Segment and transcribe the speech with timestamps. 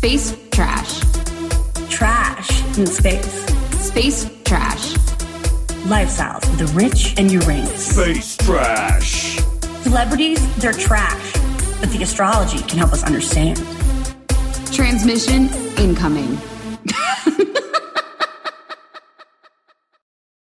[0.00, 1.00] Space trash.
[1.90, 3.44] Trash in space.
[3.86, 4.94] Space trash.
[5.84, 7.96] Lifestyles of the rich and Uranus.
[7.96, 9.36] Space trash.
[9.82, 11.34] Celebrities, they're trash.
[11.80, 13.58] But the astrology can help us understand.
[14.72, 16.38] Transmission incoming.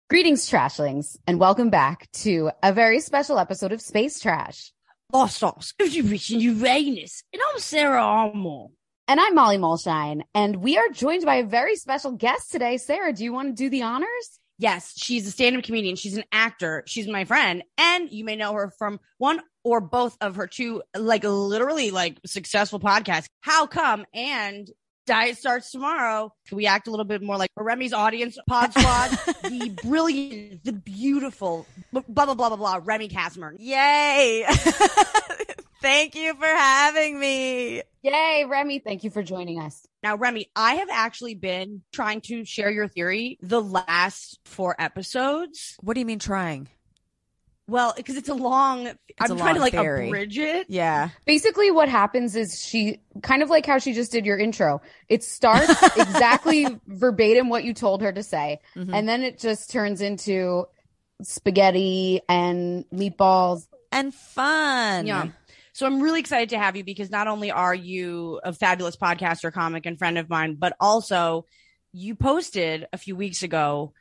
[0.10, 4.74] Greetings, Trashlings, and welcome back to a very special episode of Space Trash.
[5.14, 7.24] Lifestyles of the rich and Uranus.
[7.32, 8.68] And I'm Sara Armour.
[9.10, 12.76] And I'm Molly Mulshine, and we are joined by a very special guest today.
[12.76, 14.40] Sara, do you want to do the honors?
[14.60, 15.96] Yes, she's a stand-up comedian.
[15.96, 16.84] She's an actor.
[16.88, 20.84] She's my friend, and you may know her from one or both of her two,
[20.94, 23.28] like literally, like successful podcasts.
[23.40, 24.06] How Cum?
[24.14, 24.70] And
[25.06, 26.34] Diet starts tomorrow.
[26.50, 29.12] Can we act a little bit more like Remy's audience pod squad?
[29.44, 32.82] the brilliant, the beautiful, blah blah blah blah blah.
[32.84, 33.56] Remy Kassimir.
[33.58, 34.46] Yay!
[35.82, 37.82] Thank you for having me.
[38.02, 38.80] Yay, Remy.
[38.80, 39.86] Thank you for joining us.
[40.04, 45.76] Now, Remy, I have actually been trying to share your theory the last four episodes.
[45.82, 46.70] What do you mean trying?
[47.70, 48.88] Well, because it's a long,
[49.20, 50.08] I'm a trying to like theory.
[50.08, 50.68] abridge it.
[50.70, 51.10] Yeah.
[51.26, 54.82] Basically, what happens is she kind of like how she just did your intro.
[55.10, 58.94] It starts exactly verbatim what you told her to say, Mhm.
[58.94, 60.66] and then it just turns into
[61.22, 63.68] spaghetti and meatballs.
[63.92, 65.06] And fun.
[65.08, 65.28] Yeah.
[65.78, 69.54] So I'm really excited to have you because not only are you a fabulous podcaster,
[69.54, 71.46] comic, and friend of mine, but also
[71.94, 73.94] you posted a few weeks ago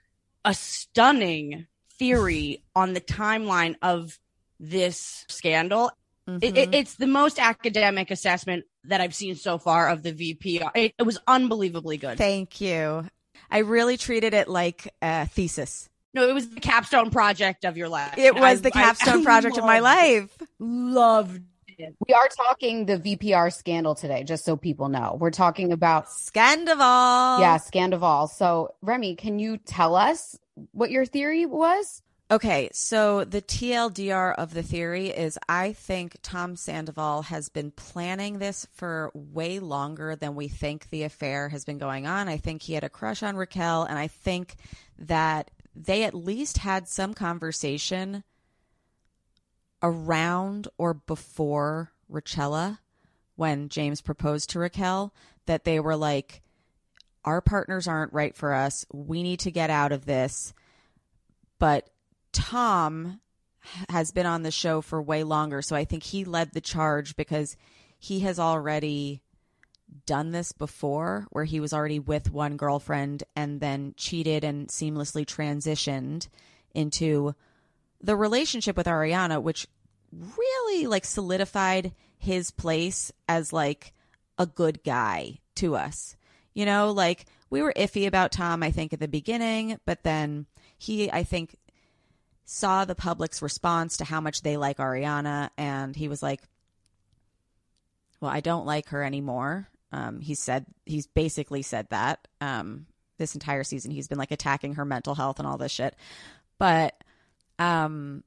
[0.43, 1.67] a stunning
[1.99, 4.19] theory on the timeline of
[4.59, 5.91] this scandal.
[6.27, 6.75] It, it- Mhm.
[6.77, 10.63] it's the most academic assessment that I've seen so far of the VP.
[10.75, 12.17] It, it was unbelievably good.
[12.17, 13.07] Thank you.
[13.51, 15.91] I really treated it like a thesis.
[16.15, 18.15] no, it was the capstone project of your life.
[18.17, 20.35] It was I- the I- capstone I project of my life.
[20.59, 21.43] Loved.
[21.79, 25.17] We are talking the VPR scandal today, just so people know.
[25.19, 27.41] We're talking about Scandival.
[27.41, 28.29] yeah, Scandival.
[28.31, 30.39] So, Remy, can you tell us
[30.73, 32.03] what your theory was?
[32.29, 38.41] Okay, so the TLDR of the theory is I think Tom Sandoval has been planning
[38.41, 42.29] this for way longer than we think the affair has been going on.
[42.29, 44.57] I think he had a crush on Raquel, and I think
[44.99, 48.25] that they at least had some conversation
[49.83, 52.79] around or before Rachella
[53.37, 55.15] when James proposed to Raquel
[55.47, 56.43] that they were like,
[57.25, 58.87] our partners aren't right for us.
[58.93, 60.55] We need to get out of this.
[61.59, 61.91] But
[62.33, 63.21] Tom
[63.89, 65.61] has been on the show for way longer.
[65.61, 67.57] So I think he led the charge because
[67.99, 69.23] he has already
[70.05, 75.25] done this before where he was already with one girlfriend and then cheated and seamlessly
[75.25, 76.29] transitioned
[76.75, 77.35] into
[78.01, 79.67] the relationship with Ariana, which
[80.13, 83.93] really like solidified his place as like
[84.39, 86.17] a good guy to us.
[86.55, 90.47] You know, like we were iffy about Tom, I think, at the beginning, but then
[90.79, 91.57] he, I think,
[92.45, 96.41] saw the public's response to how much they like Ariana, and he was like,
[98.21, 99.69] Well, I don't like her anymore.
[99.93, 102.87] Um, he said, he's basically said that um,
[103.19, 103.91] this entire season.
[103.91, 105.95] He's been like attacking her mental health and all this shit.
[106.59, 106.95] But,
[107.59, 108.25] um,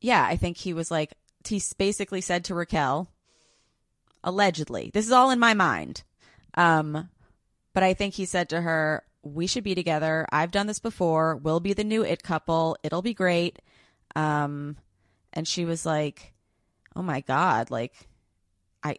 [0.00, 1.14] yeah, I think he was like,
[1.46, 3.10] he basically said to Raquel,
[4.22, 6.02] allegedly, this is all in my mind.
[6.54, 7.08] Um,
[7.72, 10.26] but I think he said to her, "We should be together.
[10.32, 11.36] I've done this before.
[11.36, 12.76] We'll be the new it couple.
[12.82, 13.60] It'll be great."
[14.16, 14.76] Um,
[15.32, 16.32] and she was like,
[16.96, 18.08] "Oh my god, like,
[18.82, 18.96] I,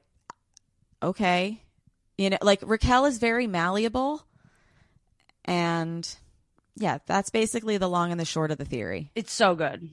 [1.04, 1.62] okay,
[2.18, 4.25] you know, like Raquel is very malleable,
[5.44, 6.07] and
[6.75, 9.89] yeah, that's basically the long and the short of the theory." It's so good.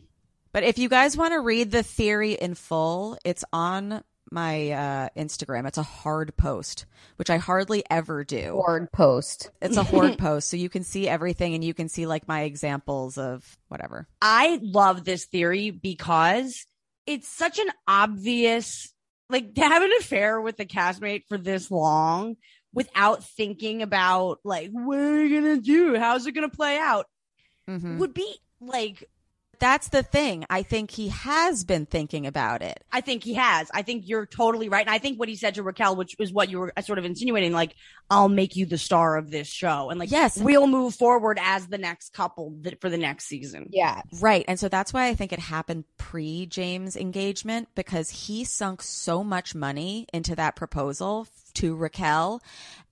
[0.52, 5.08] But if you guys want to read the theory in full, it's on my uh,
[5.16, 5.66] Instagram.
[5.66, 6.86] It's a hard post,
[7.16, 8.60] which I hardly ever do.
[8.64, 9.50] Hard post.
[9.60, 12.42] It's a hard post, so you can see everything and you can see like my
[12.42, 14.06] examples of whatever.
[14.20, 16.66] I love this theory because
[17.06, 18.92] it's such an obvious,
[19.30, 22.36] like to have an affair with a castmate for this long
[22.72, 25.96] without thinking about like, what are you going to do?
[25.98, 27.06] How's it going to play out?
[27.68, 27.98] Mhm.
[27.98, 29.04] Would be like
[29.60, 30.44] That's the thing.
[30.48, 32.84] I think he has been thinking about it.
[32.92, 33.68] I think he has.
[33.74, 34.86] I think you're totally right.
[34.86, 37.04] And I think what he said to Raquel, which is what you were sort of
[37.04, 37.74] insinuating, like,
[38.08, 39.90] I'll make you the star of this show.
[39.90, 40.38] And like, Yes.
[40.38, 43.66] we'll move forward as the next couple th- for the next season.
[43.72, 44.00] Yeah.
[44.20, 44.44] Right.
[44.46, 49.24] And so that's why I think it happened pre James engagement because he sunk so
[49.24, 51.26] much money into that proposal
[51.58, 52.43] to Raquel.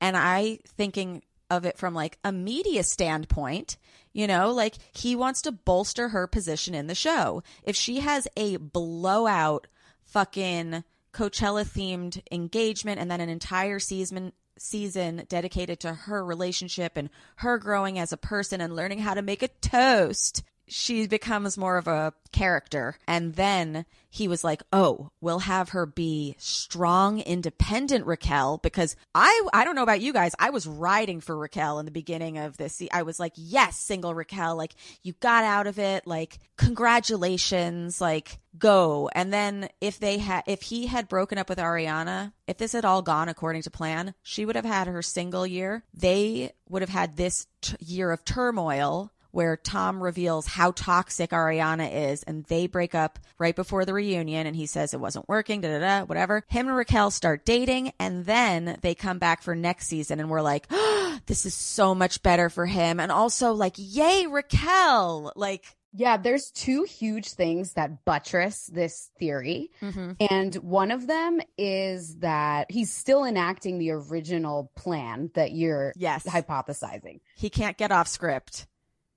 [0.01, 3.77] And I thinking of it from like a media standpoint,
[4.13, 7.43] you know, like he wants to bolster her position in the show.
[7.63, 9.67] If she has a blowout
[10.03, 17.11] fucking Coachella themed engagement and then an entire season season dedicated to her relationship and
[17.37, 21.77] her growing as a person and learning how to make a toast she becomes more
[21.77, 22.97] of a character.
[23.07, 23.87] And then
[24.17, 29.75] he was like oh we'll have her be strong independent raquel because i i don't
[29.75, 30.35] know about you guys.
[30.39, 34.15] I was riding for raquel in the beginning of this i was like yes single
[34.15, 39.11] raquel like you got out of it like congratulations like go.
[39.13, 42.87] And then if they had if he had broken up with ariana if this had
[42.87, 45.85] all gone according to plan she would have had her single year.
[45.93, 52.11] They would have had this t- year of turmoil where Tom reveals how toxic Ariana
[52.11, 55.61] is and they break up right before the reunion and he says it wasn't working,
[55.61, 56.43] da da da, whatever.
[56.49, 60.41] Him and Raquel start dating and then they come back for next season and we're
[60.41, 62.99] like, oh, this is so much better for him.
[62.99, 65.33] And also like, yay, Raquel.
[65.37, 69.71] Like, Yeah, there's two huge things that buttress this theory.
[69.83, 70.13] Mm-hmm.
[70.31, 76.25] And one of them is that he's still enacting the original plan that you're Yes.
[76.27, 77.21] hypothesizing.
[77.37, 78.67] he can't get off script.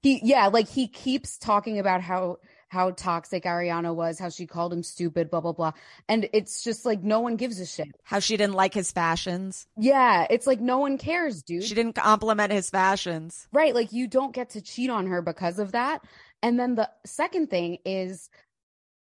[0.02, 2.38] He yeah, like he keeps talking about how
[2.70, 5.74] how toxic Ariana was, how she called him stupid, blah blah blah.
[6.08, 7.90] And it's just like no one gives a shit.
[8.04, 9.68] How she didn't like his fashions.
[9.78, 11.64] Yeah, it's like no one cares, dude.
[11.64, 13.48] She didn't compliment his fashions.
[13.52, 13.76] Right.
[13.76, 16.04] Like you don't get to cheat on her because of that.
[16.42, 18.30] And then the second thing is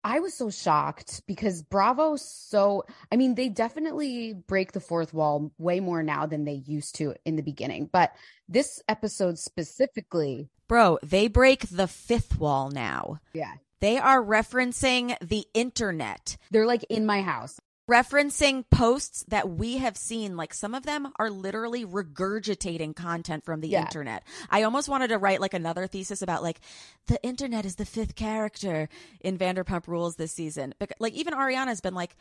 [0.04, 5.50] I was so shocked because Bravo so I mean they definitely break the fourth wall
[5.56, 7.88] way more now than they used to in the beginning.
[7.90, 8.12] But
[8.46, 13.20] this episode specifically, Bro, they break the fifth wall now.
[13.32, 13.54] yeah.
[13.80, 16.38] They are referencing the internet.
[16.50, 17.60] They're like in my house.
[17.90, 23.60] referencing posts that we have seen like some of them are literally regurgitating content from
[23.60, 23.82] the Yeah.
[23.82, 26.60] internet i almost wanted to write like another thesis about like
[27.08, 28.88] the internet is the fifth character
[29.20, 32.16] in vanderpump rules this season like even ariana's been like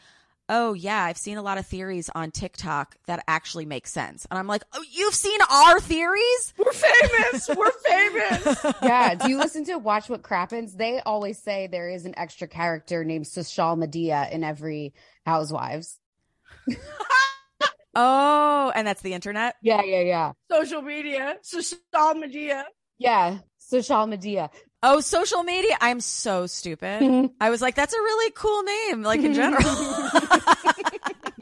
[0.50, 4.38] oh yeah i've seen a lot of theories on tiktok that actually make sense and
[4.38, 7.50] i'm like oh you've seen our theories We're famous.
[7.50, 8.66] We're famous.
[8.84, 9.16] Yeah.
[9.16, 10.76] Do you listen to Watch What Crappens?
[10.76, 14.94] They always say there is an extra character named Sashal Medea in every
[15.26, 16.00] Housewives.
[17.96, 20.32] oh and that's the internet Yeah, yeah, yeah.
[20.52, 21.38] Social media.
[21.42, 21.78] Social
[22.16, 22.66] Medea.
[22.98, 23.40] Yeah.
[23.72, 24.50] Sashal Medea.
[24.84, 29.22] Oh social media i'm so stupid i was like that's a really cool name like
[29.22, 29.64] in general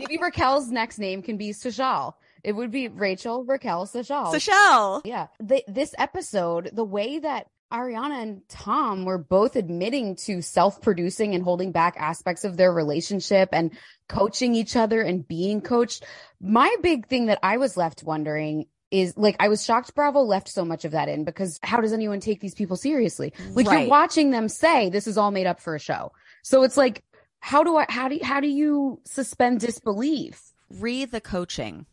[0.02, 2.16] Maybe Raquel's next name can be Sashal.
[2.44, 4.34] It would be Rachel Raquel Sashal.
[4.34, 5.02] Seychelle.
[5.06, 5.28] yeah.
[5.40, 11.36] The, this episode, the way that Ariana and Tom were both admitting to self producing
[11.36, 13.72] and holding back aspects of their relationship and
[14.10, 16.04] coaching each other and being coached.
[16.42, 20.50] My big thing that I was left wondering is like, I was shocked Bravo left
[20.50, 23.34] so much of that in because how does anyone take these people seriously?
[23.54, 23.80] Like, Right.
[23.82, 26.12] you're watching them say this is all made up for a show.
[26.44, 27.04] So it's like,
[27.40, 30.54] how do I, how do, how do you suspend disbelief?
[30.70, 31.86] Read the coaching.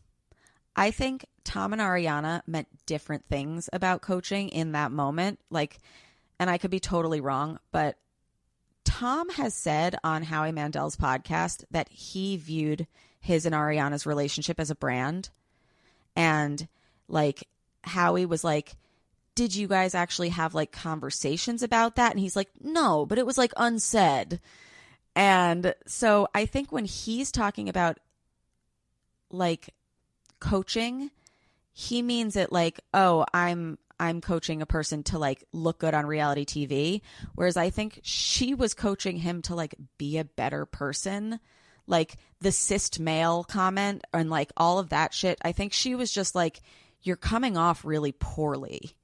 [0.75, 5.39] I think Tom and Ariana meant different things about coaching in that moment.
[5.49, 5.77] Like,
[6.39, 7.97] and I could be totally wrong, but
[8.85, 12.87] Tom has said on Howie Mandel's podcast that he viewed
[13.19, 15.29] his and Ariana's relationship as a brand.
[16.15, 16.67] And
[17.09, 17.47] like,
[17.83, 18.75] Howie was like,
[19.35, 22.11] did you guys actually have like conversations about that?
[22.11, 24.39] And he's like, no, but it was like unsaid.
[25.15, 27.99] And so I think when he's talking about
[29.31, 29.69] like
[30.39, 31.11] coaching,
[31.71, 36.05] he means it like, oh, I'm I'm coaching a person to like look good on
[36.05, 37.01] reality TV,
[37.35, 41.39] whereas I think she was coaching him to like be a better person.
[41.85, 45.39] Like the cis male comment and like all of that shit.
[45.41, 46.61] I think she was just like,
[47.01, 48.95] you're coming off really poorly.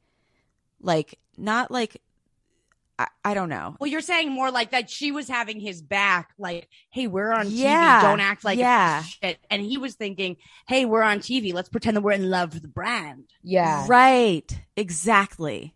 [0.81, 2.01] Like, not like,
[2.97, 3.75] I, I don't know.
[3.79, 7.47] Well, you're saying more like that she was having his back, like, hey, we're on
[7.49, 8.03] Yeah, TV.
[8.03, 9.03] Don't act like yeah.
[9.03, 9.39] shit.
[9.49, 10.37] And he was thinking,
[10.67, 11.53] hey, we're on TV.
[11.53, 13.25] Let's pretend that we're in love with the brand.
[13.43, 13.85] Yeah.
[13.87, 14.57] Right.
[14.77, 15.73] Exactly.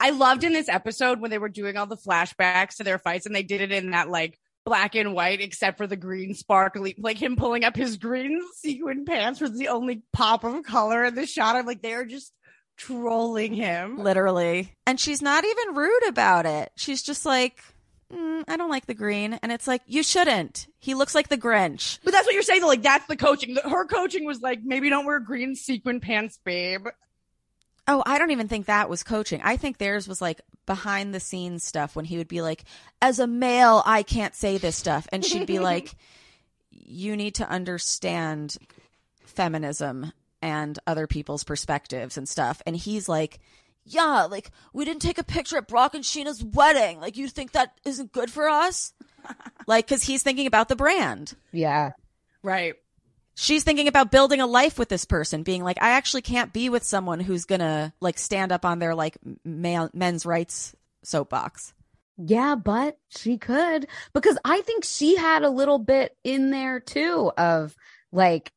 [0.00, 3.26] I loved in this episode when they were doing all the flashbacks to their fights
[3.26, 6.94] and they did it in that like black and white, except for the green sparkly,
[6.98, 11.14] like him pulling up his green sequin pants was the only pop of color in
[11.14, 11.56] the shot.
[11.56, 12.32] I'm like, they're just
[12.76, 13.98] trolling him.
[13.98, 14.72] literally.
[14.86, 16.72] And she's not even rude about it.
[16.76, 17.62] She's just like,
[18.12, 19.38] mm, I don't like the green.
[19.42, 20.66] And it's like, you shouldn't.
[20.78, 21.98] He looks like the Grinch.
[22.02, 22.60] But that's what you're saying.
[22.62, 23.56] Though, like that's the coaching.
[23.56, 26.86] Her coaching was like, maybe don't wear green sequin pants, babe.
[27.86, 29.40] Oh, I don't even think that was coaching.
[29.42, 32.64] I think theirs was like behind the scenes stuff when he would be like,
[33.02, 35.06] as a male, I can't say this stuff.
[35.12, 35.94] And she'd be like,
[36.70, 38.56] you need to understand
[39.24, 42.62] feminism and other people's perspectives and stuff.
[42.66, 43.40] And he's like,
[43.84, 47.00] yeah, like we didn't take a picture at Brock and Scheana's wedding.
[47.00, 48.92] Like you think that isn't good for us?
[49.66, 51.34] like, cause he's thinking about the brand.
[51.52, 51.92] Yeah.
[52.42, 52.74] Right.
[53.34, 56.68] She's thinking about building a life with this person, being like, I actually can't be
[56.68, 61.74] with someone who's gonna like stand up on their like male, men's rights soapbox.
[62.16, 67.32] Yeah, but she could because I think she had a little bit in there too
[67.36, 67.74] of
[68.12, 68.52] like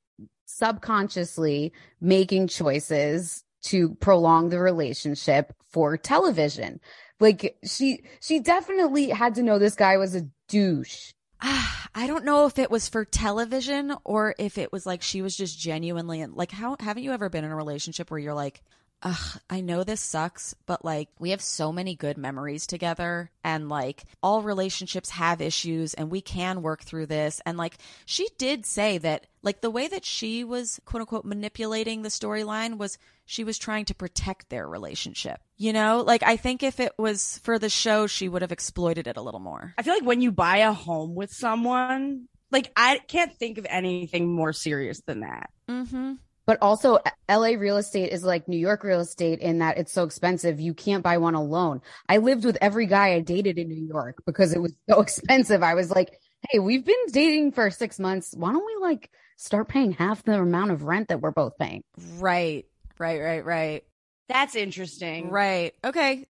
[0.46, 6.80] subconsciously making choices to prolong the relationship for television.
[7.20, 11.14] Like she she definitely had to know this guy was a douche.
[11.42, 15.36] I don't know if it was for television or if it was like she was
[15.36, 18.62] just genuinely like how haven't you ever been in a relationship where you're like
[19.04, 23.70] Ugh, I know this sucks, but like we have so many good memories together and
[23.70, 27.40] like all relationships have issues and we can work through this.
[27.46, 27.78] And like
[28.08, 32.78] she did say that like the way that she was quote unquote manipulating the storyline
[32.78, 35.42] was she was trying to protect their relationship.
[35.58, 39.08] You know, like I think if it was for the show, she would have exploited
[39.08, 39.74] it a little more.
[39.78, 43.66] I feel like when you buy a home with someone, like I can't think of
[43.68, 45.50] anything more serious than that.
[45.68, 46.14] Mm-hmm.
[46.46, 47.00] But also,
[47.30, 50.62] LA real estate is like New York real estate in that it's so expensive.
[50.62, 51.82] You can't buy one alone.
[52.08, 55.62] I lived with every guy I dated in New York because it was so expensive.
[55.62, 56.10] I was like,
[56.50, 58.34] hey, we've been dating for six months.
[58.34, 61.84] Why don't we like start paying half the amount of rent that we're both paying?
[62.18, 62.66] Right,
[62.98, 63.84] right, right, right.
[64.30, 65.30] That's interesting.
[65.30, 65.74] Right.
[65.84, 66.26] Okay.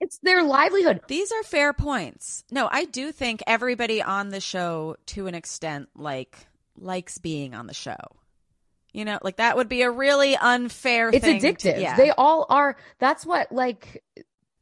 [0.00, 1.00] It's their livelihood.
[1.06, 2.42] These are fair points.
[2.50, 6.36] No, I do think everybody on the show, to an extent, like
[6.76, 7.96] likes being on the show.
[8.92, 11.10] You know, like that would be a really unfair.
[11.10, 11.80] It's thing to- addictive.
[11.80, 11.96] yeah.
[11.96, 12.76] They all are.
[12.98, 14.02] That's what like.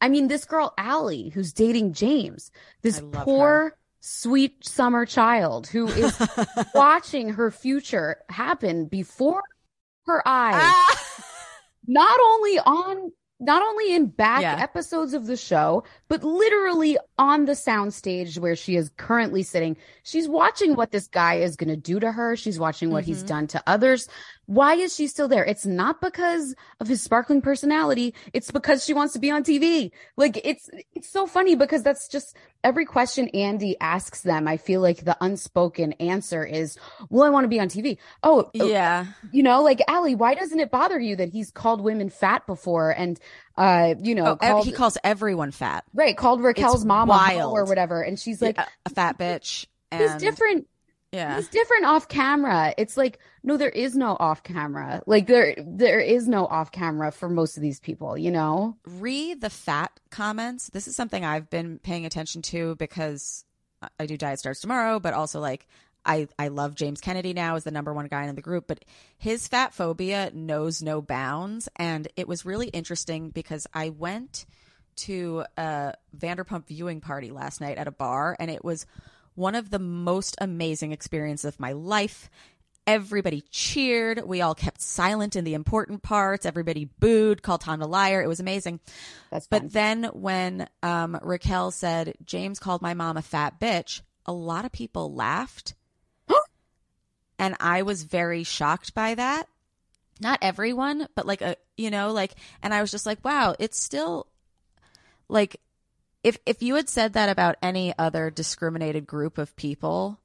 [0.02, 2.50] I mean, this girl Allie, who's dating James,
[2.82, 3.76] this poor, her.
[4.00, 6.14] sweet summer child who is
[6.74, 9.42] watching her future happen before
[10.04, 10.54] her eyes.
[10.58, 11.02] Ah!
[11.86, 14.56] Not only on not only in back Yeah.
[14.58, 19.76] episodes of the show, but literally on the soundstage where she is currently sitting.
[20.04, 22.34] She's watching what this guy is going to do to her.
[22.36, 23.26] She's watching what he's Mhm.
[23.26, 24.08] done to others.
[24.46, 25.44] Why is she still there?
[25.44, 28.14] It's not because of his sparkling personality.
[28.32, 29.90] It's because she wants to be on TV.
[30.16, 34.46] Like it's it's so funny because that's just every question Andy asks them.
[34.46, 36.78] I feel like the unspoken answer is,
[37.10, 39.06] "Well, I want to be on TV." Oh, yeah.
[39.32, 42.90] you know, like Allie, why doesn't it bother you that he's called women fat before
[42.90, 43.18] and
[43.56, 45.84] uh, you know, Oh, called, he calls everyone fat.
[45.94, 47.52] right, called Raquel's It's mama wild.
[47.52, 49.66] or whatever, and she's like, a, a fat bitch.
[49.90, 50.66] And, he's different.
[51.12, 51.36] Yeah.
[51.36, 52.74] He's different off camera.
[52.76, 55.02] It's like, no, there is no off camera.
[55.06, 58.18] Like there, there is no off camera for most of these people.
[58.18, 60.68] You know, Re the fat comments.
[60.70, 63.44] This is something I've been paying attention to because
[63.80, 65.66] I- I do Diet Starts Tomorrow, but also like
[66.04, 68.84] I, I love James Kennedy now as the number one guy in the group, but
[69.18, 71.68] his fat phobia knows no bounds.
[71.76, 74.46] And it was really interesting because I went
[74.96, 78.86] to a Vanderpump viewing party last night at a bar, and it was
[79.36, 82.28] one of the most amazing experiences of my life.
[82.86, 84.22] Everybody cheered.
[84.24, 86.46] We all kept silent in the important parts.
[86.46, 88.22] Everybody booed, called Tom a liar.
[88.22, 88.80] It was amazing.
[89.30, 89.62] that's fun.
[89.62, 94.64] But then when um, Raquel said, James called my mom a fat bitch, a lot
[94.64, 95.74] of people laughed.
[97.38, 99.48] and I was very shocked by that.
[100.20, 103.78] Not everyone, but like a, you know, like, and I was just like, wow, it's
[103.78, 104.28] still
[105.28, 105.60] like,
[106.26, 110.18] if if you had said that about any other discriminated group of people,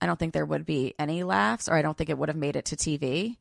[0.00, 2.38] I don't think there would be any laughs, or I don't think it would have
[2.38, 3.36] made it to TV.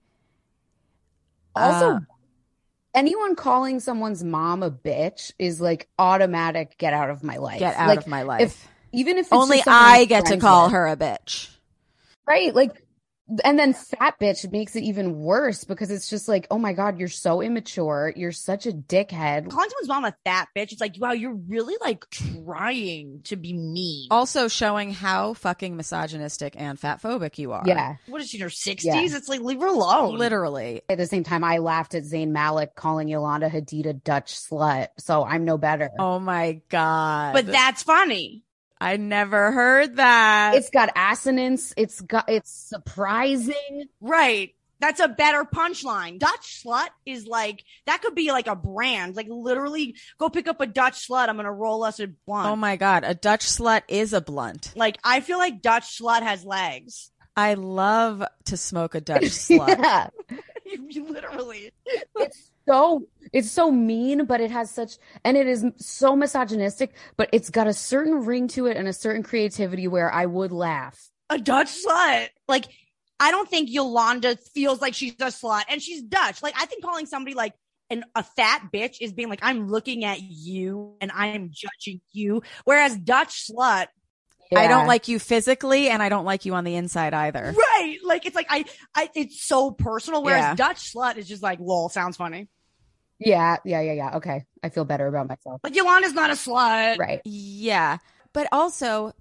[1.56, 2.00] also, Uh,
[2.94, 7.60] anyone calling someone's mom a bitch is like automatic get out of my life.
[7.60, 8.42] get out Like, of my life.
[8.42, 10.74] If even if it's Only I get to call with.
[10.74, 11.50] her a bitch.
[12.28, 12.84] right like
[13.44, 16.98] and then fat bitch makes it even worse because it's just like oh my god
[17.00, 20.96] you're so immature you're such a dickhead Calling someone's mom a fat bitch, it's like,
[21.00, 24.08] wow, you're really like trying to be mean.
[24.12, 27.64] Also showing how fucking misogynistic and fat phobic you are.
[27.66, 28.86] yeah What is she in her sixties?
[28.94, 29.18] Yeah.
[29.18, 30.18] It's like leave her alone.
[30.18, 30.82] Literally.
[30.90, 34.88] at the same time i laughed at zayn malik calling yolanda hadid a dutch slut
[34.98, 37.34] so i'm no better Oh my God.
[37.34, 38.44] But that's funny.
[38.82, 40.56] I never heard that.
[40.56, 44.56] it's got assonance it's got it's surprising Right.
[44.82, 46.20] That's a better punchline.
[46.20, 49.14] Dutch slut is like that could be like a brand.
[49.18, 51.28] Like literally, go pick up a Dutch slut.
[51.28, 52.48] I'm gonna roll us a blunt.
[52.48, 54.72] Oh my god, a Dutch slut is a blunt.
[54.78, 57.12] Like I feel like Dutch slut has legs.
[57.36, 59.68] I love to smoke a Dutch slut.
[59.80, 60.08] Yeah.
[61.10, 61.72] literally.
[62.16, 67.30] It's so it's so mean, but it has such and it is so misogynistic, but
[67.32, 71.10] it's got a certain ring to it and a certain creativity where I would laugh.
[71.30, 72.28] a Dutch slut.
[72.48, 72.66] Like,
[73.20, 76.42] I don't think Yolanda feels like she's a slut and she's Dutch.
[76.42, 77.54] Like, I think calling somebody like
[77.90, 82.02] an, a fat bitch is being like, I'm looking at you and I am judging
[82.12, 82.42] you.
[82.64, 83.88] Whereas Dutch slut,
[84.58, 87.54] I don't like you physically and I don't like you on the inside either.
[87.56, 87.98] right?
[88.04, 88.66] Like, it's like, I,
[88.96, 90.24] I, it's so personal.
[90.24, 90.56] Whereas Yeah.
[90.56, 92.48] Dutch slut is just like, lol, sounds funny.
[93.20, 94.16] Yeah, yeah, yeah, yeah.
[94.18, 94.46] Okay.
[94.64, 95.60] I feel better about myself.
[95.64, 96.98] Like, Yolanda's not a slut.
[96.98, 97.22] Right.
[97.26, 97.98] Yeah.
[98.34, 99.14] But also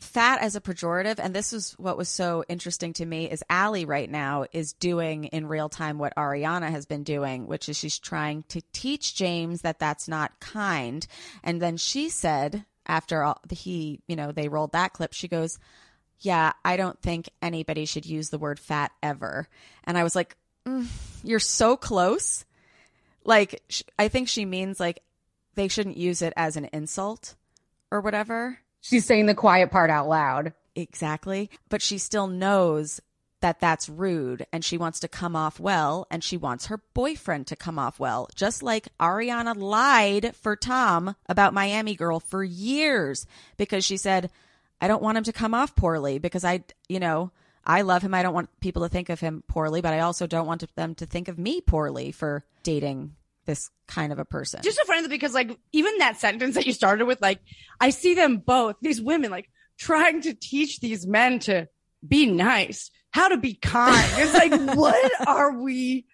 [0.00, 3.84] fat as a pejorative, and this is what was so interesting to me is Allie
[3.84, 7.98] right now is doing in real time what Ariana has been doing, which is she's
[8.00, 11.06] trying to teach James that that's not kind.
[11.44, 15.58] And then she said after all he, you know, they rolled that clip, she goes,
[16.20, 19.48] "Yeah, I don't think anybody should use the word fat ever."
[19.84, 20.36] And I was like,
[20.66, 20.86] mm,
[21.22, 22.44] "You're so close."
[23.24, 25.02] Like sh- I think she means like
[25.54, 27.34] they shouldn't use it as an insult
[27.90, 28.58] or whatever.
[28.80, 30.54] She's saying the quiet part out loud.
[30.74, 31.50] Exactly.
[31.68, 33.00] But she still knows
[33.42, 37.46] that that's rude and she wants to come off well and she wants her boyfriend
[37.48, 38.28] to come off well.
[38.34, 44.30] Just like Ariana lied for Tom about Miami Girl for years because she said,
[44.80, 47.30] I don't want him to come off poorly because I, you know,
[47.64, 48.14] I love him.
[48.14, 50.94] I don't want people to think of him poorly, but I also don't want them
[50.96, 54.60] to think of me poorly for dating this kind of a person.
[54.62, 57.40] Just so funny because like even that sentence that you started with, like
[57.80, 61.68] I see them both, these women, like trying to teach these men to
[62.06, 64.06] be nice, how to be kind.
[64.16, 66.06] It's like, what are we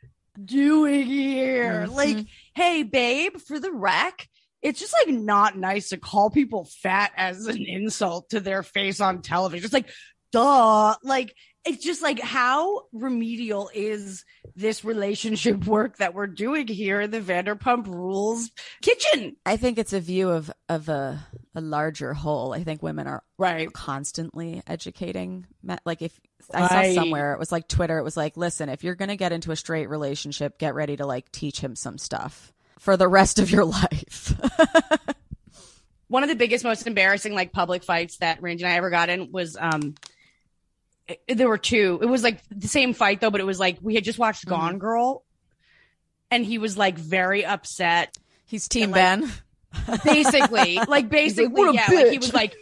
[0.43, 1.87] doing here?
[1.87, 1.95] Mhm.
[1.95, 4.29] Like, hey, babe, for the wreck.
[4.61, 9.01] It's just like not nice to call people fat as an insult to their face
[9.01, 9.65] on television.
[9.65, 9.89] It's like,
[10.33, 10.97] duh.
[11.05, 14.25] Like, it's just like how remedial is
[14.57, 18.51] this relationship work that we're doing here in the Vanderpump Rules
[18.83, 19.37] kitchen?
[19.45, 22.53] I think it's a view of of a a larger whole.
[22.55, 23.73] I think women are Right.
[23.73, 25.47] constantly educating.
[25.63, 25.79] men.
[25.85, 26.19] Like if
[26.55, 27.99] I saw somewhere, it was like Twitter.
[27.99, 31.07] It was like, listen, if you're gonna get into a straight relationship, get ready to
[31.07, 34.35] like teach him some stuff for the rest of your life.
[36.09, 39.11] One of the biggest, most embarrassing like public fights that Randy and I ever got
[39.11, 39.95] in was um
[41.29, 41.99] there were two.
[42.03, 44.47] It was like the same fight though, but it was like we had just watched
[44.47, 44.51] Mm-hmm.
[44.55, 45.25] Gone Girl
[46.31, 48.17] and he was like very upset.
[48.47, 50.01] He's Team And, like, Ben.
[50.05, 50.79] Basically.
[50.89, 51.87] like basically, "What a yeah.
[51.95, 52.57] Like he was like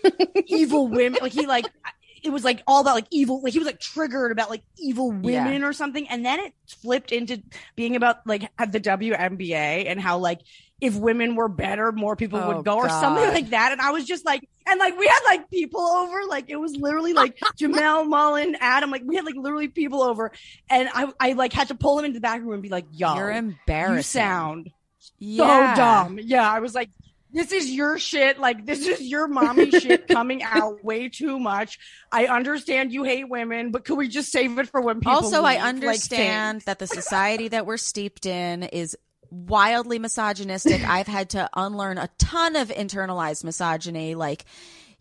[0.46, 1.18] evil women.
[1.22, 1.66] Like he like
[2.26, 5.10] it was like all about like evil like he was like triggered about like evil
[5.12, 6.08] women or something.
[6.08, 7.42] And then it flipped into
[7.76, 10.40] being about like at the WNBA and how like
[10.80, 13.72] if women were better, more people Oh, would go or something like that.
[13.72, 16.76] And I was just like, and like we had like people over, like it was
[16.76, 20.32] literally like Jamel Mullen, Adam, like we had like literally people over.
[20.68, 22.86] And I, I like had to pull him into the back room and be like,
[22.92, 24.70] yo, You're embarrassed you sound
[25.18, 25.74] yeah.
[25.74, 26.18] so dumb.
[26.20, 26.90] Yeah, I was like,
[27.37, 28.38] this is your shit.
[28.38, 31.79] Like, this is your mommy shit coming out way too much.
[32.11, 35.42] I understand you hate women, but could we just save it for when people Also,
[35.42, 35.61] I leave?
[35.61, 38.96] Like, understand that the society that we're steeped in is
[39.31, 40.83] wildly misogynistic.
[40.88, 44.14] I've had to unlearn a ton of internalized misogyny.
[44.14, 44.46] Like,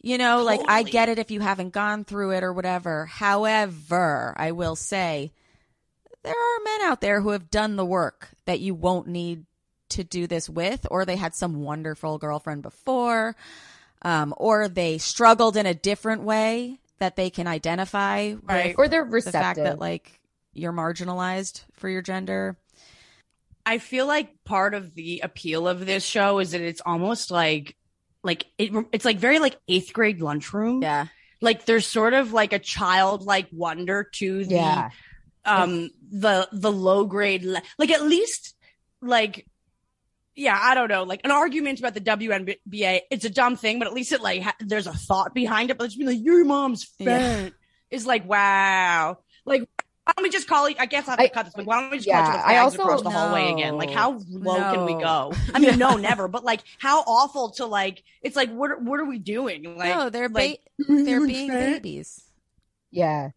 [0.01, 3.05] you know, like I get it if you haven't gone through it or whatever.
[3.05, 5.31] However, I will say
[6.21, 9.45] there are men out there who have done the work that you won't need
[9.89, 13.35] to do this with, or they had some wonderful girlfriend before,
[14.01, 18.75] um, or they struggled in a different way that they can identify with Right.
[18.77, 19.33] Or they're receptive.
[19.33, 20.19] the fact that like
[20.53, 22.57] you're marginalized for your gender.
[23.65, 27.75] I feel like part of the appeal of this show is that it's almost like,
[28.23, 30.81] like it, it's like very like eighth grade lunchroom.
[30.81, 31.07] Yeah.
[31.41, 34.89] Like there's sort of like a childlike wonder to the yeah.
[35.43, 38.55] um the the low grade le- like at least
[39.01, 39.45] like
[40.35, 43.87] yeah i don't know like an argument about the WNBA it's a dumb thing but
[43.87, 46.43] at least it like ha- there's a thought behind it but it's be like your
[46.45, 47.49] mom's Yeah.
[47.89, 49.61] is like wow like
[50.03, 51.65] why don't we just call it i guess i have to I- cut this but
[51.65, 53.91] why don't we just yeah, call it other I also- across the hallway again like
[53.91, 58.03] how low can we go i mean no never but like how awful to like
[58.21, 61.49] it's like what are, what are we doing like no, they're like, ba- they're being
[61.49, 62.21] fat." babies.
[62.91, 63.29] Yeah.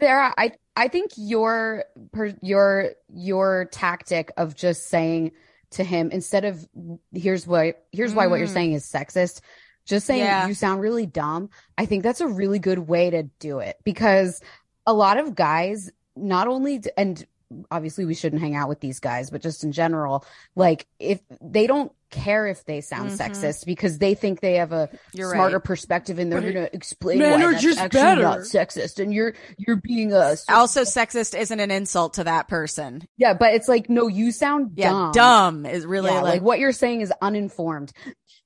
[0.00, 5.32] Sara, I I think your per, your your tactic of just saying
[5.72, 6.66] to him instead of
[7.12, 8.52] here's what here's why what you're Mm.
[8.52, 9.40] saying is sexist,
[9.86, 10.46] just saying Yeah.
[10.48, 11.50] you sound really dumb.
[11.78, 14.40] I think that's a really good way to do it because
[14.86, 17.24] a lot of guys not only and
[17.70, 21.66] obviously we shouldn't hang out with these guys, but just in general, like if they
[21.66, 23.20] don't care if they sound mm-hmm.
[23.20, 25.64] sexist because they think they have a You're smarter right.
[25.64, 28.22] perspective and they're But going to explain men why are that's just actually better.
[28.22, 33.06] not sexist and you're you're being a Also, sexist isn't an insult to that person.
[33.16, 35.12] yeah, but it's like no, you sound Yeah, dumb.
[35.12, 37.92] dumb, is really Yeah, like, like what you're saying is uninformed.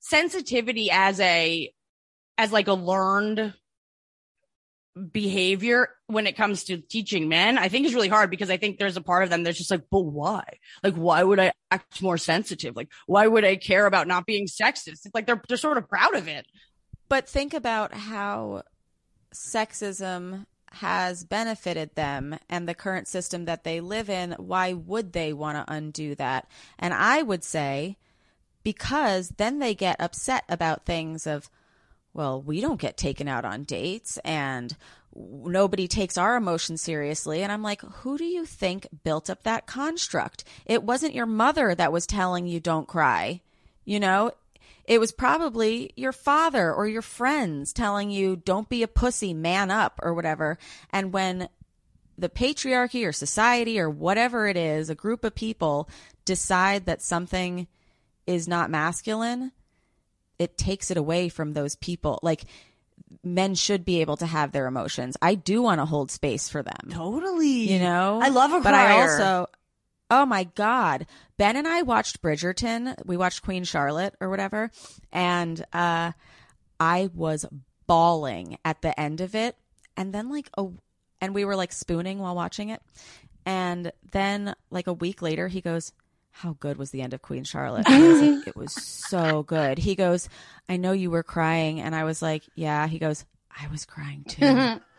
[0.01, 1.73] sensitivity as a
[2.37, 3.55] as like a learned
[5.13, 8.79] behavior when it comes to teaching men i think is really hard because i think
[8.79, 10.45] there's a part of them that's just like but why
[10.85, 14.47] like why would i act more sensitive like why would i care about not being
[14.47, 16.47] sexist it's like they're they're sort of proud of it
[17.09, 18.63] But think about how
[19.35, 24.33] sexism has benefited them and the current system that they live in.
[24.33, 26.49] Why would they want to undo that?
[26.79, 27.97] And I would say
[28.65, 31.49] because then they get upset about things of,
[32.15, 34.75] well, we don't get taken out on dates and
[35.15, 37.43] nobody takes our emotions seriously.
[37.43, 40.45] And I'm like, who do you think built up that construct?
[40.65, 43.41] It wasn't your mother that was telling you don't cry.
[43.85, 44.33] You know,
[44.85, 49.71] it was probably your father or your friends telling you don't be a pussy, man
[49.71, 50.59] up or whatever.
[50.91, 51.49] And when
[52.17, 55.89] the patriarchy or society or whatever it is, a group of people
[56.25, 57.67] decide that something
[58.27, 59.53] is not masculine,
[60.45, 62.21] it takes it away from those people.
[62.23, 62.45] Like
[63.23, 65.17] men should be able to have their emotions.
[65.21, 66.91] I do want to hold space for them.
[66.91, 68.21] totally You know?
[68.23, 69.49] i love a But I also
[70.11, 71.07] Oh my god.
[71.39, 72.95] Ben and I watched Bridgerton.
[73.07, 74.71] We watched Queen Charlotte or whatever,
[75.11, 76.13] and uh
[76.79, 77.47] I was
[77.87, 79.57] bawling at the end of it.
[79.97, 80.67] And then like a
[81.21, 82.83] and we were like spooning while watching it.
[83.47, 85.93] And then like a week later he goes,
[86.39, 89.79] "How good was the end of Queen Charlotte?" Was like, it was so good.
[89.79, 90.29] He goes,
[90.69, 94.25] "I know you were crying." And I was like, "Yeah." He goes, "I was crying
[94.29, 94.81] too."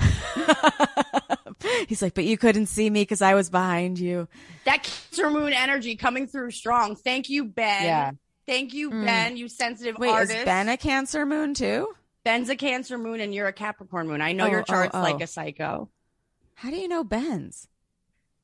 [1.88, 4.28] He's like, but you couldn't see me because I was behind you.
[4.64, 8.10] that cancer moon energy coming through strong thank you ben Yeah.
[8.46, 9.04] thank you Mm.
[9.04, 11.94] ben you sensitive Wait, artist is Ben a Cancer moon too?
[12.24, 14.94] ben's a cancer moon and you're a capricorn moon i know Oh, your oh, chart's
[14.96, 15.00] oh.
[15.02, 15.88] like a psycho
[16.54, 17.68] How do you know Ben's?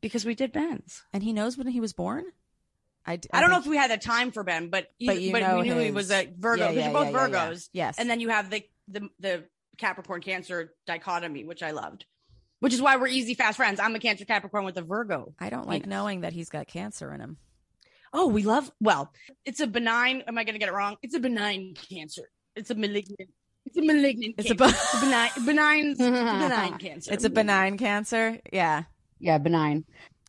[0.01, 2.25] Because we did ben's And he knows when he was born.
[3.07, 5.57] I, I don't know if we had the time for Ben, but But you but
[5.57, 7.51] we knew he was a Virgo because yeah, you're both yeah, yeah, yeah.
[7.51, 7.69] Virgos.
[7.73, 7.99] Yes.
[7.99, 9.45] and then you have the the the
[9.79, 12.05] Capricorn Cancer dichotomy, which I loved,
[12.61, 13.79] which is why we're easy fast friends.
[13.79, 15.35] I'm a Cancer Capricorn with a Virgo.
[15.39, 15.95] I don't like Venus.
[15.95, 17.37] knowing that he's got cancer in him.
[18.13, 18.71] Oh, we love.
[18.81, 19.13] Well,
[19.45, 20.23] it's a benign.
[20.27, 20.97] Am I going to get it wrong?
[21.03, 22.31] It's a benign cancer.
[22.55, 23.31] It's a malignant.
[23.67, 24.37] It's a malignant.
[24.39, 24.75] It's a cancer.
[24.75, 25.31] bu- it's a benign.
[25.45, 25.87] Benign.
[25.91, 27.13] it's a benign cancer.
[27.13, 28.41] It's a benign cancer.
[28.53, 28.85] Yeah,
[29.19, 29.85] Yeah, benign.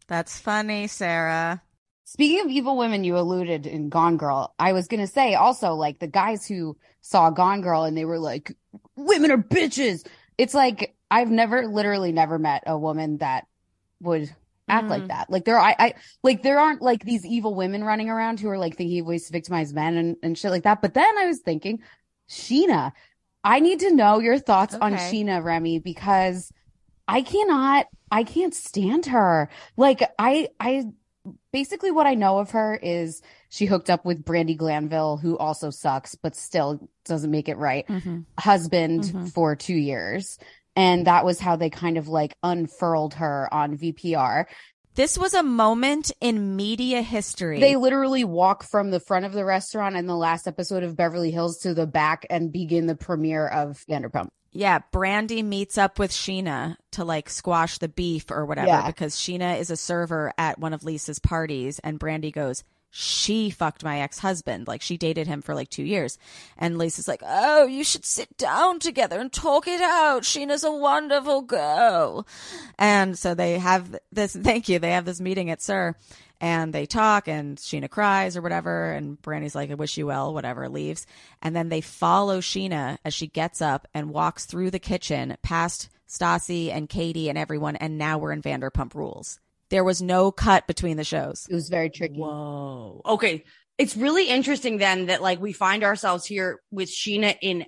[0.07, 1.61] that's funny, Sara.
[2.05, 4.53] Speaking of evil women, you alluded in Gone Girl.
[4.57, 8.19] I was gonna say also like the guys who saw Gone Girl and they were
[8.19, 8.55] like,
[8.95, 13.45] "Women are bitches." It's like I've never, literally, never met a woman that
[14.01, 14.33] would
[14.69, 15.07] act like Mhm.
[15.07, 15.29] that.
[15.29, 18.57] Like there, I, I like there aren't like these evil women running around who are
[18.57, 20.81] like thinking ways to victimize men and and shit like that.
[20.81, 21.79] But then I was thinking,
[22.29, 22.91] Scheana,
[23.43, 26.51] I need to know your thoughts on Scheana Remy because
[27.07, 29.49] I cannot, I can't stand her.
[29.77, 30.85] Like I, I
[31.51, 35.69] basically what I know of her is she hooked up with Brandi Glanville, who also
[35.69, 37.87] sucks, but still doesn't make it right.
[37.87, 38.21] Mm-hmm.
[38.39, 39.31] Husband Mhm.
[39.33, 40.37] for two years.
[40.75, 44.45] And that was how they kind of like unfurled her on VPR.
[44.95, 47.59] This was a moment in media history.
[47.59, 51.29] They literally walk from the front of the restaurant in the last episode of Beverly
[51.31, 54.29] Hills to the back and begin the premiere of Vanderpump.
[54.51, 58.87] Yeah, Brandi meets up with Scheana to like squash the beef or whatever Yeah.
[58.87, 63.83] because Scheana is a server at one of Lisa's parties and Brandi goes, she fucked
[63.83, 64.67] my ex-husband.
[64.67, 66.17] Like she dated him for like two years.
[66.57, 70.23] And Lisa's like, oh, you should sit down together and talk it out.
[70.23, 72.27] Scheana's a wonderful girl.
[72.79, 74.79] And so they have this, thank you.
[74.79, 75.95] They have this meeting at SUR
[76.39, 78.91] and they talk and Scheana cries or whatever.
[78.91, 81.05] And Brandi's like, I wish you well, whatever, leaves.
[81.41, 85.89] And then they follow Scheana as she gets up and walks through the kitchen past
[86.07, 87.75] Stassi and Katie and everyone.
[87.75, 89.39] And now we're in Vanderpump Rules.
[89.69, 91.45] There was no cut between the shows.
[91.49, 92.19] It was very tricky.
[92.19, 93.01] Whoa.
[93.05, 93.43] Okay.
[93.77, 97.65] It's really interesting then that like we find ourselves here with Scheana in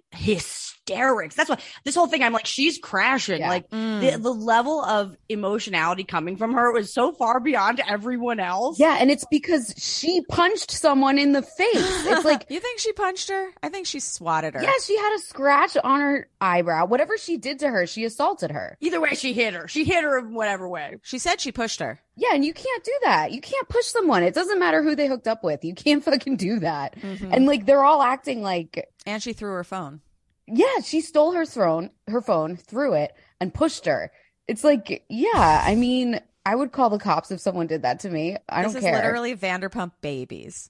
[0.89, 1.35] hysterics.
[1.35, 2.23] That's what this whole thing.
[2.23, 3.39] I'm like, she's crashing.
[3.41, 3.49] Yeah.
[3.49, 4.01] Like Mm.
[4.13, 8.79] the, the level of emotionality coming from her was so far beyond everyone else.
[8.79, 12.05] Yeah, and it's because she punched someone in the face.
[12.07, 13.49] It's like, you think she punched her?
[13.61, 14.61] I think she swatted her.
[14.63, 16.85] yeah, she had a scratch on her eyebrow.
[16.85, 18.77] Whatever she did to her, she assaulted her.
[18.81, 19.67] Either way, she hit her.
[19.67, 20.95] She hit her in whatever way.
[21.03, 21.99] She said she pushed her.
[22.15, 23.31] Yeah, and you can't do that.
[23.31, 24.23] You can't push someone.
[24.23, 25.63] It doesn't matter who they hooked up with.
[25.63, 26.95] You can't fucking do that.
[27.01, 30.01] And like they're all acting like, And she threw her phone.
[30.51, 34.11] Yeah, she stole her throne, her phone, threw it, and pushed her.
[34.47, 38.09] It's like, yeah, I mean, I would call the cops if someone did that to
[38.09, 38.37] me.
[38.47, 38.93] I this don't is care.
[38.93, 40.69] literally Vanderpump babies.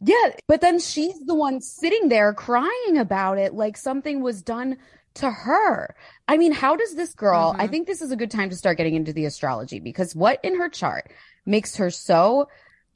[0.00, 4.78] Yeah, but then she's the one sitting there crying about it like something was done
[5.14, 5.94] to her.
[6.26, 7.70] I mean, how does this girl, I Mhm.
[7.70, 10.56] think this is a good time to start getting into the astrology because what in
[10.56, 11.12] her chart
[11.46, 12.48] makes her so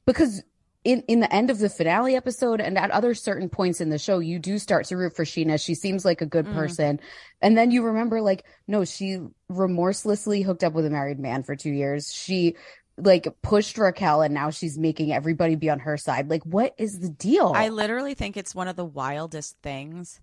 [0.05, 0.43] because
[0.87, 3.99] in in the end of the finale episode and at other certain points in the
[3.99, 5.61] show, you do start to root for Scheana.
[5.63, 6.53] She seems like a good Mm.
[6.53, 6.99] person.
[7.41, 9.19] And then you remember like, no, she
[9.49, 12.13] remorselessly hooked up with a married man for two years.
[12.13, 12.55] She
[12.97, 16.29] like pushed Raquel and now she's making everybody be on her side.
[16.29, 17.51] Like, what is the deal?
[17.53, 20.21] I literally think it's one of the wildest things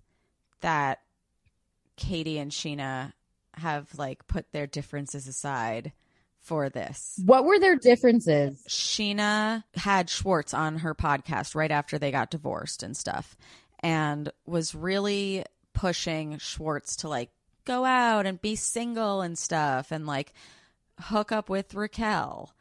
[0.61, 0.99] that
[1.95, 3.13] Katie and Scheana
[3.53, 5.93] have like put their differences aside
[6.45, 7.19] for this.
[7.25, 8.63] what were their differences?
[8.69, 13.35] Scheana had Schwartz on her podcast right after they got divorced and stuff,
[13.79, 17.31] and was really pushing Schwartz to like
[17.65, 20.33] go out and be single and stuff and like
[20.99, 22.53] hook up with Raquel.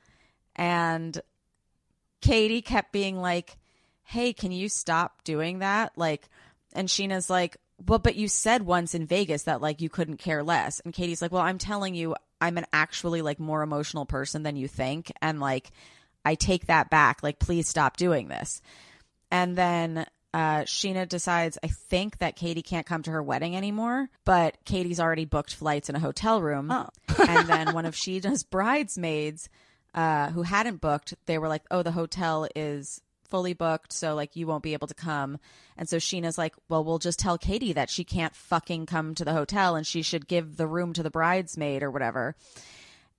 [0.56, 1.20] And
[2.20, 3.58] Katie kept being like,
[4.02, 5.92] Hey, can you stop doing that?
[5.96, 6.28] Like,
[6.72, 10.42] and Scheana's like, well, but you said once in Vegas that like you couldn't care
[10.42, 10.80] less.
[10.80, 14.56] And Katie's like, well, I'm telling you, I'm an actually like more emotional person than
[14.56, 15.12] you think.
[15.22, 15.70] And like,
[16.24, 17.22] I take that back.
[17.22, 18.62] Like, please stop doing this.
[19.30, 24.08] And then uh, Scheana decides, I think that Katie can't come to her wedding anymore,
[24.24, 26.70] but Katie's already booked flights in a hotel room.
[26.70, 26.88] Oh.
[27.28, 29.48] and then one of Scheana's bridesmaids
[29.94, 34.36] uh, who hadn't booked, they were like, oh, the hotel is fully booked, so like
[34.36, 35.38] you won't be able to come.
[35.76, 39.24] And so Scheana's like, well, we'll just tell Katie that she can't fucking come to
[39.24, 42.36] the hotel and she should give the room to the bridesmaid or whatever.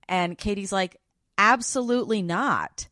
[0.08, 0.96] And Katie's like,
[1.38, 2.88] absolutely not.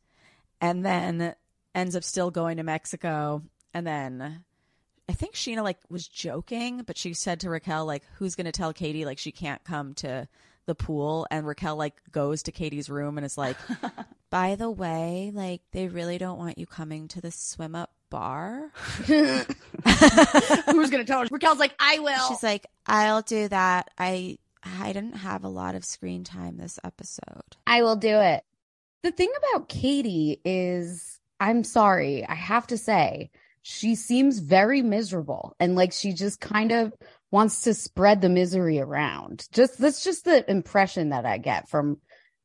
[0.60, 1.34] And then
[1.74, 3.42] ends up still going to Mexico.
[3.72, 4.44] And then
[5.08, 8.52] I think Scheana like was joking, but she said to Raquel, like, who's going to
[8.52, 10.28] tell Katie like she can't come to
[10.66, 11.26] the pool?
[11.30, 13.56] And Raquel like goes to Katie's room and is like,
[14.30, 18.70] by the way, like they really don't want you coming to the swim up bar.
[19.06, 19.46] Who's
[20.90, 21.28] gonna tell her?
[21.30, 22.28] Raquel's like, I will.
[22.28, 23.90] She's like, I'll do that.
[23.98, 27.56] I I didn't have a lot of screen time this episode.
[27.66, 28.44] I will do it.
[29.02, 35.54] The thing about Katie is, I'm sorry, I have to say, she seems very miserable
[35.58, 36.92] and like she just kind of
[37.34, 39.48] wants to spread the misery around.
[39.50, 41.98] Just that's just the impression that I get from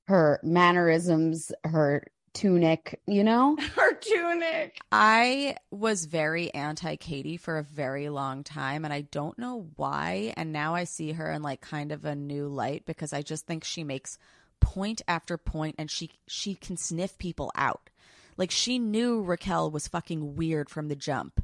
[0.07, 3.55] her mannerisms, her tunic, you know?
[3.75, 4.79] her tunic.
[4.91, 10.33] I was very anti Katie for a very long time, and I don't know why.
[10.35, 13.45] And now I see her in like kind of a new light because I just
[13.45, 14.17] think she makes
[14.59, 17.91] point after point, and she she can sniff people out.
[18.37, 21.43] Like she knew Raquel was fucking weird from the jump.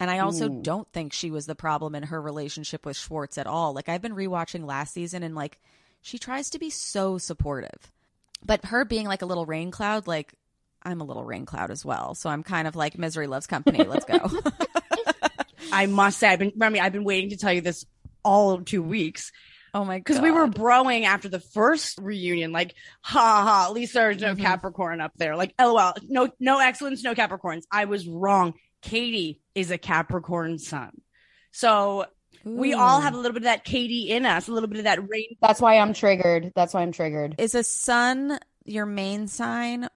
[0.00, 0.62] And I also Mm.
[0.62, 3.74] don't think she was the problem in her relationship with Schwartz at all.
[3.74, 5.60] Like I've been rewatching last season and like
[6.02, 7.92] she tries to be so supportive.
[8.44, 10.32] But her being like a little rain cloud, like
[10.82, 12.14] I'm a little rain cloud as well.
[12.14, 13.84] So I'm kind of like misery loves company.
[13.84, 14.18] Let's go.
[15.72, 17.84] I must say, I've been, Remy, I've been waiting to tell you this
[18.24, 19.30] all of two weeks
[19.72, 20.04] oh my god.
[20.04, 22.50] because we were broing after the first reunion.
[22.52, 24.40] Like, ha ha, at least there's no Mhm.
[24.40, 25.36] Capricorn up there.
[25.36, 27.62] Like, lol, no, no excellence, no Capricorns.
[27.70, 28.54] I was wrong.
[28.82, 30.92] Katie is a Capricorn sun.
[31.52, 32.06] So
[32.44, 34.84] we all have a little bit of that Katie in us, a little bit of
[34.84, 35.36] that rain.
[35.40, 36.52] That's why I'm triggered.
[36.54, 37.34] That's why I'm triggered.
[37.38, 39.88] Is a sun your main sign?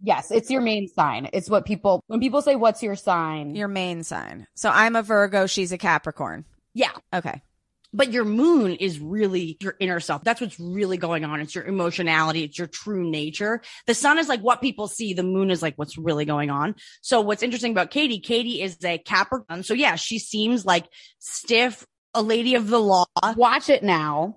[0.00, 1.28] Yes, it's your main sign.
[1.32, 3.54] It's what people when people say what's your sign?
[3.54, 4.46] Your main sign.
[4.54, 6.44] So I'm a Virgo, she's a Capricorn.
[6.74, 6.92] Yeah.
[7.12, 7.42] Okay.
[7.92, 10.22] But your moon is really your inner self.
[10.22, 11.40] That's what's really going on.
[11.40, 12.44] It's your emotionality.
[12.44, 13.62] It's your true nature.
[13.86, 15.14] The sun is like what people see.
[15.14, 16.74] The moon is like what's really going on.
[17.00, 19.62] So what's interesting about Katie, Katie is a Capricorn.
[19.62, 20.84] So yeah, she seems like
[21.18, 23.06] stiff, a lady of the law.
[23.36, 24.36] Watch it now.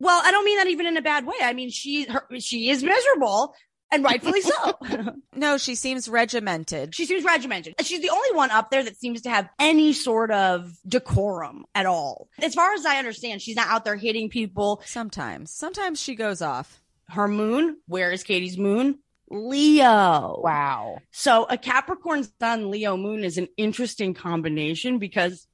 [0.00, 1.34] Well, I don't mean that even in a bad way.
[1.42, 3.54] I mean, she, her, she is miserable
[3.92, 4.78] and rightfully so.
[5.34, 6.94] No, she seems regimented.
[6.96, 7.74] she seems regimented.
[7.84, 11.86] She's the only one up there that seems to have any sort of decorum at
[11.86, 12.28] all.
[12.42, 14.82] As far as I understand, she's not out there hitting people.
[14.84, 15.52] Sometimes.
[15.52, 16.80] Sometimes she goes off.
[17.10, 17.76] her moon.
[17.86, 18.98] Where is Katie's moon?
[19.30, 20.40] Leo.
[20.42, 20.98] Wow.
[21.12, 25.46] So a Capricorn sun, Leo moon is an interesting combination because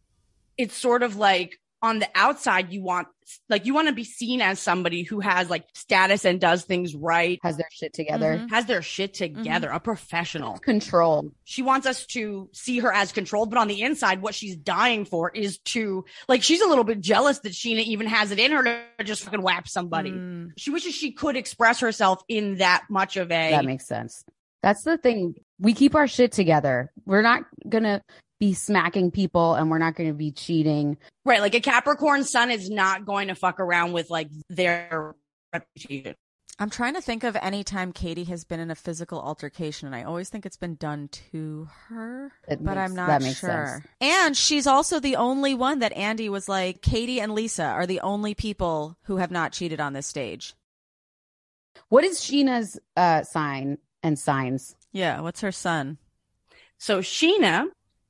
[0.57, 3.09] it's sort of like on the outside, you want,
[3.51, 6.95] like, you want to be seen as somebody who has like status and does things
[6.95, 8.39] right, Has their shit together.
[8.39, 8.51] Mhm.
[8.51, 10.59] has their shit together, a professional.
[10.59, 11.31] Control.
[11.45, 15.05] She wants us to see her as controlled, but on the inside, what she's dying
[15.05, 18.53] for is to, like, she's a little bit jealous that Scheana even has it in
[18.53, 20.13] her to just fucking whap somebody.
[20.13, 20.53] Mm.
[20.57, 23.51] She wishes she could express herself in that much of a.
[23.51, 24.25] That makes sense.
[24.63, 25.35] That's the thing.
[25.59, 26.91] We keep our shit together.
[27.05, 28.03] We're not gonna
[28.41, 30.97] be smacking people and we're not gonna be cheating.
[31.25, 31.41] right.
[31.41, 35.15] Like a Capricorn sun is not going to fuck around with like their
[35.53, 36.15] reputation.
[36.57, 39.95] I'm trying to think of any time Katie has been in a physical altercation, and
[39.97, 43.41] I always think it's been done to her, It but makes- I'm not that makes
[43.41, 43.67] sure.
[43.81, 43.87] sense.
[44.01, 47.99] And she's also the only one that Andy was like, Katie and Lisa are the
[48.03, 50.55] only people who have not cheated on this stage.
[51.89, 54.77] What is Scheana's uh, sign and signs?
[54.93, 55.99] Yeah, what's her son?
[56.79, 57.67] So Scheana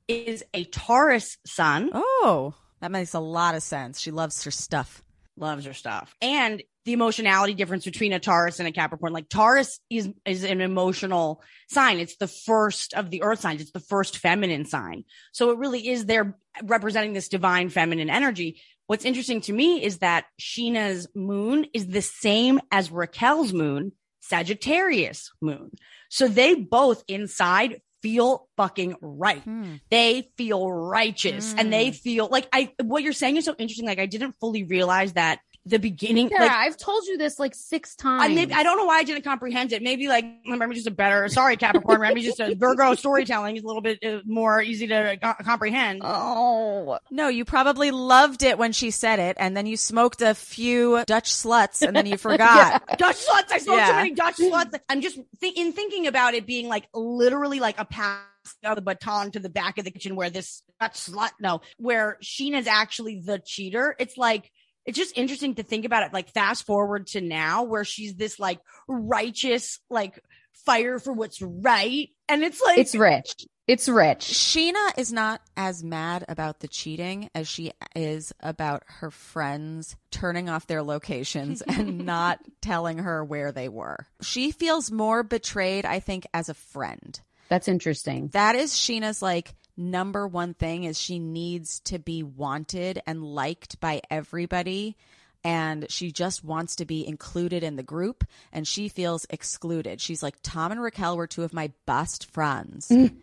[0.07, 1.89] is a Taurus sun.
[1.93, 3.99] Oh, that makes a lot of sense.
[3.99, 5.03] She loves her stuff.
[5.37, 6.15] loves her stuff.
[6.21, 9.11] And the emotionality difference between a Taurus and a Capricorn.
[9.11, 11.99] Like Taurus is is an emotional sign.
[11.99, 13.61] It's the first of the earth signs.
[13.61, 15.03] It's the first feminine sign.
[15.31, 18.61] So it really is there representing this divine feminine energy.
[18.87, 25.31] What's interesting to me is that Scheana's moon is the same as Raquel's moon, Sagittarius
[25.41, 25.71] moon.
[26.09, 29.75] So they both inside feel fucking right Hmm.
[29.89, 31.95] they feel righteous and they Mm.
[32.05, 33.87] feel like I what you're saying is so interesting.
[33.91, 36.29] Like I didn't fully realize that the beginning.
[36.29, 38.35] Sara, like I've told you this like six times.
[38.35, 39.81] maybe, I don't know why I didn't comprehend it.
[39.81, 41.27] Maybe like Remy's just a better.
[41.29, 41.99] Sorry, Capricorn.
[41.99, 46.01] Remy's just a Virgo storytelling is a little bit uh, more easy to co- comprehend.
[46.03, 50.35] Oh, No, you probably loved it when she said it, and then you smoked a
[50.35, 52.83] few Dutch sluts, and then you forgot.
[52.97, 53.51] Dutch sluts.
[53.51, 53.87] I smoked Yeah.
[53.87, 54.79] too many Dutch sluts.
[54.89, 58.19] I'm just th- in thinking about it being like literally like a pass
[58.63, 62.17] of the baton to the back of the kitchen where this Dutch slut, no, where
[62.21, 63.95] Scheana's actually the cheater.
[63.97, 64.51] It's like,
[64.85, 66.13] it's just interesting to think about it.
[66.13, 70.19] Like fast forward to now where she's this like righteous, like
[70.65, 72.09] fire for what's right.
[72.29, 73.47] And it's like, it's rich.
[73.67, 74.19] It's rich.
[74.19, 80.49] Scheana is not as mad about the cheating as she is about her friends turning
[80.49, 84.05] off their locations and not telling her where they were.
[84.21, 87.19] She feels more betrayed, I think, as a friend.
[87.49, 88.29] That's interesting.
[88.33, 93.79] That is Scheana's like number one thing is she needs to be wanted and liked
[93.79, 94.95] by everybody
[95.43, 100.01] and she just wants to be included in the group and she feels excluded.
[100.01, 102.89] She's like Tom and Raquel were two of my best friends.
[102.89, 103.17] Mm.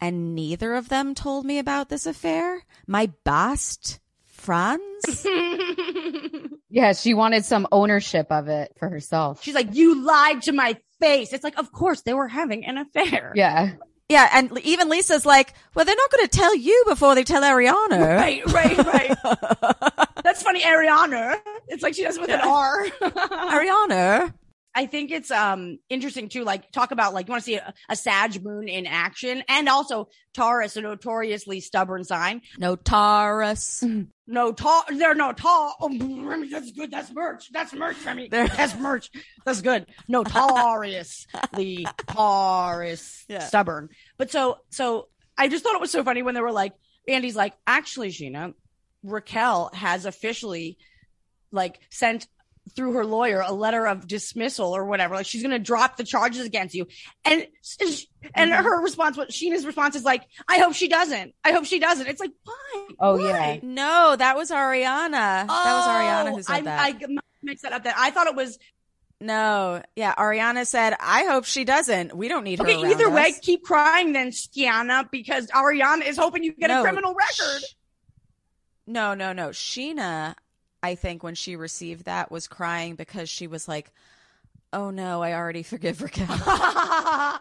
[0.00, 2.62] And neither of them told me about this affair.
[2.86, 5.26] My best friends?
[6.68, 9.42] Yeah, she wanted some ownership of it for herself.
[9.42, 11.32] she's like, you lied to my face.
[11.32, 13.32] It's like, of course they were having an affair.
[13.34, 13.74] yeah.
[14.08, 17.42] Yeah, and even Lisa's like, well, they're not going to tell you before they tell
[17.42, 18.16] Ariana.
[18.16, 19.16] Right, right, right.
[20.22, 21.40] That's funny, Ariana.
[21.68, 22.86] It's like she does it with an R.
[23.00, 24.32] Ariana.
[24.76, 26.44] I think it's um interesting too.
[26.44, 29.68] Like talk about like you want to see a, a Sag moon in action, and
[29.68, 32.42] also Taurus, a notoriously stubborn sign.
[32.58, 33.82] No Taurus.
[34.28, 35.76] No, ta- they're no tall.
[35.80, 36.90] Oh, that's good.
[36.90, 37.48] That's merch.
[37.52, 38.26] That's merch, Remy.
[38.28, 39.08] There- That's merch.
[39.44, 39.86] That's good.
[40.08, 43.38] No, Taurus, the Taurus, Yeah.
[43.38, 43.88] stubborn.
[44.18, 45.06] But so, so
[45.38, 46.72] I just thought it was so funny when they were like,
[47.06, 48.54] Andy's like, actually, Scheana,
[49.04, 50.76] Raquel has officially
[51.52, 52.26] like sent
[52.74, 55.14] through her lawyer a letter of dismissal or whatever.
[55.14, 56.86] Like she's going to drop the charges against you.
[57.24, 57.46] And,
[58.34, 58.64] and Mm-hmm.
[58.64, 61.32] her response, what Scheana's response is like, I hope she doesn't.
[61.44, 62.06] I hope she doesn't.
[62.08, 62.88] It's like, why?
[62.98, 63.28] Oh, Why?
[63.28, 63.58] yeah.
[63.62, 65.46] No, that was Ariana.
[65.46, 66.80] that was Ariana who said I, that.
[66.80, 67.84] I mixed that up.
[67.84, 68.58] That I thought it was
[69.18, 72.14] no, yeah, Ariana said, "I hope she doesn't.
[72.14, 72.90] We don't need her." okay.
[72.90, 76.82] Either way, us." keep crying then, Stiana, because Ariana is hoping you get No, a
[76.82, 77.62] criminal record.
[77.62, 77.74] sh-
[78.86, 79.48] No, no, no.
[79.48, 80.34] Sheena,
[80.86, 83.90] I think when she received that was crying because she was like,
[84.72, 86.26] "Oh no, I already forgive Raquel."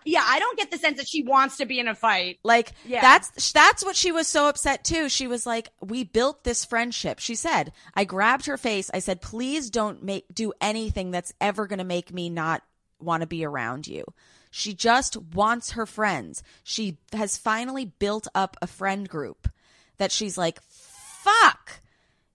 [0.05, 2.39] yeah, I don't get the sense that she wants to be in a fight.
[2.43, 3.01] Like Yeah.
[3.01, 5.09] that's that's what she was so upset too.
[5.09, 8.89] She was like, "We built this friendship." She said, "I grabbed her face.
[8.93, 12.63] I said, "Please don't make do anything that's ever going to make me not
[12.99, 14.03] want to be around you."
[14.49, 16.41] She just wants her friends.
[16.63, 19.49] She has finally built up a friend group
[19.97, 21.81] that she's like, "Fuck.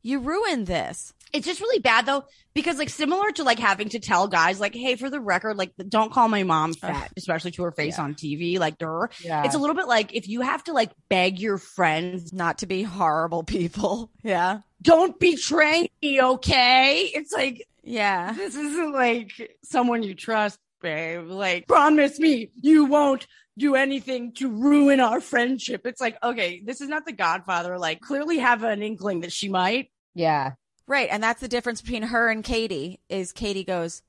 [0.03, 4.01] You ruined this." It's just really bad though, because like similar to like having to
[4.01, 7.63] tell guys like, hey, for the record, like don't call my mom fat, especially to
[7.63, 8.59] her face on TV.
[8.59, 9.07] Like, duh.
[9.23, 9.45] Yeah.
[9.45, 12.67] It's a little bit like if you have to like beg your friends, Not to
[12.67, 14.11] be horrible people.
[14.25, 14.61] Yeah.
[14.83, 17.03] don't betray me, okay?
[17.15, 18.33] It's like Yeah.
[18.33, 19.31] this isn't like
[19.63, 21.29] someone you trust, babe.
[21.29, 25.83] Like, promise me you won't do anything to ruin our friendship.
[25.87, 27.79] It's like, okay, this is not the Godfather.
[27.79, 29.93] Like, clearly have an inkling that she might.
[30.15, 30.53] Yeah.
[30.87, 33.01] Right, and that's the difference between her and Katie.
[33.09, 34.03] Is Katie goes,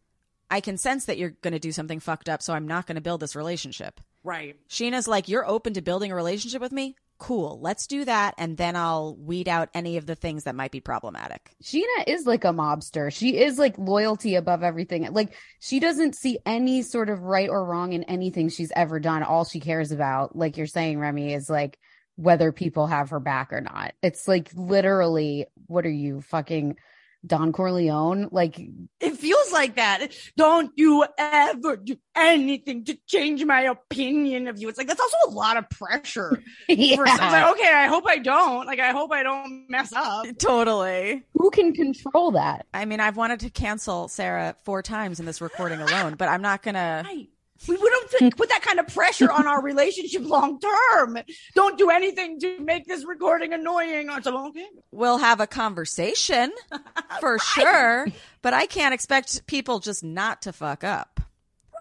[0.50, 2.96] I can sense that you're going to do something fucked up, so I'm not going
[2.96, 4.02] to build this relationship.
[4.24, 4.56] Right.
[4.70, 6.96] Scheana's like, you're open to building a relationship with me.
[7.18, 10.72] Cool, let's do that, and then I'll weed out any of the things that might
[10.72, 11.52] be problematic.
[11.64, 13.14] Sheena is like a mobster.
[13.14, 15.08] She is like loyalty above everything.
[15.14, 19.22] Like she doesn't see any sort of right or wrong in anything she's ever done.
[19.22, 21.78] All she cares about, like you're saying, Remy, is like
[22.16, 23.94] whether people have her back or not.
[24.04, 26.78] It's like literally, what are you fucking
[27.26, 28.30] Don Corleone.
[28.32, 28.60] Like,
[29.00, 30.12] It feels like that.
[30.38, 34.70] Don't you ever do anything to change my opinion of you.
[34.70, 36.42] It's like that's also a lot of pressure.
[36.70, 36.96] yeah.
[36.96, 38.66] For, like, okay, I hope I don't.
[38.66, 40.26] Like, I hope I don't mess up.
[40.40, 41.24] Totally.
[41.34, 42.66] who can control that?
[42.74, 46.42] I mean, I've wanted to cancel Sara four times in this recording alone, but I'm
[46.42, 47.04] not gonna.
[47.06, 47.30] Right.
[47.68, 51.20] We wouldn't put that kind of pressure on our relationship long term.
[51.54, 54.10] Don't do anything to make this recording annoying.
[54.10, 54.64] Or something.
[54.64, 54.68] Okay.
[54.92, 56.52] We'll have a conversation
[57.20, 58.08] for sure,
[58.42, 61.20] but I can't expect people just not to fuck up.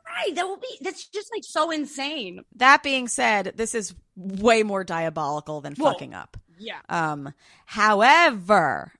[0.07, 0.35] Right.
[0.35, 0.79] That will be.
[0.81, 2.45] That's just like so insane.
[2.57, 5.93] That being said, this is way more diabolical than Whoa.
[5.93, 6.37] fucking up.
[6.59, 6.81] Yeah.
[6.89, 7.33] Um,
[7.65, 8.93] however,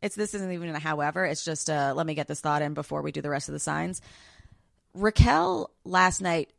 [0.00, 1.24] it's this isn't even a however.
[1.24, 3.52] It's just uh, let me get this thought in before we do the rest of
[3.52, 4.00] the signs.
[4.94, 6.52] Raquel last night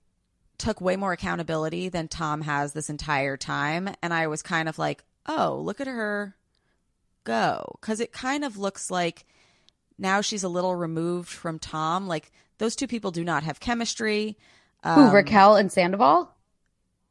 [0.57, 4.79] took way more accountability than Tom has this entire time, and I was kind of
[4.79, 6.35] like, oh, look at her
[7.23, 9.25] go, because it kind of looks like
[9.97, 12.07] now she's a little removed from Tom.
[12.07, 14.37] Like those two people do not have chemistry.
[14.83, 16.29] Who, Um, Raquel and Sandoval?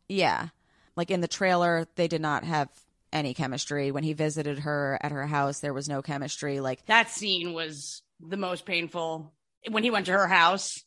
[0.09, 0.49] yeah.
[0.95, 2.69] Like in the trailer, they did not have
[3.15, 3.91] any chemistry.
[3.91, 6.61] When he visited her at her house, there was no chemistry.
[6.61, 9.33] Like, That scene was the most painful
[9.71, 10.85] when he went to her house.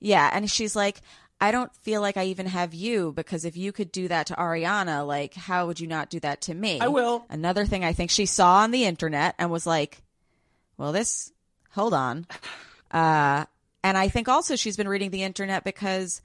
[0.00, 0.30] Yeah.
[0.32, 1.00] And she's like,
[1.40, 4.34] I don't feel like I even have you because if you could do that to
[4.34, 6.80] Ariana, like, how would you not do that to me?
[6.80, 7.24] I will.
[7.30, 10.02] Another thing I think she saw on the internet and was like,
[10.76, 11.32] well, this,
[11.70, 12.26] hold on.
[12.92, 13.44] Uh,
[13.84, 16.22] and I think also she's been reading the internet because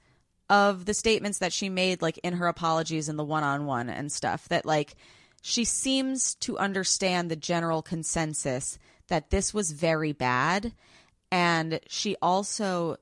[0.50, 3.88] of the statements that she made, like in her apologies and the one on one
[3.88, 4.96] and stuff, that like
[5.42, 10.72] she seems to understand the general consensus that this was very bad.
[11.30, 12.96] And she also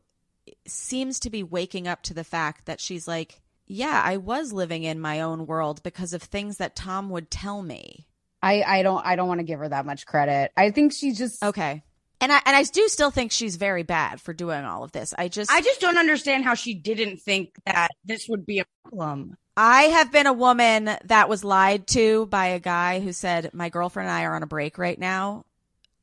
[0.67, 4.85] seems to be waking up to the fact that she's like, yeah, I was living
[4.85, 8.07] in my own world because of things that Tom would tell me.
[8.43, 10.53] I, I don't I don't want to give her that much credit.
[10.57, 11.83] I think she just Okay.
[12.21, 15.15] And I and I do still think she's very bad for doing all of this.
[15.17, 18.67] I just I just don't understand how she didn't think that this would be a
[18.83, 19.37] problem.
[19.57, 23.69] I have been a woman that was lied to by a guy who said my
[23.69, 25.45] girlfriend and I are on a break right now.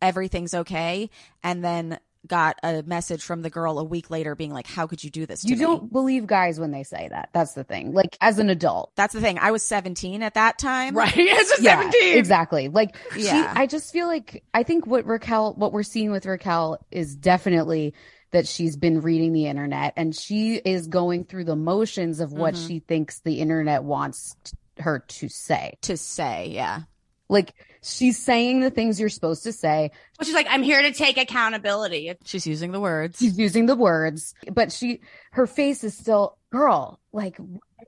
[0.01, 1.11] Everything's okay,
[1.43, 5.03] and then got a message from the girl a week later being like, "How could
[5.03, 7.29] you do this to you me?" don't believe guys when they say that.
[7.33, 7.93] That's the thing.
[7.93, 8.91] Like as an adult.
[8.95, 9.39] That's the thing.
[9.39, 10.95] I was 17 at that time.
[10.95, 11.11] Right?
[11.17, 12.17] As a Yeah, 17.
[12.17, 12.67] exactly.
[12.69, 16.77] Like she, I just feel like I think what Raquel, what we're seeing with Raquel
[16.91, 17.93] is definitely
[18.31, 22.53] that she's been reading the internet and she is going through the motions of what
[22.53, 22.67] Mhm.
[22.67, 24.35] she thinks the internet wants
[24.79, 25.77] her to say.
[25.81, 26.81] To say, yeah.
[27.27, 27.53] Like
[27.83, 29.91] she's saying the things you're supposed to say.
[30.19, 32.13] Well, she's like, I'm here to take accountability.
[32.23, 33.19] She's using the words.
[33.19, 35.01] She's using the words, but she,
[35.31, 37.37] her face is still, girl, like,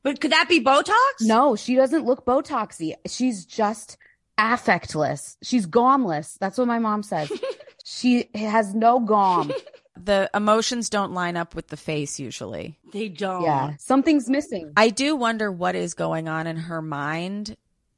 [0.03, 0.93] But could that be Botox?
[1.21, 2.93] no, she doesn't look Botoxy.
[3.07, 3.97] She's just
[4.37, 5.37] affectless.
[5.43, 6.37] She's gomless.
[6.39, 7.31] That's what my mom says.
[7.85, 9.51] she has no gom.
[9.95, 12.79] The emotions don't line up with the face usually.
[12.91, 13.43] They don't.
[13.43, 14.73] Yeah, something's missing.
[14.75, 17.55] I do wonder what is going on in her mind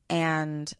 [0.09, 0.71] and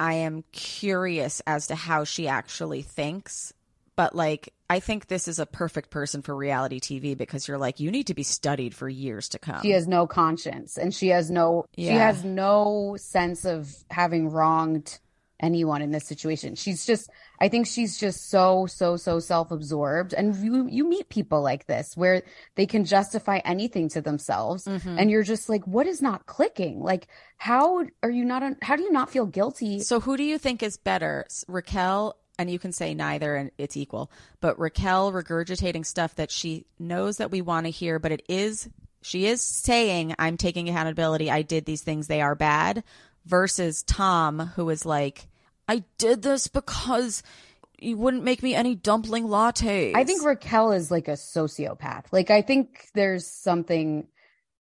[0.00, 3.52] I am curious as to how she actually thinks.
[3.96, 7.80] But like I think this is a perfect person for reality TV because you're like
[7.80, 9.60] you need to be studied for years to come.
[9.60, 14.98] She has no conscience and she has no she has no sense of having wronged
[15.40, 16.54] anyone in this situation.
[16.54, 17.10] She's just
[17.40, 21.96] I think she's just so so so self-absorbed and you you meet people like this
[21.96, 22.22] where
[22.54, 24.96] they can justify anything to themselves Mhm.
[24.98, 26.80] and you're just like what is not clicking?
[26.80, 29.80] Like how are you not how do you not feel guilty?
[29.80, 32.16] So who do you think is better, Raquel?
[32.38, 34.10] And you can say neither, and it's equal.
[34.40, 38.68] But Raquel regurgitating stuff that she knows that we want to hear, but it is
[39.02, 41.30] she is saying, "I'm taking accountability.
[41.30, 42.06] I did these things.
[42.06, 42.82] They are bad."
[43.26, 45.28] Versus Tom, who is like,
[45.70, 47.22] "I did this because
[47.78, 52.06] you wouldn't make me any dumpling lattes." I think Raquel is like a sociopath.
[52.10, 54.08] Like I think there's something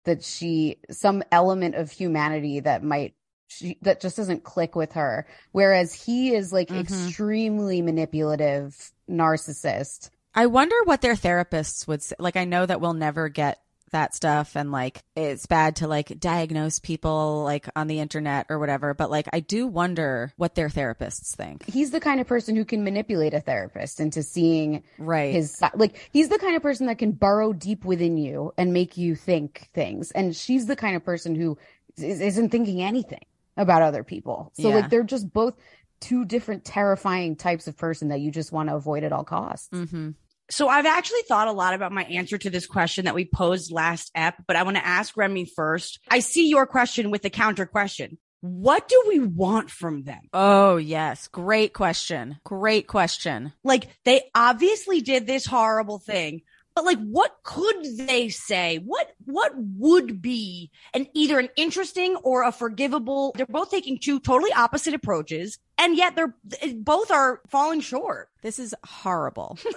[0.04, 3.14] that she some element of humanity that might
[3.46, 5.26] she that just doesn't click with her.
[5.52, 6.80] Whereas he is like Mhm.
[6.80, 10.10] extremely manipulative narcissist.
[10.34, 12.14] I wonder what their therapists would say.
[12.18, 13.58] Like, I know that we'll never get
[13.90, 18.58] that stuff and like it's bad to like diagnose people like on the internet or
[18.58, 21.64] whatever, but like I do wonder what their therapists think.
[21.68, 25.32] He's the kind of person who can manipulate a therapist into seeing Right.
[25.32, 28.96] his like he's the kind of person that can burrow deep within you and make
[28.96, 30.10] you think things.
[30.12, 31.58] And she's the kind of person who
[31.96, 33.24] is, isn't thinking anything
[33.56, 34.52] about other people.
[34.54, 34.76] So Yeah.
[34.76, 35.54] like they're just both
[36.00, 39.68] two different terrifying types of person that you just want to avoid at all costs.
[39.72, 40.10] mm-hmm.
[40.50, 43.70] So I've actually thought a lot about my answer to this question that we posed
[43.70, 46.00] last ep, but I want to ask Remy first.
[46.08, 48.18] I see your question with the counter question.
[48.40, 50.20] what do we want from them?
[50.32, 51.28] Oh, yes.
[51.28, 52.38] Great question.
[52.44, 53.52] Great question.
[53.64, 56.42] Like they obviously did this horrible thing,
[56.74, 58.78] but like what could they say?
[58.78, 63.32] What what would be an either an interesting or a forgivable?
[63.36, 66.36] They're both taking two totally opposite approaches and yet they're
[66.76, 68.28] both are falling short.
[68.42, 69.58] This is horrible.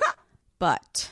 [0.61, 1.09] but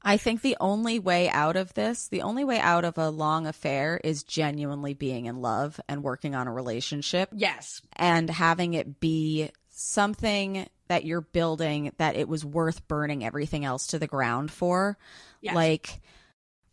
[0.00, 3.48] I think the only way out of this, the only way out of a long
[3.48, 7.82] affair is genuinely being in love and working on a relationship Yes.
[7.96, 13.88] and having it be something that you're building that it was worth burning everything else
[13.88, 14.96] to the ground for.
[15.40, 15.56] Yes.
[15.56, 16.00] Like,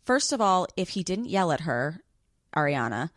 [0.04, 2.00] first of all, if he didn't yell at her,
[2.54, 3.10] Ariana,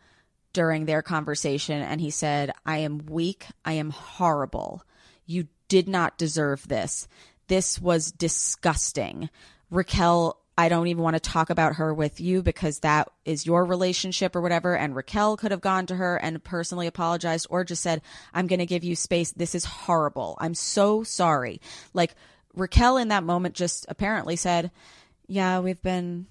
[0.52, 4.82] during their conversation and he said, I am weak, I am horrible.
[5.24, 7.06] You did not deserve this.
[7.48, 9.30] This was disgusting.
[9.70, 13.64] Raquel, I don't even want to talk about her with you because that is your
[13.64, 14.76] relationship or whatever.
[14.76, 18.60] And Raquel could have gone to her and personally apologized or just said, I'm going
[18.60, 19.32] to give you space.
[19.32, 20.36] This is horrible.
[20.40, 21.60] I'm so sorry.
[21.92, 22.14] Like
[22.54, 24.70] Raquel in that moment just apparently said,
[25.26, 26.26] Yeah, we've been,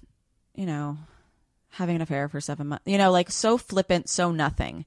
[0.54, 0.96] you know,
[1.70, 2.86] having an affair for seven months.
[2.86, 4.86] You know, like so flippant, so nothing.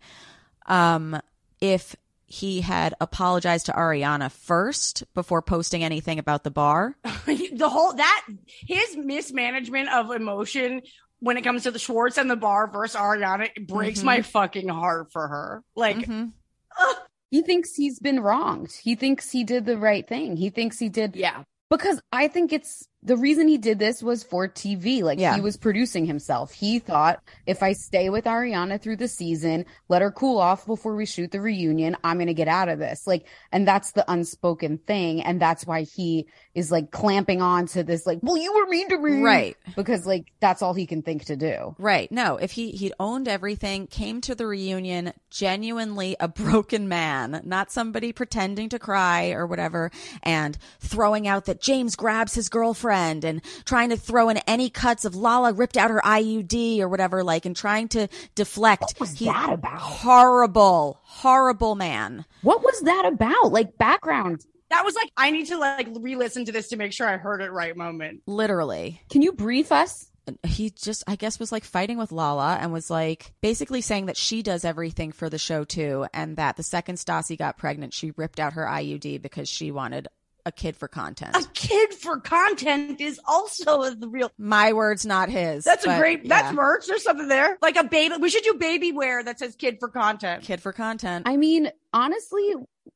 [0.65, 1.19] Um,
[1.61, 1.95] if
[2.27, 8.27] he had apologized to Ariana first before posting anything about the bar, the whole that
[8.67, 10.81] his mismanagement of emotion
[11.19, 14.05] when it comes to the Schwartz and the bar versus Ariana it breaks Mhm.
[14.05, 15.63] my fucking heart for her.
[15.75, 16.33] Like Mhm.
[16.79, 16.95] ugh,
[17.31, 18.71] He thinks he's been wronged.
[18.83, 20.37] He thinks he did the right thing.
[20.37, 21.43] He thinks he did yeah.
[21.69, 25.01] because I think it's the reason he did this was for TV.
[25.01, 25.33] Like Yeah.
[25.35, 26.51] he was producing himself.
[26.51, 30.93] He thought if I stay with Ariana through the season, let her cool off before
[30.93, 33.07] we shoot the reunion, I'm going to get out of this.
[33.07, 35.23] Like, and that's the unspoken thing.
[35.23, 38.89] And that's why he is like clamping on to this, like, well, you were mean
[38.89, 39.21] to me.
[39.21, 39.55] Right.
[39.77, 41.75] Because like that's all he can think to do.
[41.79, 42.11] Right.
[42.11, 47.71] No, if he he'd owned everything, came to the reunion genuinely a broken man, not
[47.71, 49.91] somebody pretending to cry or whatever,
[50.23, 55.05] and throwing out that James grabs his girlfriend and trying to throw in any cuts
[55.05, 58.81] of Lala ripped out her IUD or whatever, like, and trying to deflect.
[58.81, 59.79] What was that about?
[59.79, 62.25] Horrible, horrible man.
[62.41, 63.51] What was that about?
[63.51, 64.45] Like background.
[64.69, 67.41] That was like I need to like re-listen to this to make sure I heard
[67.41, 68.21] it right moment.
[68.25, 69.01] Literally.
[69.09, 70.09] Can you brief us?
[70.43, 74.17] he just i guess was like fighting with lala and was like basically saying that
[74.17, 78.11] she does everything for the show too and that the second stassi got pregnant she
[78.17, 80.07] ripped out her iud because she wanted
[80.47, 85.29] a kid for content A kid for content is also the real my words not
[85.29, 86.53] his That's a but great that's yeah.
[86.53, 86.87] merch.
[86.87, 87.57] There's something there.
[87.61, 90.43] Like a baby we should do baby wear that says kid for content.
[90.43, 92.53] kid for content I mean, honestly,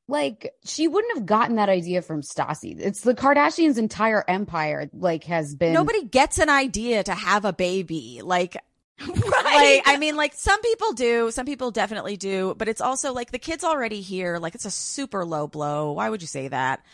[0.08, 2.80] like she wouldn't have gotten that idea from Stassi.
[2.80, 7.54] It's the Kardashians' entire empire, like, has been nobody gets an idea to have a
[7.54, 8.58] baby like
[9.02, 9.82] Right.
[9.86, 13.32] like i mean like some people do some people definitely do but it's also like
[13.32, 16.86] the kid's already here like it's a super low blow why would you say that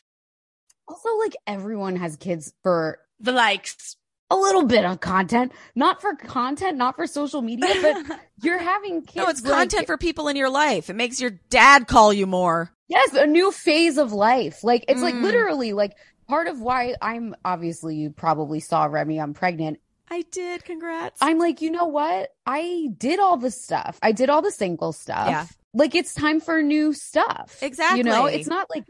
[0.87, 3.95] Also, like everyone has kids for the likes.
[4.29, 9.01] a little bit of content, not for content, not for social media, but you're having
[9.01, 9.15] kids.
[9.15, 12.25] no it's like- content for people in your life it makes your dad call you
[12.27, 14.63] more yes, a new phase of life.
[14.63, 15.23] Like it's like Mm.
[15.23, 15.95] literally like
[16.29, 19.19] part of why I'm obviously you probably saw Remy.
[19.19, 19.79] I'm pregnant.
[20.09, 20.63] I did.
[20.63, 21.17] Congrats.
[21.21, 22.29] I'm like, you know what?
[22.45, 23.99] I did all the stuff.
[24.01, 25.27] I did all the single stuff.
[25.27, 25.45] Yeah.
[25.73, 27.59] Like it's time for new stuff.
[27.61, 27.97] Exactly.
[27.97, 28.85] You know, it's not like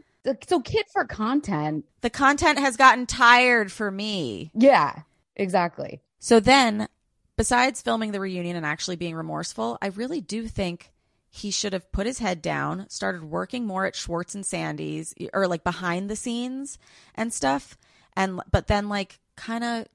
[0.46, 1.84] so kid for content.
[2.00, 4.50] the content has gotten tired for me.
[4.54, 5.02] Yeah,
[5.36, 6.00] exactly.
[6.18, 6.88] So then,
[7.36, 10.92] besides filming the reunion and actually being remorseful, I really do think
[11.30, 15.46] he should have put his head down, started working more at Schwartz and Sandy's or
[15.46, 16.78] like behind the scenes
[17.14, 17.76] and stuff.
[18.16, 19.86] And, but then like kind of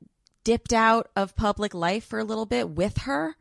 [0.44, 3.36] dipped out of public life for a little bit with her.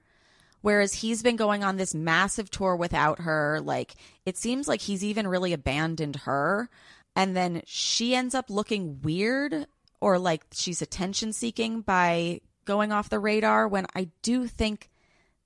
[0.63, 3.61] Whereas he's been going on this massive tour without her.
[3.63, 3.95] Like,
[4.25, 6.71] it seems like he's even really abandoned her.
[7.15, 9.67] And then she ends up looking weird
[10.01, 14.89] or like she's attention seeking by going off the radar when I do think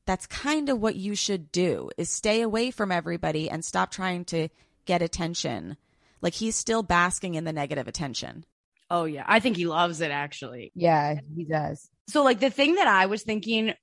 [0.06, 4.24] that's kind of what you should do is stay away from everybody and stop trying
[4.26, 4.48] to
[4.84, 5.76] get attention.
[6.22, 8.44] Like he's still basking in the negative attention.
[8.88, 9.24] Oh yeah.
[9.26, 10.70] I think he loves it actually.
[10.74, 11.90] Yeah, he does.
[12.08, 13.74] So like the thing that I was thinking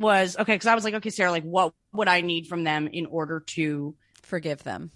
[0.00, 2.88] was okay, because I was like, okay, Sara, like what would I need from them
[2.88, 4.90] in order to Forgive them.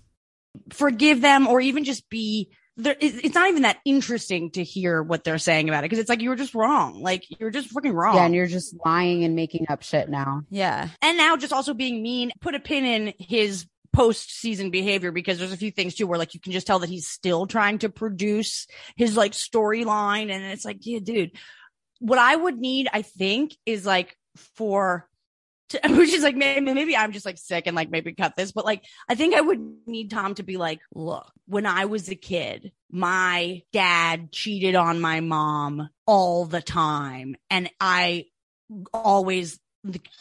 [0.72, 5.03] forgive them or even just be there it's it's not even that interesting to hear
[5.03, 7.74] what they're saying about it because it's like you were just wrong like you're just
[7.74, 10.42] freaking wrong Yeah, and you're just lying and making up shit now.
[10.49, 10.88] Yeah.
[11.03, 15.38] and now just also being mean put a pin in his post season behavior because
[15.38, 17.78] there's a few things too where like you can just tell that he's still trying
[17.78, 21.32] to produce his like storyline and it's like yeah dude
[22.01, 25.09] what i would need i think is like for
[25.70, 28.53] to, which is like maybe, maybe I'm just like sick and like maybe cut this,
[28.53, 32.09] but like I think I would need Tom to be like, look, when I was
[32.09, 38.26] a kid, my dad cheated on my mom all the time, and I
[38.93, 39.59] always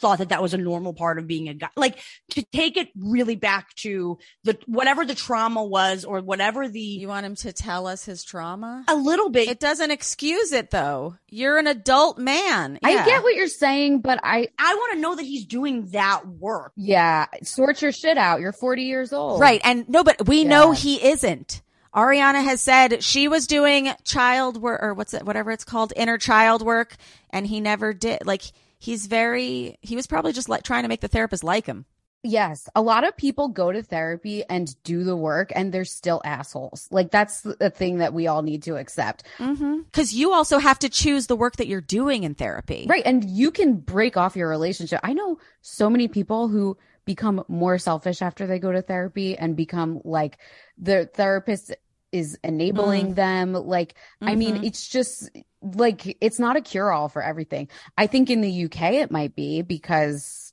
[0.00, 1.98] thought that that was a normal part of being a guy like
[2.30, 7.08] to take it really back to the whatever the trauma was or whatever the You
[7.08, 8.84] want him to tell us his trauma?
[8.88, 11.16] a little bit It doesn't excuse it though.
[11.28, 12.78] You're an adult man.
[12.82, 16.26] I get what you're saying, but I, I want to know that he's doing that
[16.26, 18.40] work yeah, sort your shit out.
[18.40, 19.40] You're 40 years old.
[19.40, 19.60] Right.
[19.64, 21.60] And no, but we know he isn't.
[21.94, 26.18] Ariana has said she was doing child work or what's it, whatever it's called, inner
[26.18, 26.96] child work,
[27.30, 28.24] and he never did.
[28.24, 28.42] Like,
[28.78, 31.84] he's very, he was probably just like trying to make the therapist like him.
[32.24, 32.68] Yes.
[32.74, 36.88] A lot of people go to therapy and do the work and they're still assholes.
[36.90, 39.22] Like that's the thing that we all need to accept.
[39.38, 39.82] Mm-hmm.
[39.92, 42.86] Cause you also have to choose the work that you're doing in therapy.
[42.88, 43.04] Right.
[43.06, 44.98] And you can break off your relationship.
[45.04, 49.56] I know so many people who become more selfish after they go to therapy and
[49.56, 50.38] become like
[50.76, 51.74] the therapist
[52.10, 53.52] is enabling them.
[53.52, 54.64] Like, I mean, Mhm.
[54.66, 55.30] it's just
[55.62, 57.68] like, it's not a cure all for everything.
[57.96, 60.48] I think in the UK it might be because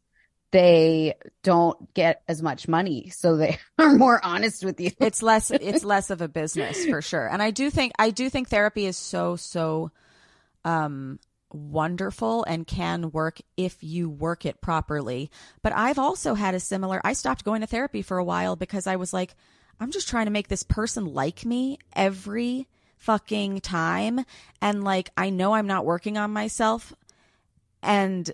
[0.56, 3.10] they don't get as much money.
[3.10, 4.92] So they are more honest with you.
[5.02, 8.30] it's less it's less of a business for sure and i do think i do
[8.30, 9.92] think therapy is so so
[10.64, 11.20] um
[11.52, 15.30] wonderful and can work if you work it properly
[15.62, 18.88] but i've also had a similar i stopped going to therapy for a while because
[18.88, 19.36] i was like
[19.80, 24.26] i'm just trying to make this person like me every fucking time.
[24.62, 26.94] And like i know i'm not working on myself.
[27.82, 28.32] And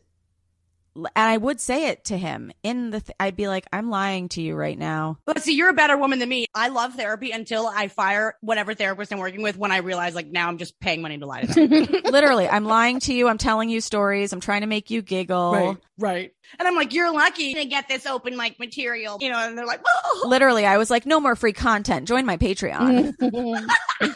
[0.95, 4.29] and I would say it to him in the th- I'd be like I'm lying
[4.29, 6.47] to you right now But see, you're a better woman than me.
[6.53, 10.27] I love therapy until I fire whatever therapist I'm working with when I realize like
[10.27, 11.87] now I'm just paying money to lie to them.
[12.11, 13.27] Literally, I'm lying to you.
[13.27, 14.33] I'm telling you stories.
[14.33, 15.53] I'm trying to make you giggle.
[15.53, 15.77] right.
[15.97, 16.33] Right.
[16.57, 19.67] And I'm like, you're lucky to get this open mic material, you know, and they're
[19.67, 19.81] like.
[20.25, 22.07] Literally, I was like, no more free content.
[22.07, 23.13] Join my Patreon.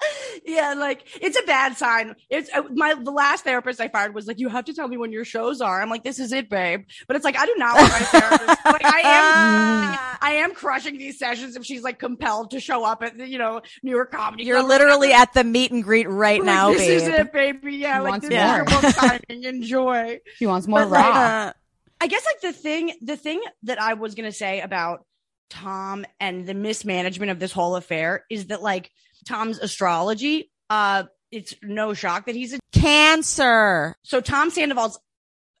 [0.44, 2.14] yeah, like it's a bad sign.
[2.30, 4.96] It's uh, my the last therapist I fired was like, you have to tell me
[4.96, 5.80] when your shows are.
[5.82, 6.84] I'm like, this is it, babe.
[7.06, 8.64] But it's like I do not want my therapist.
[8.64, 13.02] like I am, I am crushing these sessions if she's like compelled to show up
[13.02, 14.44] at the, you know New York Comedy.
[14.44, 17.76] You're Club literally at the meet and greet right Like, now, this is it, baby.
[17.76, 18.80] Yeah, He like wants this is your more.
[18.82, 19.44] book signing.
[19.44, 20.20] Enjoy.
[20.38, 21.52] He wants more But, like, raw.
[22.00, 25.04] I guess like the thing, the thing that I was gonna say about
[25.50, 28.90] Tom and the mismanagement of this whole affair is that like
[29.26, 34.98] Tom's astrology, uh, it's no shock that he's a Cancer, so Tom Sandoval's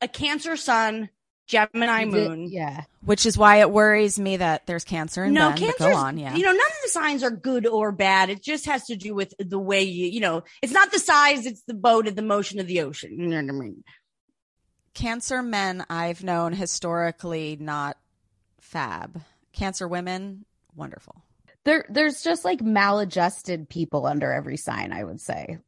[0.00, 1.08] a Cancer Sun,
[1.46, 2.48] Gemini Moon.
[2.50, 2.84] yeah.
[3.04, 5.52] which is why it worries me that there's cancer in No, men.
[5.52, 5.90] But Cancer.
[5.90, 6.36] go on, yeah.
[6.36, 8.28] You know, none of the signs are good or bad.
[8.30, 11.46] It just has to do with the way you, you know, it's not the size,
[11.46, 13.18] it's the boat and the motion of the ocean.
[13.18, 13.84] You know what I mean?
[14.94, 17.96] cancer men I've known historically not
[18.60, 19.22] fab.
[19.52, 20.44] Cancer women,
[20.74, 21.22] wonderful.
[21.64, 25.58] There, there's just like maladjusted people under every sign, I would say.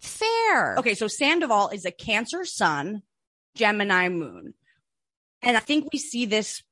[0.00, 0.76] Fair.
[0.78, 3.02] Okay, so Sandoval is a Cancer Sun,
[3.54, 4.54] Gemini Moon.
[5.42, 6.62] And I think we see this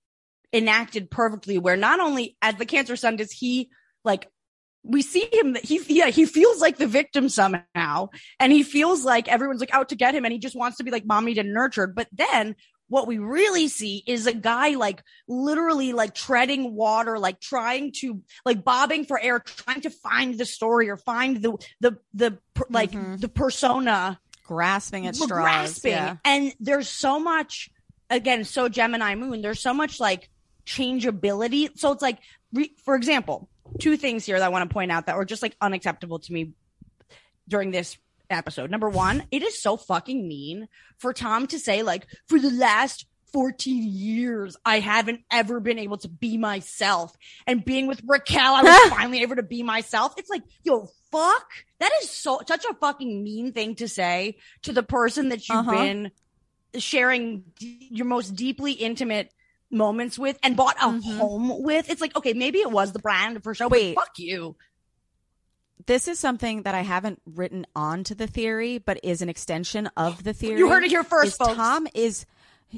[0.53, 3.68] enacted perfectly where not only as the Cancer Sun does he
[4.05, 4.28] like
[4.82, 8.09] we see him that he yeah, he feels like the victim somehow
[8.39, 10.84] and he feels like everyone's like out to get him and he just wants to
[10.84, 11.95] be like mommied and nurtured.
[11.95, 12.55] But then
[12.89, 18.22] what we really see is a guy like literally like treading water, like trying to
[18.45, 22.39] like bobbing for air, trying to find the story or find the the the
[22.70, 23.20] like Mhm.
[23.20, 25.28] the persona Grasping at straws.
[25.30, 25.91] grasping.
[25.93, 26.16] Yeah.
[26.24, 27.68] And there's so much,
[28.09, 30.30] again, so Gemini moon, there's so much like
[30.64, 31.70] changeability.
[31.74, 32.18] So it's like,
[32.53, 33.49] re- for example,
[33.80, 36.32] two things here that I want to point out that were just like unacceptable to
[36.32, 36.53] me
[37.49, 37.97] during this
[38.31, 38.70] episode.
[38.70, 40.68] Number one, it is so fucking mean
[40.99, 45.99] for Tom to say, like, for the last 14 years, I haven't ever been able
[45.99, 47.14] to be myself.
[47.47, 50.14] And being with Raquel, I was finally able to be myself.
[50.16, 51.47] It's like, yo, fuck.
[51.81, 55.59] That is so such a fucking mean thing to say to the person that you've
[55.59, 55.72] Uh-huh.
[55.72, 56.11] been
[56.79, 59.33] sharing d- your most deeply intimate
[59.70, 61.18] moments with and bought a Mhm.
[61.18, 61.91] home with.
[61.91, 63.95] It's like, okay, maybe it was the brand for show, Wait.
[63.97, 64.57] fuck you.
[65.85, 70.24] This is something that I haven't written onto the theory, but is an extension of
[70.24, 70.59] the theory.
[70.59, 71.55] You heard it here first, is folks.
[71.55, 72.27] Tom is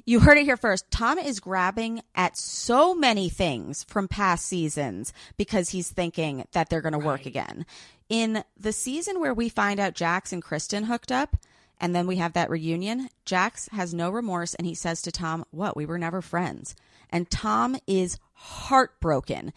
[0.05, 0.91] you heard it here first.
[0.91, 6.83] Tom is grabbing at so many things from past seasons because he's thinking that they're
[6.83, 7.65] going to work again.
[8.09, 11.37] In the season where we find out Jax and Kristen hooked up,
[11.81, 15.45] and then we have that reunion, Jax has no remorse and he says to Tom,
[15.51, 15.77] What?
[15.77, 16.75] We were never friends.
[17.11, 19.53] And Tom is heartbroken,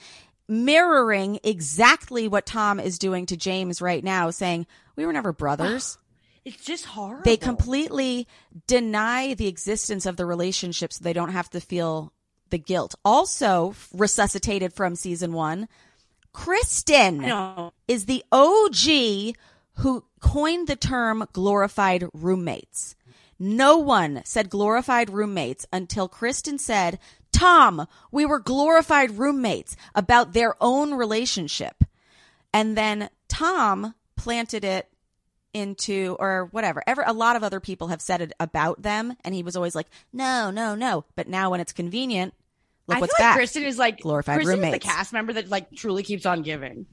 [0.52, 5.98] mirroring exactly what Tom is doing to James right now, saying, We were never brothers.
[6.44, 7.22] It's just horrible.
[7.24, 8.28] They completely
[8.66, 12.14] deny the existence of the relationship so they don't have to feel
[12.50, 12.96] the guilt.
[13.06, 15.68] Also, resuscitated from season one,
[16.34, 17.24] Kristen
[17.88, 19.36] is the OG
[19.84, 22.96] who coined the term glorified roommates.
[23.38, 26.98] No one said glorified roommates until Kristen said,
[27.42, 31.84] Tom, we were glorified roommates about their own relationship.
[32.54, 34.88] And then Tom planted it
[35.52, 36.84] into or whatever.
[36.86, 39.74] Ever a lot of other people have said it about them and he was always
[39.74, 42.36] like, "No, no, no." But now when it's convenient,
[42.86, 43.38] look I what's feel like back.
[43.38, 46.86] Kristen is like Glorified Kristen is the cast member that like truly keeps on giving.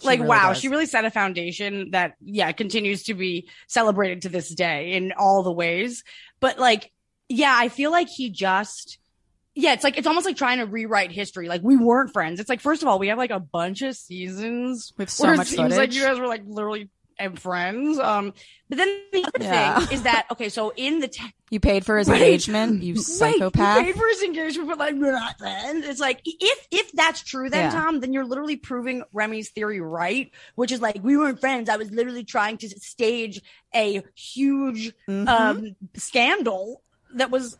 [0.00, 0.60] She like really wow, does.
[0.62, 5.12] she really set a foundation that yeah continues to be celebrated to this day in
[5.12, 6.04] all the ways.
[6.40, 6.90] But like
[7.28, 8.98] yeah, I feel like he just
[9.54, 11.48] yeah, it's like it's almost like trying to rewrite history.
[11.48, 12.40] Like we weren't friends.
[12.40, 15.34] It's like first of all, we have like a bunch of seasons with so where
[15.34, 16.88] it much seems like you guys were like literally
[17.18, 17.98] and friends.
[17.98, 18.32] Um,
[18.70, 19.80] but then the other Yeah.
[19.80, 22.18] thing is that okay, so in the te- You paid for his Right.
[22.22, 23.76] engagement, you Right, psychopath.
[23.78, 25.84] you paid for his engagement, but like we're not friends.
[25.86, 27.78] It's like if if that's true, then Yeah.
[27.78, 31.68] Tom, then you're literally proving Remy's theory right, which is like we weren't friends.
[31.68, 33.42] I was literally trying to stage
[33.74, 35.28] a huge Mhm.
[35.28, 36.82] um scandal
[37.16, 37.58] that was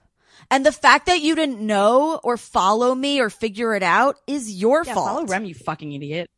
[0.50, 4.50] and the fact that you didn't know or follow me or figure it out is
[4.50, 5.06] your yeah, fault.
[5.08, 6.28] follow Remy, you fucking idiot.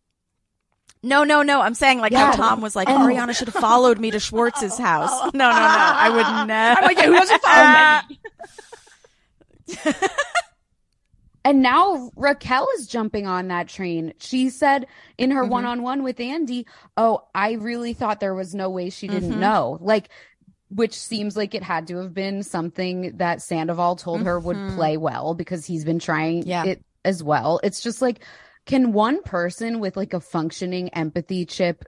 [1.03, 1.61] No, no, no.
[1.61, 2.27] I'm saying like Yeah.
[2.31, 5.11] how Tom was like, And- Ariana should have followed me to Schwartz's house.
[5.35, 5.57] No, no, no.
[5.57, 6.81] I would never.
[6.81, 8.19] I'm like, yeah, who doesn't follow me?
[11.45, 14.13] And now Raquel is jumping on that train.
[14.21, 14.87] She said
[15.19, 15.37] in Mm-hmm.
[15.39, 19.09] her one on one with Andy, Oh, I really thought there was no way she
[19.09, 19.39] didn't Mhm.
[19.39, 19.79] know.
[19.81, 20.09] Like,
[20.75, 24.75] which seems like it had to have been something that Sandoval told her would Mhm.
[24.75, 26.65] play well because he's been trying Yeah.
[26.65, 27.61] it as well.
[27.63, 28.21] It's just like,
[28.65, 31.85] can one person with like a functioning empathy chip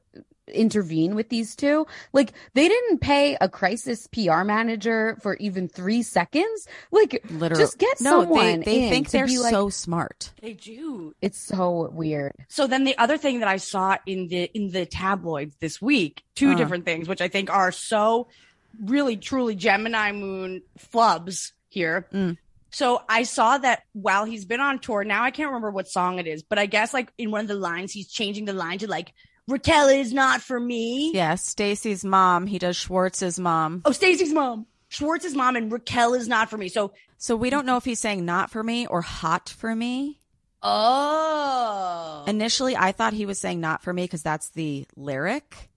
[0.48, 1.86] intervene with these two?
[2.12, 6.66] Like, they didn't pay a crisis PR manager for even three seconds.
[6.90, 8.20] Like, Literally, just get no.
[8.22, 10.32] someone They, they in think to they're be like, so smart.
[10.42, 11.14] They do.
[11.22, 12.32] it's so weird.
[12.48, 16.22] So then the other thing that I saw in the in the tabloids this week,
[16.34, 16.54] two Uh.
[16.56, 18.28] different things, which I think are so
[18.82, 22.08] really truly Gemini moon flubs here.
[22.12, 22.38] Mm.
[22.70, 26.18] So I saw that while he's been on tour, now I can't remember what song
[26.18, 28.78] it is, but I guess like in one of the lines, he's changing the line
[28.78, 29.12] to like
[29.46, 31.12] Raquel is not for me.
[31.14, 32.46] Yeah, Stacy's mom.
[32.46, 33.82] He does Schwartz's mom.
[33.84, 34.66] Oh, Stacy's mom.
[34.88, 36.68] Schwartz's mom and Raquel is not for me.
[36.68, 40.20] So So we don't know if he's saying not for me or hot for me.
[40.62, 42.24] Oh.
[42.26, 45.70] Initially, I thought he was saying not for me because that's the lyric.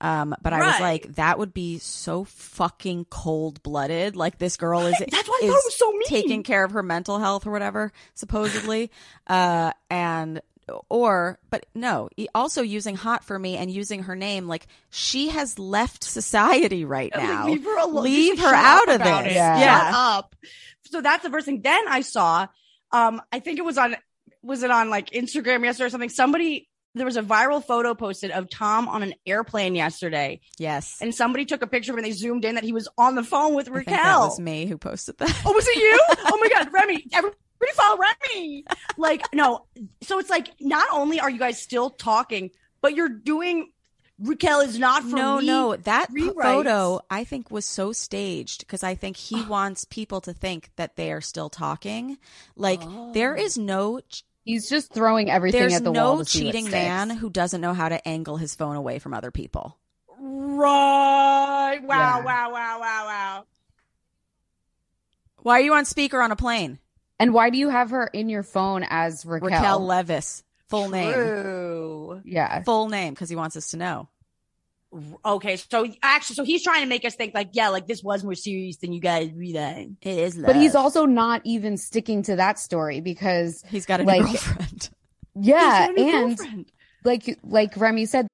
[0.00, 4.16] Um, but I was like, that would be so fucking cold blooded.
[4.16, 6.02] Like this girl is, That's why is thought it was so mean.
[6.06, 8.90] taking care of her mental health or whatever, supposedly.
[9.26, 10.40] uh, and
[10.88, 15.58] or but no, also using hot for me and using her name like she has
[15.58, 17.46] left society right now.
[17.46, 18.04] leave her alone.
[18.04, 19.26] Leave her out of this.
[19.26, 19.32] it.
[19.34, 19.58] Yeah.
[19.90, 20.36] Shut up.
[20.84, 21.60] So that's the first thing.
[21.62, 22.46] Then I saw,
[22.92, 23.96] um, I think it was on,
[24.42, 26.08] was it on like Instagram yesterday or something?
[26.08, 30.98] Somebody, there was a viral photo posted of Tom on an airplane yesterday, Yes.
[31.00, 33.14] and somebody took a picture of him and they zoomed in that he was on
[33.14, 33.94] the phone with I Raquel.
[33.94, 35.42] think that was me who posted that.
[35.44, 35.98] Oh, was it you?
[36.26, 37.36] oh my God, Remy, everybody
[37.74, 38.64] follow Remy.
[38.96, 39.66] Like, no.
[40.02, 43.72] So it's like, not only are you guys still talking, but you're doing,
[44.20, 45.46] Raquel is not for no, me.
[45.46, 46.42] no, that rewrites.
[46.42, 50.96] photo I think was so staged because I think he wants people to think that
[50.96, 52.18] they are still talking.
[52.56, 52.82] Like
[53.12, 53.40] there oh.
[53.40, 54.00] is no
[54.44, 56.16] He's just throwing everything there's at the wall.
[56.18, 58.98] no to see what cheating man who doesn't know how to angle his phone away
[58.98, 59.78] from other people.
[60.18, 61.78] Right.
[61.82, 62.24] Wow, Yeah.
[62.24, 63.44] wow, wow, wow, wow.
[65.38, 66.78] Why are you on speaker on a plane?
[67.18, 69.50] And why do you have her in your phone as Raquel?
[69.50, 72.62] Raquel Leviss, full name, yeah.
[72.62, 74.08] full name because he wants us to know.
[75.24, 78.22] Okay, so actually, so he's trying to make us think like, yeah, like this was
[78.22, 79.88] more serious than you guys realize.
[80.02, 84.04] It is, But he's also not even sticking to that story because he's got a
[84.04, 84.90] like- new girlfriend.
[85.40, 86.72] yeah, He's got a new and girlfriend.
[87.04, 88.28] like like Remy said,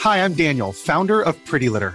[0.00, 1.94] Hi, I'm Daniel, founder of Pretty Litter.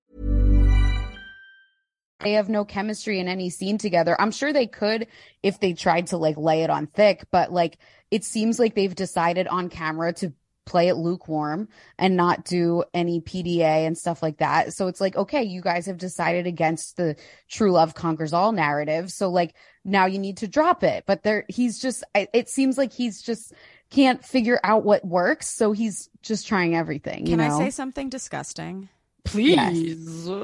[2.23, 4.19] They have no chemistry in any scene together.
[4.19, 5.07] I'm sure they could
[5.43, 7.77] if they tried to like lay it on thick, but like
[8.09, 10.33] it seems like they've decided on camera to
[10.65, 11.67] play it lukewarm
[11.97, 14.73] and not do any PDA and stuff like that.
[14.73, 17.15] So it's like, okay, you guys have decided against the
[17.49, 19.11] true love conquers all narrative.
[19.11, 21.05] So like now you need to drop it.
[21.07, 23.53] But there, he's just, it seems like he's just
[23.89, 25.47] can't figure out what works.
[25.47, 27.25] So he's just trying everything.
[27.25, 27.55] Can you know?
[27.55, 28.87] I say something disgusting?
[29.25, 30.29] Please.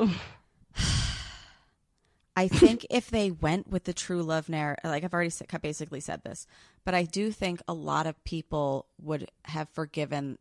[2.37, 6.21] I think if they went with the true love narrative, like I've already basically said
[6.21, 6.45] this,
[6.85, 10.37] but I do think a lot of people would have forgiven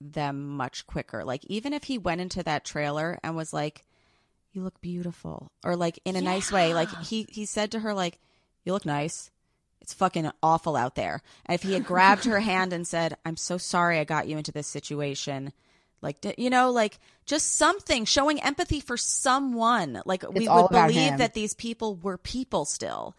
[0.00, 1.24] them much quicker.
[1.24, 3.84] Like even if he went into that trailer and was like,
[4.52, 7.92] "You look beautiful," or like in a nice way, like he he said to her
[7.94, 8.20] like,
[8.64, 9.32] "You look nice."
[9.80, 11.20] It's fucking awful out there.
[11.46, 14.38] And if he had grabbed her hand and said, "I'm so sorry I got you
[14.38, 15.52] into this situation,"
[16.02, 20.02] like you know, like just something showing empathy for someone.
[20.04, 21.18] Like we would believe him.
[21.18, 23.14] that these people were people still.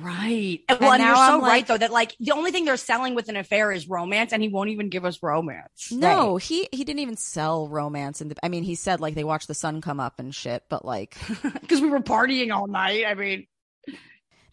[0.00, 0.62] Right.
[0.68, 3.14] Well, and, now you're so I'm right though that like the only thing they're selling
[3.14, 5.92] with an affair is romance, and he won't even give us romance.
[5.92, 8.20] No, he he didn't even sell romance.
[8.20, 10.84] and I mean, he said like they watched the sun come up and shit, but
[10.84, 11.16] like
[11.60, 13.04] Because we were partying all night.
[13.06, 13.46] I mean,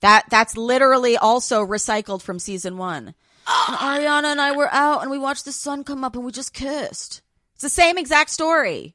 [0.01, 3.15] that that's literally also recycled from season one.
[3.67, 6.31] And Ariana and I were out and we watched the sun come up and we
[6.31, 7.22] just kissed.
[7.63, 8.93] It's the same exact story.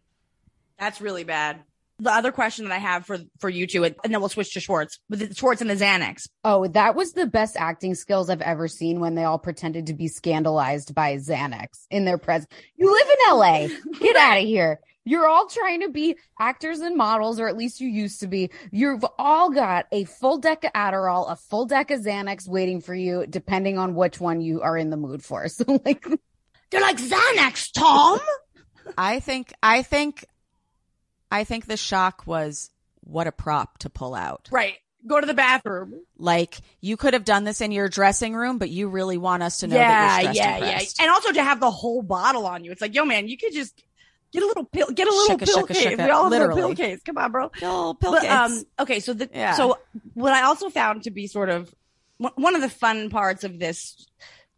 [0.78, 1.60] that's really bad.
[2.00, 4.60] The other question that I have for for you two, and then we'll switch to
[4.60, 6.28] Schwartz, with the Schwartz and the Xanax.
[6.44, 9.94] Oh, that was the best acting skills I've ever seen when they all pretended to
[9.94, 12.52] be scandalized by Xanax in their presence.
[12.76, 13.68] You live in LA.
[14.00, 14.80] Get out of here.
[15.06, 18.50] You're all trying to be actors and models, or at least you used to be.
[18.70, 22.94] You've all got a full deck of Adderall, a full deck of Xanax waiting for
[22.94, 25.48] you, depending on which one you are in the mood for.
[25.48, 26.06] So, like,
[26.70, 28.18] They're like Xanax, Tom.
[28.96, 30.24] I think I think
[31.30, 32.70] I think the shock was
[33.00, 34.48] what a prop to pull out.
[34.50, 34.74] right.
[35.06, 35.94] Go to the bathroom.
[36.18, 39.58] Like you could have done this in your dressing room, but you really want us
[39.60, 40.80] to know yeah, that yeah, yeah.
[41.00, 42.72] And also to have the whole bottle on you.
[42.72, 43.80] It's like, yo, man, you could just
[44.32, 45.82] get a little pill, get a little Shaka, pill shaka, case.
[45.84, 46.02] shaka.
[46.04, 47.00] We all have a pill case.
[47.04, 47.50] Come on, bro.
[47.62, 48.32] Oh, pill But, kits.
[48.32, 49.52] um, okay, so the Yeah.
[49.54, 49.78] so
[50.14, 51.72] what I also found to be sort of
[52.18, 54.04] one- one of the fun parts of this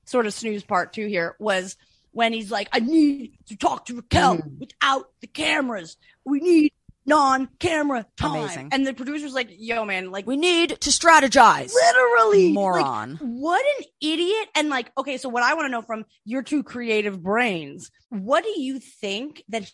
[0.06, 1.76] sort of snooze part two here was
[2.12, 4.58] when he's like, "I need to talk to Raquel Mm.
[4.58, 5.96] without the cameras.
[6.24, 6.72] We need
[7.06, 8.68] non-camera time." Amazing.
[8.72, 11.72] And the producer's like, "Yo, man, like we need to strategize.
[11.72, 13.16] literally like, Moron.
[13.20, 16.62] what an idiot and like okay so what i want to know from your two
[16.62, 19.70] creative brains what do you think that he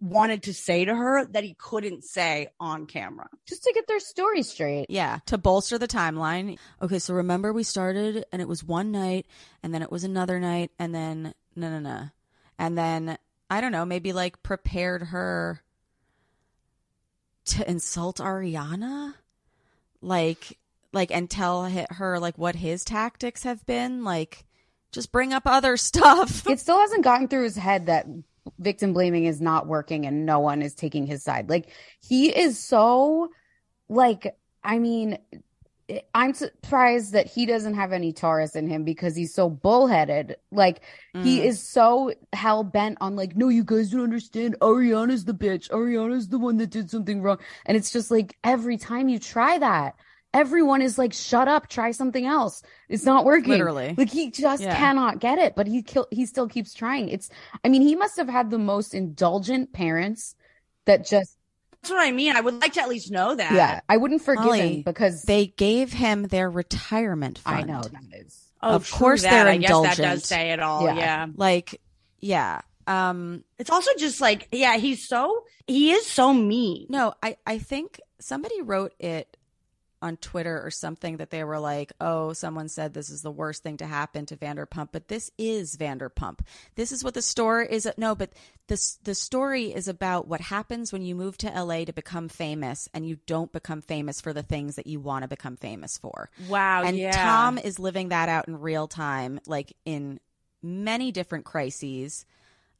[0.00, 3.98] wanted to say to her that he couldn't say on camera just to get their
[4.00, 4.86] story straight.
[4.88, 6.56] Yeah, to bolster the timeline.
[6.80, 9.26] Okay, so remember we started and it was one night
[9.62, 12.08] and then it was another night and then no no no.
[12.58, 13.18] And then
[13.50, 15.62] I don't know, maybe like prepared her
[17.46, 19.14] to insult Ariana?
[20.00, 20.58] Like
[20.92, 24.46] like and tell her like what his tactics have been, like
[24.92, 26.46] just bring up other stuff.
[26.46, 28.06] it still hasn't gotten through his head that
[28.58, 31.50] victim blaming is not working and no one is taking his side.
[31.50, 33.30] Like he is so
[33.88, 35.18] like I mean
[36.14, 40.36] I'm surprised that he doesn't have any Taurus in him because he's so bullheaded.
[40.50, 40.82] Like
[41.22, 41.44] he Mm.
[41.46, 44.56] is so hell bent on like, no, you guys don't understand.
[44.60, 45.70] Ariana's the bitch.
[45.70, 47.38] Ariana's the one that did something wrong.
[47.64, 49.94] And it's just like every time you try that,
[50.34, 52.62] everyone is like, shut up, try something else.
[52.90, 53.52] It's not working.
[53.52, 53.94] Literally.
[53.96, 54.76] Like he just Yeah.
[54.76, 57.08] cannot get it, but he kill he still keeps trying.
[57.08, 57.30] It's
[57.64, 60.34] I mean, he must have had the most indulgent parents
[60.84, 61.37] that just
[61.82, 64.22] that's what i mean i would like to at least know that yeah, I wouldn't
[64.22, 67.56] forgive Molly, him because They gave him their retirement fund.
[67.56, 68.48] I know that is.
[68.62, 69.30] oh, Of course that.
[69.30, 70.96] they're i guess that does say it all Yeah.
[70.96, 71.26] yeah.
[71.36, 71.80] Like
[72.20, 72.60] yeah.
[72.86, 77.58] Um it's also just like yeah he's so he is so mean No, I, I
[77.58, 79.36] think somebody wrote it
[80.00, 83.62] on Twitter or something that they were like, oh, someone said this is the worst
[83.62, 86.40] thing to happen to Vanderpump, but this is Vanderpump.
[86.76, 87.88] This is what the story is.
[87.96, 88.30] No, but
[88.68, 92.88] this the story is about what happens when you move to LA to become famous
[92.94, 96.30] and you don't become famous for the things that you want to become famous for.
[96.48, 97.12] wow and yeah.
[97.12, 100.20] Tom is living that out in real time, like in
[100.62, 102.24] many different crises.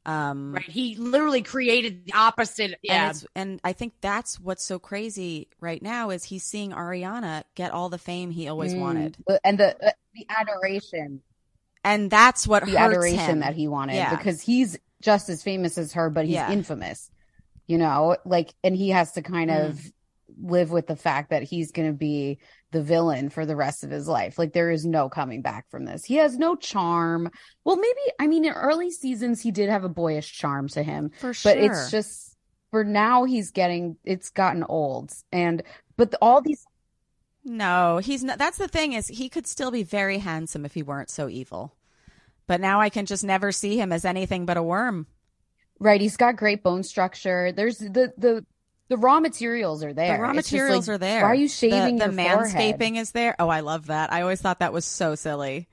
[0.08, 0.64] Um, Right.
[0.68, 2.70] He literally created the opposite.
[2.72, 3.10] And, Yeah.
[3.10, 7.72] it's, and I think that's what's so crazy right now is he's seeing Ariana get
[7.72, 8.80] all the fame he always Mm.
[8.80, 11.20] wanted, and the uh, the adoration,
[11.84, 13.40] and that's what the hurts adoration him.
[13.40, 14.16] that he wanted Yeah.
[14.16, 16.50] because he's just as famous as her, but he's Yeah.
[16.50, 17.10] infamous.
[17.66, 19.68] You know, like, and he has to kind Mm.
[19.68, 19.92] of
[20.40, 22.38] live with the fact that he's going to be
[22.70, 24.38] the villain for the rest of his life.
[24.38, 26.04] Like, there is no coming back from this.
[26.04, 27.30] He has no charm.
[27.64, 31.10] Well, maybe, I mean, in early seasons, he did have a boyish charm to him,
[31.18, 31.52] for sure.
[31.52, 32.36] but it's just
[32.70, 35.12] for now, he's getting, it's gotten old.
[35.32, 35.62] And,
[35.96, 36.64] but the, all these
[37.48, 38.38] no, he's not.
[38.38, 41.74] That's the thing is he could still be very handsome if he weren't so evil.
[42.46, 45.06] But now I can just never see him as anything but a worm.
[45.80, 47.52] Right, he's got great bone structure.
[47.52, 48.44] There's the the
[48.88, 50.16] the raw materials are there.
[50.16, 51.22] The raw It's materials like, are there.
[51.22, 52.78] Why are you shaving the, the your forehead?
[52.78, 53.36] manscaping is there?
[53.38, 54.12] Oh, I love that.
[54.12, 55.68] I always thought that was so silly.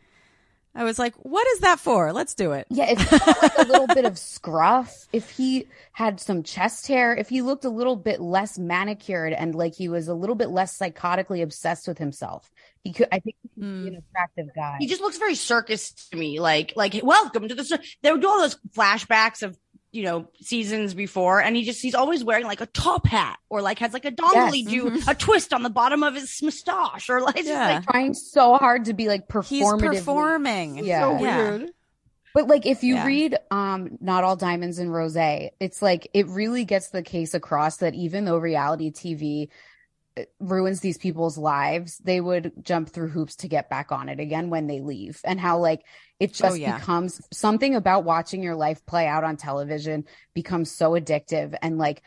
[0.78, 2.12] I was like, what is that for?
[2.12, 2.68] Let's do it.
[2.70, 6.88] Yeah, if he had like a little bit of scruff, if he had some chest
[6.88, 10.36] hair, if he looked a little bit less manicured and like he was a little
[10.36, 12.52] bit less psychotically obsessed with himself,
[12.84, 13.08] he could.
[13.10, 13.84] I think he could Hmm.
[13.84, 14.76] be an attractive guy.
[14.82, 16.42] he just looks very circus to me.
[16.42, 17.80] Like, like, welcome to the.
[18.02, 19.58] They would do all those flashbacks of
[19.96, 23.62] you know seasons before, and he just he's always wearing like a top hat or
[23.62, 24.72] like has like a dongly Yes.
[24.72, 27.76] do a twist on the bottom of his mustache or like, it's just, Yeah.
[27.76, 29.96] like trying so hard to be like He's performative.
[30.00, 30.86] performing.
[30.86, 31.02] Yeah.
[31.02, 31.38] so Yeah.
[31.52, 31.72] weird.
[32.34, 33.06] But like if you Yeah.
[33.06, 37.78] read um Not All Diamonds and Rose, it's like it really gets the case across
[37.78, 39.48] that even though reality TV
[40.40, 44.50] ruins these people's lives, they would jump through hoops to get back on it again
[44.50, 45.20] when they leave.
[45.24, 45.82] And how like
[46.20, 46.78] it oh, just Oh, yeah.
[46.78, 52.02] becomes something about watching your life play out on television becomes so addictive and like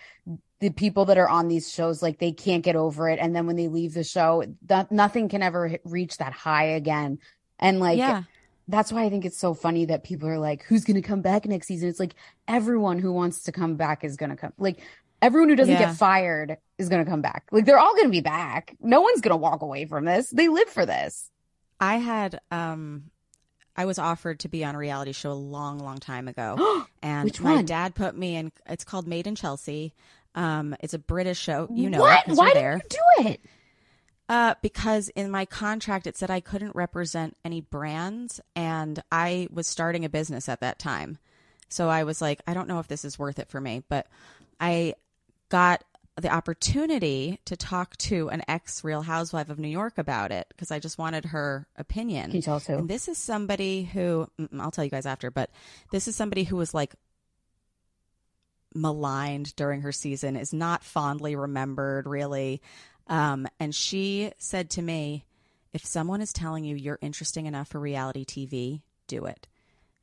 [0.61, 3.47] the people that are on these shows like they can't get over it and then
[3.47, 7.19] when they leave the show that nothing can ever reach that high again.
[7.59, 8.23] And like yeah.
[8.69, 11.21] that's why I think it's so funny that people are like, who's going to come
[11.21, 11.89] back next season?
[11.89, 12.15] It's like
[12.49, 14.53] everyone who wants to come back is going to come.
[14.59, 14.81] Like
[15.21, 15.87] everyone who doesn't Yeah.
[15.87, 17.45] get fired is going to come back.
[17.51, 18.76] Like they're all going to be back.
[18.81, 20.31] No one's going to walk away from this.
[20.31, 21.31] They live for this.
[21.81, 23.11] I had um
[23.76, 26.85] I was offered to be on a reality show a long, long time ago.
[27.03, 29.93] and my dad put me in it's called Made in Chelsea.
[30.35, 31.68] Um it's a British show.
[31.70, 32.26] You know what?
[32.26, 32.81] Why did there.
[32.83, 33.41] you do it?
[34.29, 39.66] Uh, because in my contract it said I couldn't represent any brands, and I was
[39.66, 41.16] starting a business at that time.
[41.70, 44.07] So I was like, I don't know if this is worth it for me, but
[44.61, 44.95] I
[45.49, 45.83] got
[46.21, 50.71] the opportunity to talk to an ex Real Housewife of New York about it because
[50.71, 52.27] I just wanted her opinion.
[52.27, 52.75] Can you tell us who?
[52.75, 55.51] And this is somebody who mm, I'll tell you guys after, but
[55.91, 56.95] this is somebody who was like
[58.75, 62.61] maligned during her season, is not fondly remembered really.
[63.07, 65.25] Um, and she said to me,
[65.73, 69.47] if someone is telling you you're interesting enough for reality TV, do it.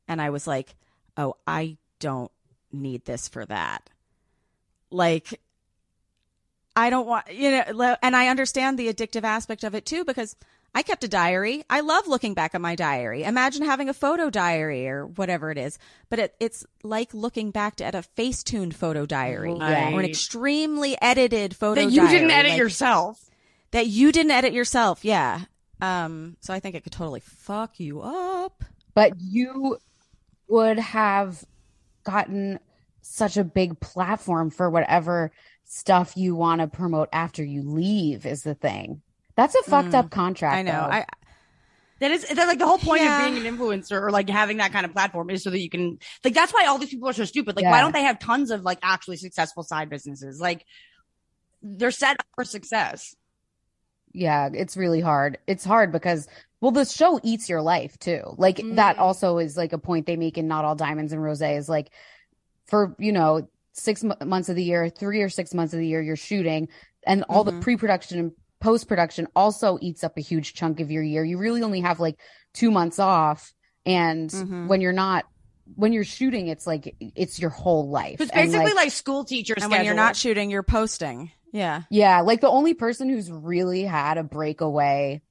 [0.08, 0.76] And I was like,
[1.16, 2.30] oh, I don't
[2.72, 3.88] need this for that.
[4.90, 5.40] Like,
[6.76, 10.36] I don't want, you know, and I understand the addictive aspect of it too because
[10.74, 11.64] I kept a diary.
[11.70, 13.22] I love looking back at my diary.
[13.24, 15.78] Imagine having a photo diary or whatever it is,
[16.10, 19.94] but it, it's like looking back to, at a face-tuned photo diary Right.
[19.94, 21.86] or an extremely edited photo diary.
[21.96, 23.30] that you didn't edit like- yourself.
[23.70, 25.02] that you didn't edit yourself.
[25.02, 25.40] Yeah.
[25.80, 28.62] Um, so I think it could totally fuck you up.
[28.94, 29.78] But you
[30.48, 31.42] would have
[32.04, 32.58] gotten
[33.02, 35.32] such a big platform for whatever
[35.66, 39.02] stuff you want to promote after you leave is the thing.
[39.34, 40.54] That's a fucked up contract.
[40.54, 40.58] Mm.
[40.58, 40.72] I know.
[40.72, 40.92] though.
[40.94, 41.06] I
[42.00, 43.26] That is that like the whole point Yeah.
[43.26, 45.68] of being an influencer or like having that kind of platform is so that you
[45.68, 47.56] can like that's why all these people are so stupid.
[47.56, 47.70] Like Yeah.
[47.72, 50.40] why don't they have tons of like actually successful side businesses?
[50.40, 50.64] Like
[51.62, 53.14] they're set up for success.
[54.12, 55.38] yeah, it's really hard.
[55.46, 56.28] It's hard because
[56.62, 58.22] well, the show eats your life too.
[58.38, 59.00] Like that Mm.
[59.00, 61.90] also is like a point they make in Not All Diamonds and Rose is like
[62.66, 65.86] for you know six mo- months of the year, three or six months of the
[65.86, 66.68] year, you're shooting,
[67.06, 67.60] and all the Mhm.
[67.60, 71.24] pre-production and post-production also eats up a huge chunk of your year.
[71.24, 72.18] You really only have like
[72.54, 73.52] two months off,
[73.84, 74.66] and Mhm.
[74.68, 75.24] when you're not
[75.74, 78.20] when you're shooting, it's like it's your whole life.
[78.20, 79.64] It's And, basically like, school teachers.
[79.64, 81.32] and when you're not shooting, you're posting.
[81.52, 81.82] Yeah.
[81.90, 85.22] Yeah, like the only person who's really had a breakaway,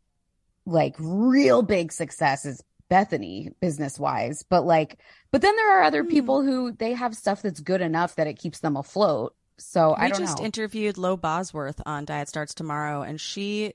[0.65, 4.43] like real big success is Bethany business wise.
[4.49, 4.99] But like,
[5.31, 6.09] but then there are other Hmm.
[6.09, 9.36] people who they have stuff that's good enough that it keeps them afloat.
[9.57, 10.45] So I we don't just know.
[10.45, 13.73] interviewed Lo Bosworth on Diet Starts Tomorrow, and she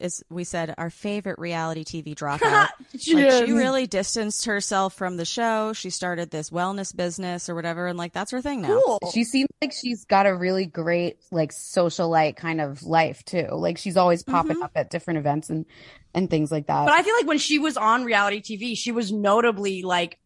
[0.00, 2.40] is, we said, our favorite reality TV dropout.
[2.40, 2.68] like,
[3.00, 3.14] she
[3.52, 5.72] really distanced herself from the show.
[5.74, 8.80] She started this wellness business or whatever, and like that's her thing now.
[8.84, 8.98] cool.
[9.12, 13.48] she seems like she's got a really great like socialite kind of life too.
[13.52, 14.64] Like she's always popping Mhm.
[14.64, 15.66] up at different events and
[16.14, 16.86] and things like that.
[16.86, 20.18] But I feel like when she was on reality TV, she was notably like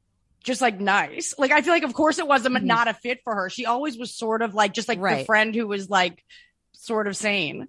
[0.45, 1.35] just like nice.
[1.37, 2.65] Like I feel like of course it wasn't a, Mhm.
[2.65, 3.51] not a fit for her.
[3.51, 6.23] She always was sort of like just like the friend who was like
[6.73, 7.67] sort of sane.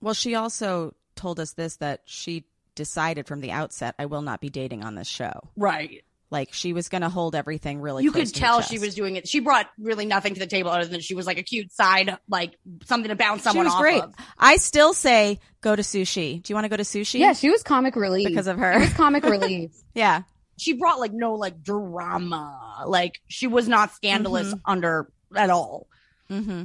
[0.00, 2.44] Well, she also told us this that she
[2.74, 5.48] decided from the outset, I will not be dating on this show.
[5.56, 6.04] Right.
[6.28, 8.02] Like she was going to hold everything really.
[8.04, 9.28] you close could to tell she was doing it.
[9.28, 12.18] She brought really nothing to the table other than she was like a cute side,
[12.28, 14.02] like something to bounce She someone was off great.
[14.02, 14.12] of.
[14.36, 16.42] I still say go to sushi.
[16.42, 17.20] Do you want to go to sushi?
[17.20, 18.72] Yeah, she was comic relief because of her.
[18.72, 19.70] It was comic relief.
[19.94, 20.22] yeah.
[20.58, 22.84] She brought like no like drama.
[22.86, 24.60] Like she was not scandalous Mhm.
[24.64, 25.86] under at all.
[26.30, 26.64] Mm-hmm.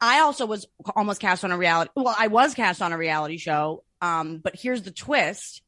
[0.00, 1.90] I also was almost cast on a reality.
[1.96, 3.82] Well, I was cast on a reality show.
[4.00, 5.62] Um, but here's the twist: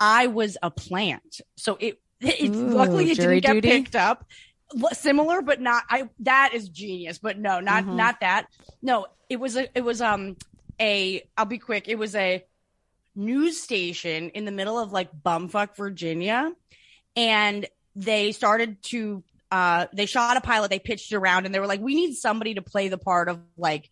[0.00, 2.00] I was a plant, so it.
[2.20, 3.68] it Ooh, luckily, it didn't get duty?
[3.68, 4.26] picked up.
[4.92, 5.84] Similar, but not.
[5.88, 7.94] I that is genius, but no, not Mhm.
[7.94, 8.46] not that.
[8.82, 9.68] No, it was a.
[9.78, 10.36] It was um
[10.80, 11.22] a.
[11.36, 11.88] I'll be quick.
[11.88, 12.44] It was a
[13.16, 16.52] news station in the middle of like bumfuck Virginia,
[17.16, 21.60] and they started to uh they shot a pilot they pitched it around and they
[21.60, 23.88] were like we need somebody to play the part of like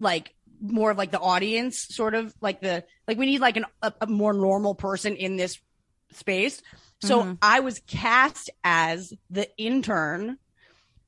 [0.00, 3.64] like more of like the audience sort of like the like we need like an
[3.82, 5.58] a, a more normal person in this
[6.12, 6.60] space
[7.00, 7.38] so Mhm.
[7.40, 10.38] i was cast as the intern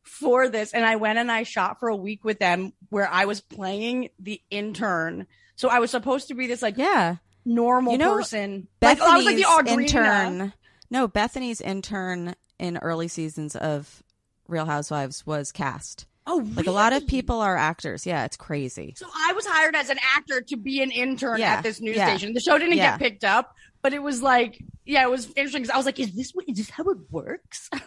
[0.05, 3.25] for this and i went and i shot for a week with them where i
[3.25, 7.17] was playing the intern so i was supposed to be this like Yeah.
[7.45, 9.81] Normal You know, person like Bethany's i was like the Audrina.
[9.83, 10.53] intern.
[10.91, 14.03] No, Bethany's intern in early seasons of
[14.49, 16.07] Real Housewives was cast.
[16.27, 18.07] oh Like a lot of people are actors.
[18.07, 18.95] Yeah, it's crazy.
[18.97, 21.97] So I was hired as an actor to be an intern Yeah, at this news
[21.97, 22.09] yeah.
[22.09, 22.33] station.
[22.35, 22.93] The show didn't Yeah.
[22.93, 26.01] get picked up, but it was like, yeah, it was interesting because I was like,
[26.01, 27.69] is this what- is this how it works?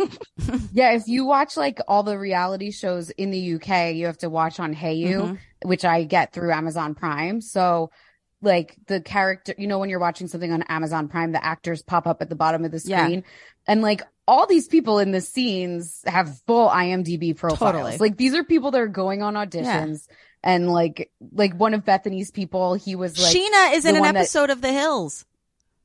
[0.74, 4.30] Yeah, if you watch like all the reality shows in the UK, you have to
[4.30, 5.38] watch on Hayu, Mhm.
[5.66, 7.42] which I get through Amazon Prime.
[7.42, 7.92] So
[8.42, 12.08] like the character, you know, when you're watching something on Amazon Prime, the actors pop
[12.08, 13.04] up at the bottom of the Yeah.
[13.06, 13.24] screen.
[13.68, 17.60] And like all these people in the scenes have full IMDb profiles.
[17.74, 17.98] Totally.
[17.98, 20.08] Like these are people that are going on auditions.
[20.44, 24.14] And like like one of Bethany's people, he was like Scheana is in an one
[24.16, 25.26] that- episode of The Hills.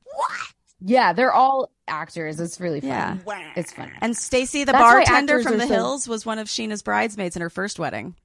[0.03, 0.31] What?
[0.79, 2.39] Yeah, they're all actors.
[2.39, 2.89] It's really fun.
[2.89, 3.17] Yeah.
[3.25, 3.51] wow.
[3.55, 3.91] It's fun.
[4.01, 7.41] And Stacie, the That's bartender from The so- Hills, was one of Scheana's bridesmaids in
[7.43, 8.15] her first wedding.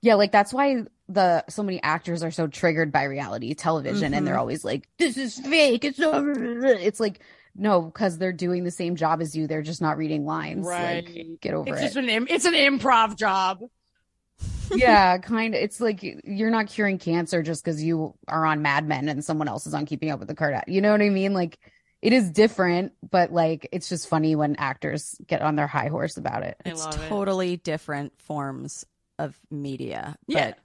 [0.00, 4.14] Yeah, like that's why the so many actors are so triggered by reality television and
[4.14, 4.24] Mm-hmm.
[4.24, 5.84] they're always like, This is fake.
[5.84, 7.20] It's so it's like
[7.56, 9.46] no, because they're doing the same job as you.
[9.46, 10.66] They're just not reading lines.
[10.66, 11.06] Right.
[11.06, 11.84] Like, get over It's it.
[11.84, 13.60] just an im- it's an improv job.
[14.74, 15.60] yeah, kind of.
[15.60, 19.46] It's like you're not curing cancer just because you are on Mad Men and someone
[19.48, 20.68] else is on Keeping Up with the Kardashians.
[20.68, 21.32] You know what I mean?
[21.32, 21.58] Like
[22.02, 26.16] it is different, but like it's just funny when actors get on their high horse
[26.16, 26.56] about it.
[26.64, 27.08] It's love it.
[27.08, 28.84] totally different forms
[29.18, 30.16] of media.
[30.26, 30.48] Yeah.
[30.50, 30.58] But,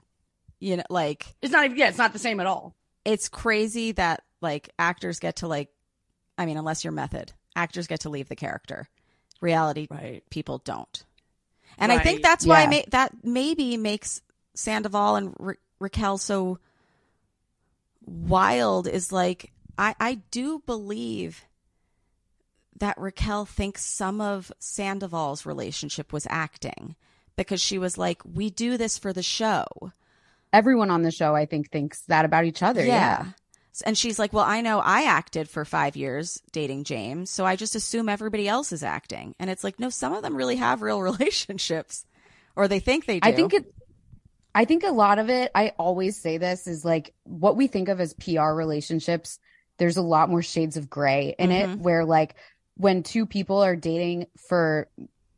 [0.60, 2.74] you know, like, It's not even yeah, it's not the same at all.
[3.04, 5.70] it's crazy that, like, actors get to, like,
[6.38, 8.88] I mean, unless you're method, actors get to leave the character.
[9.40, 10.22] Reality Right.
[10.30, 11.04] people don't.
[11.78, 12.68] And I think that's why Yeah.
[12.70, 14.20] ma- that maybe makes
[14.54, 16.58] Sandoval and Ra- Raquel so
[18.04, 21.44] wild is like I I do believe
[22.78, 26.96] that Raquel thinks some of Sandoval's relationship was acting
[27.36, 29.92] because she was like we do this for the show.
[30.52, 32.84] Everyone on the show, I think, thinks that about each other.
[32.84, 33.26] Yeah.
[33.86, 37.56] And she's like, "Well, I know I acted for 5 years dating James, so I
[37.56, 40.82] just assume everybody else is acting." And it's like, "No, some of them really have
[40.82, 42.04] real relationships
[42.56, 43.72] or they think they do." I think it
[44.54, 47.88] I think a lot of it, I always say this is like what we think
[47.88, 49.38] of as PR relationships,
[49.78, 51.78] there's a lot more shades of gray in it Mhm.
[51.78, 52.34] where like
[52.76, 54.88] when two people are dating for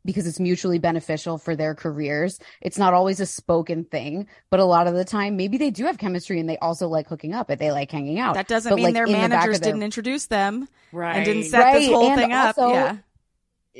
[0.05, 4.65] because it's mutually beneficial for their careers, it's not always a spoken thing, but a
[4.65, 7.49] lot of the time maybe they do have chemistry and they also like hooking up
[7.49, 8.35] and they like hanging out.
[8.35, 11.15] That doesn't But, mean like, their in the back managers their- didn't introduce them Right.
[11.17, 12.57] and didn't set this Right, whole and thing up.
[12.57, 12.97] also- Yeah.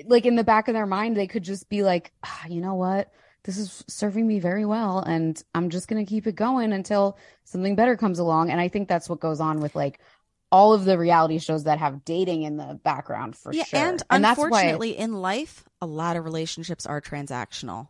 [0.08, 2.76] like in the back of their mind, they could just be like, ah, you know
[2.76, 3.12] what?
[3.44, 7.76] This is serving me very well, and I'm just gonna keep it going until something
[7.76, 8.50] better comes along.
[8.50, 10.00] And I think that's what goes on with like
[10.54, 13.80] all of the reality shows that have dating in the background for yeah, sure.
[13.80, 17.88] and, that's why unfortunately, in life, a lot of relationships are transactional.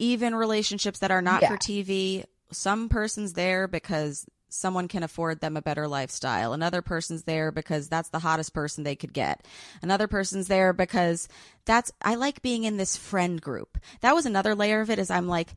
[0.00, 1.50] Even relationships that are not Yeah.
[1.50, 6.52] for TV, some person's there because someone can afford them a better lifestyle.
[6.52, 9.46] Another person's there because that's the hottest person they could get.
[9.82, 11.28] Another person's there because
[11.64, 13.78] that's I like being in this friend group.
[14.00, 15.54] That was another layer of it is I'm like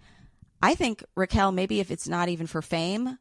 [0.61, 3.17] I think Raquel maybe if it's not even for fame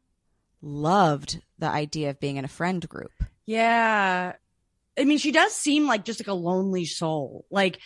[0.61, 3.11] loved the idea of being in a friend group.
[3.45, 4.33] Yeah.
[4.97, 7.45] I mean, she does seem like just like a lonely soul.
[7.49, 7.79] Like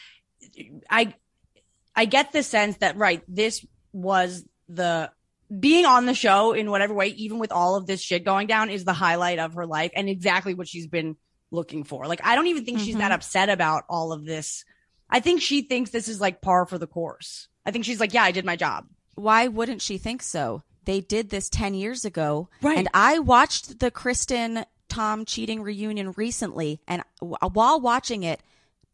[0.90, 1.14] I
[1.96, 5.12] I get the sense that right, this was the
[5.60, 8.70] being on the show in whatever way, even with all of this shit going down,
[8.72, 11.16] is the highlight of her life and exactly what she's been
[11.52, 12.08] looking for.
[12.08, 13.16] Like, I don't even think she's that Mhm.
[13.16, 14.66] upset about all of this.
[15.10, 17.48] I think she thinks this is like par for the course.
[17.66, 18.88] I think she's like, yeah, I did my job.
[19.14, 20.64] Why wouldn't she think so?
[20.86, 22.50] They did this 10 years ago.
[22.62, 22.78] Right.
[22.78, 26.80] And I watched the Kristen Tom cheating reunion recently.
[26.88, 28.42] And while watching it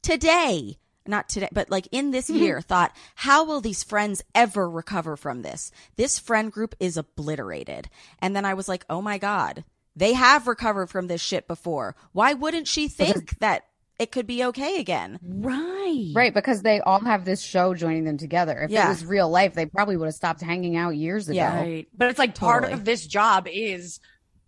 [0.02, 2.42] today, not today, but like in this mm-hmm.
[2.42, 5.72] year, thought, how will these friends ever recover from this?
[5.98, 7.90] This friend group is obliterated.
[8.20, 9.64] And then I was like, oh my God,
[9.96, 11.96] they have recovered from this shit before.
[12.14, 13.66] Why wouldn't she think that
[14.00, 15.20] it could be okay again?
[15.22, 16.12] Right.
[16.16, 18.58] Right, because they all have this show joining them together.
[18.62, 18.86] If Yeah.
[18.88, 21.36] it was real life, they probably would have stopped hanging out years ago.
[21.36, 21.60] Yeah.
[21.60, 21.88] Right.
[21.96, 24.00] But it's like part of this job is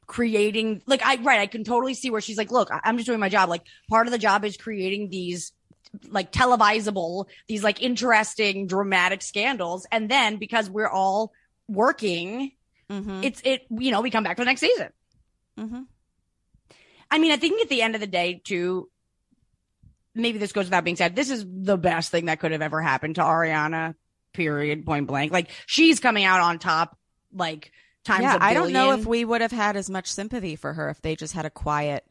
[0.07, 3.07] creating like I right, I can totally see where she's like, look, I- I'm just
[3.07, 3.49] doing my job.
[3.49, 5.51] Like part of the job is creating these
[6.09, 9.85] like televisable, these like interesting, dramatic scandals.
[9.91, 11.31] And then because we're all
[11.67, 12.51] working,
[12.89, 13.23] Mm-hmm.
[13.23, 14.89] it's it, you know, we come back for the next season.
[15.57, 15.81] mm-hmm.
[17.09, 18.89] I mean, I think at the end of the day, too,
[20.13, 21.15] maybe this goes without being said.
[21.15, 23.95] This is the best thing that could have ever happened to Ariana.
[24.33, 24.85] Period.
[24.85, 25.31] Point blank.
[25.31, 26.97] Like she's coming out on top.
[27.33, 27.71] Like
[28.03, 28.23] times.
[28.23, 30.89] Yeah, a I don't know if we would have had as much sympathy for her
[30.89, 32.05] if they just had a quiet.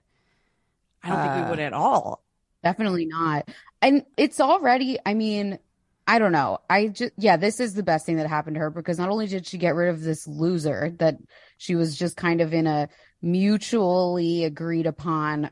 [1.02, 2.22] I don't think uh, we would at all.
[2.62, 3.48] Definitely not.
[3.80, 5.58] And it's already, I mean,
[6.06, 6.58] I don't know.
[6.68, 9.26] I just, yeah, this is the best thing that happened to her because not only
[9.26, 11.16] did she get rid of this loser that
[11.56, 12.88] she was just kind of in a
[13.22, 15.50] mutually agreed upon,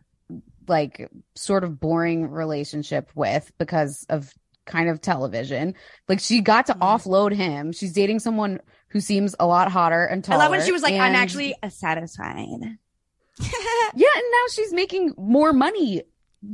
[0.68, 4.32] like, sort of boring relationship with because of
[4.66, 5.74] kind of television.
[6.08, 6.82] Like, she got to mm-hmm.
[6.82, 7.72] offload him.
[7.72, 10.36] She's dating someone who seems a lot hotter and taller.
[10.36, 10.50] I taller.
[10.50, 12.78] love when she was like, "I'm and- actually satisfied."
[13.94, 16.02] Yeah, and now she's making more money.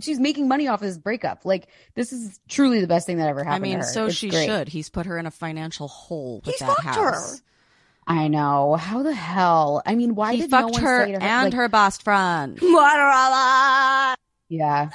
[0.00, 1.44] She's making money off his breakup.
[1.44, 3.64] Like this is truly the best thing that ever happened.
[3.64, 3.90] I mean, to her.
[3.90, 4.46] so It's she great.
[4.46, 4.68] should.
[4.68, 7.20] He's put her in a financial hole with He's that fucked her.
[8.06, 8.16] House.
[8.18, 8.74] I know.
[8.76, 9.82] How the hell?
[9.86, 11.68] I mean, why he did no fucked one her say to her and like, her
[11.68, 12.58] best friend.
[12.62, 14.14] Now
[14.48, 14.90] Yeah,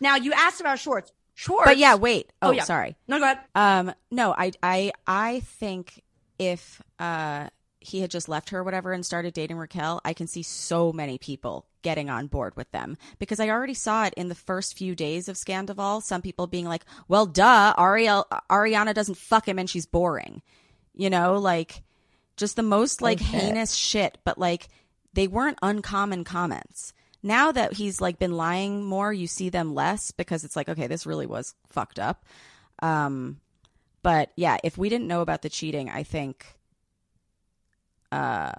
[0.00, 1.12] Now you asked about shorts.
[1.34, 1.64] Shorts.
[1.64, 2.32] But yeah, wait.
[2.42, 2.64] Oh, Oh, yeah.
[2.64, 2.96] sorry.
[3.08, 3.38] No, go ahead.
[3.54, 6.02] Um, no, I, I, I think
[6.38, 7.48] if uh
[7.82, 10.92] he had just left her or whatever and started dating Raquel, I can see so
[10.92, 14.76] many people getting on board with them because I already saw it in the first
[14.76, 16.02] few days of Scandival.
[16.02, 20.42] Some people being like, "Well, duh, Ariel, Ariana doesn't fuck him and she's boring,"
[20.94, 21.82] you know, like
[22.40, 24.18] just the most like heinous shit.
[24.24, 24.68] But like
[25.12, 26.92] they weren't uncommon comments.
[27.22, 30.86] Now that he's like been lying more, you see them less because it's like, okay,
[30.88, 32.24] this really was fucked up.
[32.82, 33.38] Um,
[34.02, 36.46] but yeah, if we didn't know about the cheating, I think
[38.10, 38.52] uh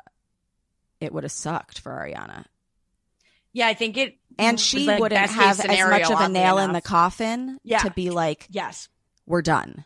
[1.00, 2.46] it would have sucked for Ariana.
[3.54, 4.18] Yeah, I think it.
[4.40, 7.80] And she like, wouldn't have as much of a nail in the coffin Yeah.
[7.80, 8.88] to be like, Yes.
[9.26, 9.84] we're done.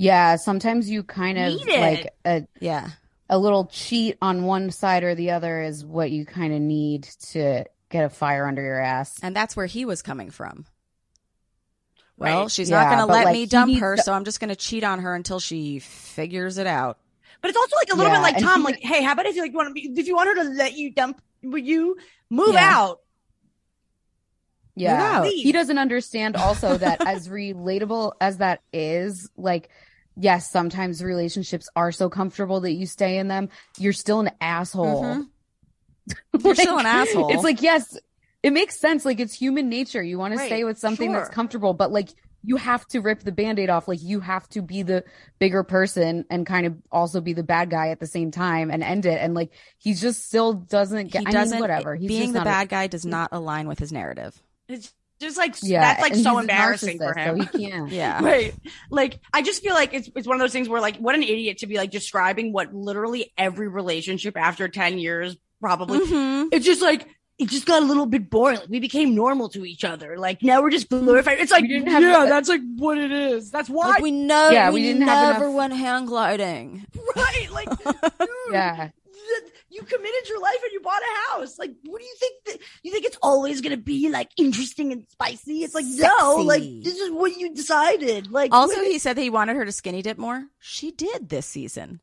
[0.00, 0.36] Yeah.
[0.36, 2.88] Sometimes you kind of Need like a Yeah.
[3.28, 7.02] a little cheat on one side or the other is what you kind of need
[7.32, 9.18] to get a fire under your ass.
[9.22, 10.64] And that's where he was coming from.
[12.16, 12.50] Well, Right.
[12.50, 14.40] she's Yeah, not going to let like, me dump needs her, to- so I'm just
[14.40, 16.98] going to cheat on her until she figures it out.
[17.40, 19.26] But it's also like a little Yeah, bit like Tom, he- like, hey, how about
[19.26, 21.58] if you like want to be, if you want her to let you dump, will
[21.58, 21.96] you
[22.28, 22.70] move Yeah.
[22.78, 23.00] out?
[24.76, 25.18] Yeah.
[25.20, 25.26] out.
[25.26, 29.68] He doesn't understand also that as relatable as that is, like,
[30.16, 33.48] yes, sometimes relationships are so comfortable that you stay in them.
[33.78, 35.04] You're still an asshole.
[35.04, 35.26] Mhm.
[36.44, 37.32] You're still an asshole.
[37.32, 37.96] It's like, yes,
[38.42, 39.04] it makes sense.
[39.04, 40.02] Like, it's human nature.
[40.02, 42.08] You want Right, to stay with something that's comfortable, but like,
[42.42, 43.86] you have to rip the band aid off.
[43.86, 45.04] Like, you have to be the
[45.38, 48.82] bigger person and kind of also be the bad guy at the same time and
[48.82, 49.20] end it.
[49.20, 51.94] And like, he just still doesn't get, he I doesn't, mean, whatever.
[51.94, 54.40] He's being just the not a- bad guy does not align with his narrative.
[54.68, 54.90] It's
[55.20, 55.80] just like yeah.
[55.80, 57.40] that's like and so embarrassing for him.
[57.40, 57.90] So he can't.
[58.00, 58.22] Yeah.
[58.24, 58.54] Right.
[58.90, 61.22] Like, I just feel like it's, it's one of those things where, like, what an
[61.22, 66.00] idiot to be like describing what literally every relationship after 10 years probably.
[66.00, 66.48] Mhm.
[66.52, 67.06] It's just like,
[67.38, 68.58] it just got a little bit boring.
[68.60, 70.18] Like, we became normal to each other.
[70.18, 71.38] Like, now we're just glorified.
[71.38, 73.50] It's like, We didn't yeah, that's like what it is.
[73.50, 73.88] That's why.
[73.88, 76.86] Like we know, Yeah, we, we didn't have never enough- went hang gliding.
[77.16, 77.50] right.
[77.50, 77.68] Like,
[78.18, 78.90] dude, Yeah.
[79.68, 81.58] You committed your life and you bought a house.
[81.58, 82.44] Like, what do you think?
[82.46, 85.62] That, you think it's always going to be like interesting and spicy?
[85.64, 88.30] It's like, no, like, this is what you decided.
[88.30, 90.46] Like, Also, he said that he wanted her to skinny dip more.
[90.58, 92.00] She did this season.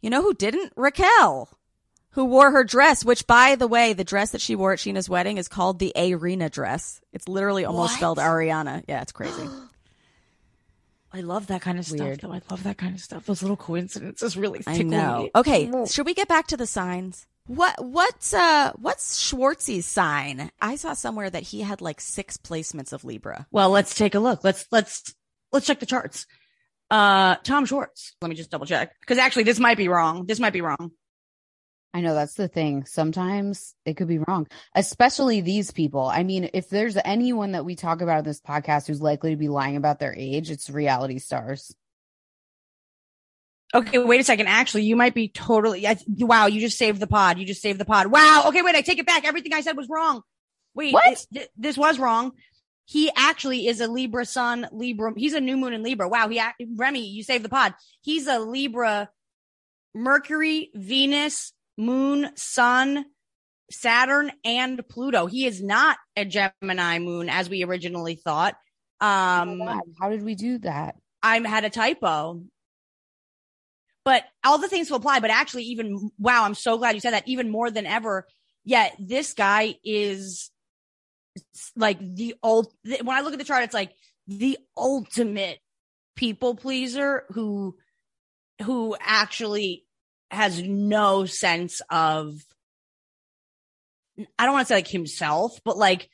[0.00, 0.72] You know who didn't?
[0.76, 1.48] Raquel,
[2.10, 5.08] who wore her dress, which, by the way, the dress that she wore at Scheana's
[5.08, 7.00] wedding is called the Arena dress.
[7.12, 7.96] It's literally almost What?
[7.96, 8.84] spelled Ariana.
[8.86, 9.42] Yeah, it's crazy.
[11.12, 12.18] I love that kind of Weird.
[12.18, 12.30] stuff.
[12.30, 13.26] Though I love that kind of stuff.
[13.26, 15.22] Those little coincidences really I know.
[15.22, 15.30] me.
[15.34, 17.26] Okay, should we get back to the signs?
[17.46, 20.50] What what's uh what's Schwartz's sign?
[20.60, 23.46] I saw somewhere that he had like six placements of Libra.
[23.50, 24.44] Well, let's take a look.
[24.44, 25.14] Let's let's
[25.50, 26.26] let's check the charts.
[26.90, 28.14] Uh, Tom Schwartz.
[28.20, 30.26] Let me just double check because actually this might be wrong.
[30.26, 30.90] This might be wrong.
[31.94, 32.84] I know that's the thing.
[32.84, 36.06] Sometimes it could be wrong, especially these people.
[36.06, 39.36] I mean, if there's anyone that we talk about in this podcast who's likely to
[39.36, 41.74] be lying about their age, it's reality stars.
[43.74, 44.46] Okay, wait a second.
[44.48, 45.86] Actually, you might be totally.
[45.86, 47.38] I, wow, you just saved the pod.
[47.38, 48.06] You just saved the pod.
[48.06, 48.44] Wow.
[48.48, 48.74] Okay, wait.
[48.74, 49.26] I take it back.
[49.26, 50.22] Everything I said was wrong.
[50.74, 51.26] Wait, What?
[51.32, 52.32] it- this was wrong.
[52.86, 55.12] He actually is a Libra Sun, Libra.
[55.14, 56.08] He's a new moon in Libra.
[56.08, 56.28] Wow.
[56.28, 56.40] He,
[56.76, 57.74] Remy, you saved the pod.
[58.00, 59.10] He's a Libra,
[59.94, 63.06] Mercury, Venus, Moon, Sun,
[63.70, 65.26] Saturn, and Pluto.
[65.26, 68.54] He is not a Gemini moon as we originally thought.
[69.00, 70.96] Um, God, how did we do that?
[71.22, 72.42] I had a typo.
[74.04, 75.20] But all the things will apply.
[75.20, 77.28] But actually, even wow, I'm so glad you said that.
[77.28, 78.26] Even more than ever,
[78.64, 80.50] yet this guy is
[81.76, 82.72] like the old.
[82.84, 83.92] When I look at the chart, it's like
[84.26, 85.58] the ultimate
[86.16, 87.76] people pleaser who
[88.62, 89.84] who actually
[90.30, 92.34] has no sense of.
[94.38, 96.08] I don't want to say like himself, but like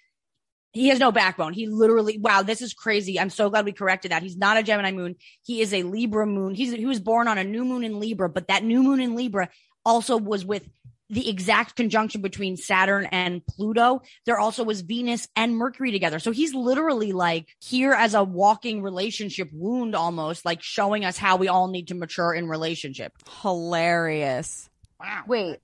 [0.74, 1.53] he has no backbone.
[1.53, 3.19] He literally, wow, this is crazy.
[3.19, 4.23] I'm so glad we corrected that.
[4.23, 5.15] He's not a Gemini moon.
[5.43, 6.55] He is a Libra moon.
[6.55, 9.15] He's, he was born on a new moon in Libra, but that new moon in
[9.15, 9.49] Libra
[9.86, 10.69] also was with
[11.10, 14.02] the exact conjunction between Saturn and Pluto.
[14.24, 16.18] There also was Venus and Mercury together.
[16.18, 21.36] So he's literally like here as a walking relationship wound almost, like showing us how
[21.36, 23.12] we all need to mature in relationship.
[23.43, 24.70] Hilarious.
[24.98, 25.24] Wow.
[25.26, 25.59] Wait,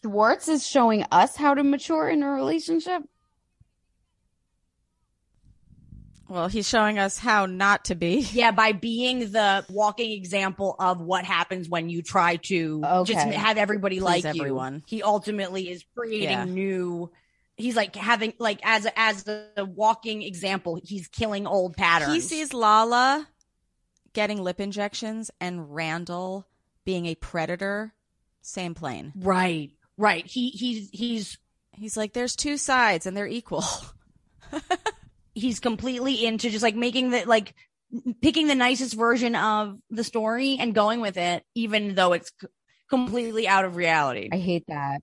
[0.00, 3.02] Schwartz is showing us how to mature in a relationship?
[6.28, 8.20] Well, he's showing us how not to be.
[8.32, 13.58] Yeah, by being the walking example of what happens when you try to just have
[13.58, 14.76] everybody Please like everyone.
[14.76, 14.82] you.
[14.86, 16.44] He ultimately is creating Yeah.
[16.44, 17.10] new.
[17.56, 20.80] He's like having like as a, as a walking example.
[20.82, 22.12] He's killing old patterns.
[22.14, 23.28] He sees Lala
[24.14, 26.46] getting lip injections and Randall
[26.84, 27.92] being a predator.
[28.40, 29.12] Same plane.
[29.16, 30.26] right, right.
[30.26, 31.38] He he's he's
[31.74, 33.64] He's like, there's two sides and they're equal.
[35.34, 37.54] he's completely into just like making the like
[38.22, 42.46] picking the nicest version of the story and going with it, even though it's c-
[42.88, 44.28] completely out of reality.
[44.32, 45.00] I hate that.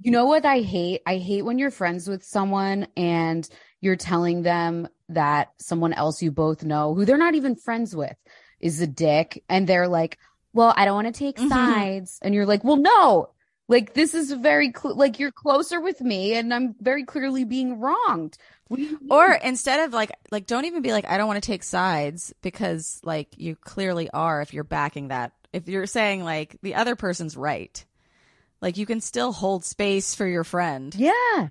[0.00, 1.02] You know what I hate?
[1.06, 3.48] I hate when you're friends with someone and
[3.80, 8.16] you're telling them that someone else you both know, who they're not even friends with,
[8.60, 9.44] is a dick.
[9.48, 10.18] And they're like,
[10.52, 11.48] well, I don't want to take Mhm.
[11.48, 12.18] sides.
[12.22, 13.30] And you're like, well, no,
[13.68, 17.78] like this is very, cl- like you're closer with me and I'm very clearly being
[17.78, 18.36] wronged.
[18.72, 19.08] What do you mean?
[19.10, 22.32] or instead of like, like, don't even be like, I don't want to take sides
[22.40, 25.32] because like you clearly are if you're backing that.
[25.52, 27.84] If you're saying like the other person's right,
[28.62, 30.94] like you can still hold space for your friend.
[30.94, 31.48] yeah.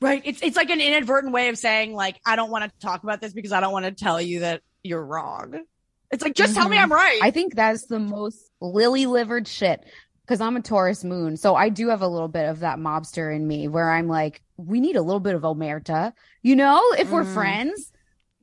[0.00, 0.22] Right.
[0.24, 3.20] It's it's like an inadvertent way of saying like I don't want to talk about
[3.20, 5.64] this because I don't want to tell you that you're wrong.
[6.10, 6.82] It's like just tell me Mhm.
[6.82, 7.20] I'm right.
[7.22, 9.80] I think that's the most lily livered shit
[10.32, 11.36] because I'm a Taurus moon.
[11.36, 14.40] So I do have a little bit of that mobster in me where I'm like,
[14.56, 17.34] we need a little bit of omerta, you know, if we're Mm.
[17.34, 17.92] friends.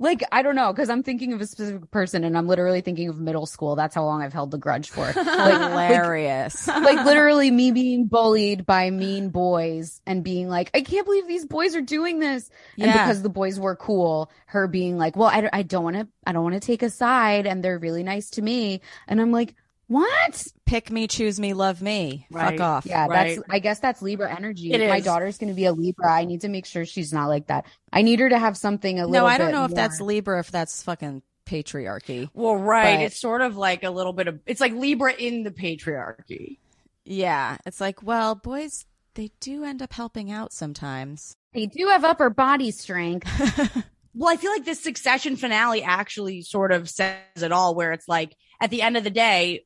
[0.01, 3.09] Like, I don't know, because I'm thinking of a specific person and I'm literally thinking
[3.09, 3.75] of middle school.
[3.75, 5.03] That's how long I've held the grudge for.
[5.39, 6.67] Like, Hilarious.
[6.67, 11.45] like literally me being bullied by mean boys and being like, I can't believe these
[11.45, 12.49] boys are doing this.
[12.79, 16.07] And because the boys were cool, her being like, well, I, I don't want to,
[16.25, 18.79] I don't want to take a side and they're really nice to me.
[19.07, 19.55] And I'm like,
[19.89, 20.47] what?
[20.65, 22.25] Pick me, choose me, love me.
[22.31, 22.51] Right.
[22.51, 22.85] Fuck off.
[22.85, 23.35] Yeah, Right.
[23.35, 24.71] that's, I guess that's Libra energy.
[24.71, 25.03] It My is.
[25.03, 26.09] daughter's going to be a Libra.
[26.11, 27.65] I need to make sure she's not like that.
[27.91, 29.75] I need her to have something a little No, I don't bit know if more-
[29.75, 32.29] that's Libra, if that's fucking patriarchy.
[32.33, 32.97] well, right.
[32.97, 36.59] But- it's sort of like a little bit of it's like Libra in the patriarchy.
[37.03, 37.57] Yeah.
[37.65, 38.85] It's like, well, boys,
[39.15, 41.35] they do end up helping out sometimes.
[41.53, 43.27] They do have upper body strength.
[44.15, 48.07] Well, I feel like this succession finale actually sort of says it all, where it's
[48.07, 49.65] like at the end of the day,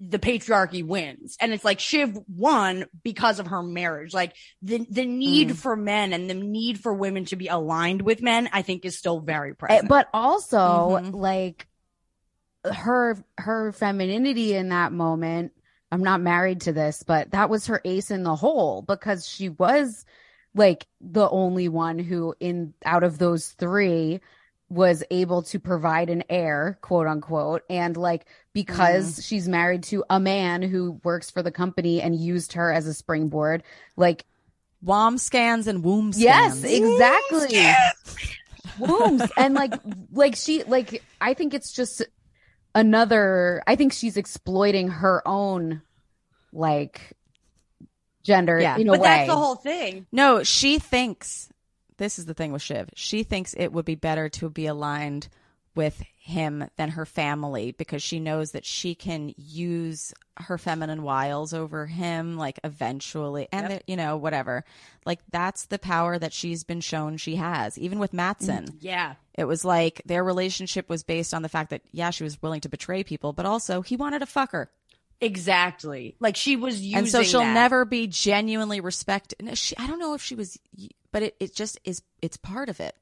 [0.00, 1.36] the patriarchy wins.
[1.40, 4.14] And it's like Shiv won because of her marriage.
[4.14, 5.56] Like the the need Mm.
[5.56, 8.96] for men and the need for women to be aligned with men, I think is
[8.98, 9.88] still very Eh, present.
[9.88, 11.14] but also Mhm.
[11.14, 11.66] like
[12.64, 15.50] her her femininity in that moment
[15.90, 19.48] i'm not married to this but that was her ace in the hole because she
[19.48, 20.04] was
[20.54, 24.20] like the only one who in out of those three
[24.70, 29.26] was able to provide an heir quote unquote and like because mm.
[29.28, 32.94] she's married to a man who works for the company and used her as a
[32.94, 33.64] springboard
[33.96, 34.24] like
[34.82, 36.24] Wom scans and womb scans.
[36.24, 36.94] Yes, scans.
[36.94, 37.64] exactly.
[38.78, 39.74] Wombs and like
[40.12, 42.02] like she like I think it's just
[42.74, 45.82] another I think she's exploiting her own
[46.52, 47.12] like
[48.22, 48.78] gender Yeah.
[48.78, 49.08] in a but way.
[49.08, 50.06] that's the whole thing.
[50.12, 51.50] No, she thinks
[52.00, 52.88] this is the thing with Shiv.
[52.96, 55.28] She thinks it would be better to be aligned
[55.76, 61.54] with him than her family because she knows that she can use her feminine wiles
[61.54, 64.64] over him like eventually and that, you know whatever
[65.06, 69.14] like that's the power that she's been shown she has even with Matsson mm, Yeah.
[69.34, 72.60] it was like their relationship was based on the fact that yeah she was willing
[72.62, 74.70] to betray people but also he wanted to fuck her
[75.22, 76.16] Exactly.
[76.18, 77.52] Like she was using and so she'll that.
[77.52, 80.58] never be genuinely respected no, she, I don't know if she was
[81.12, 82.94] but it, it just is it's part of it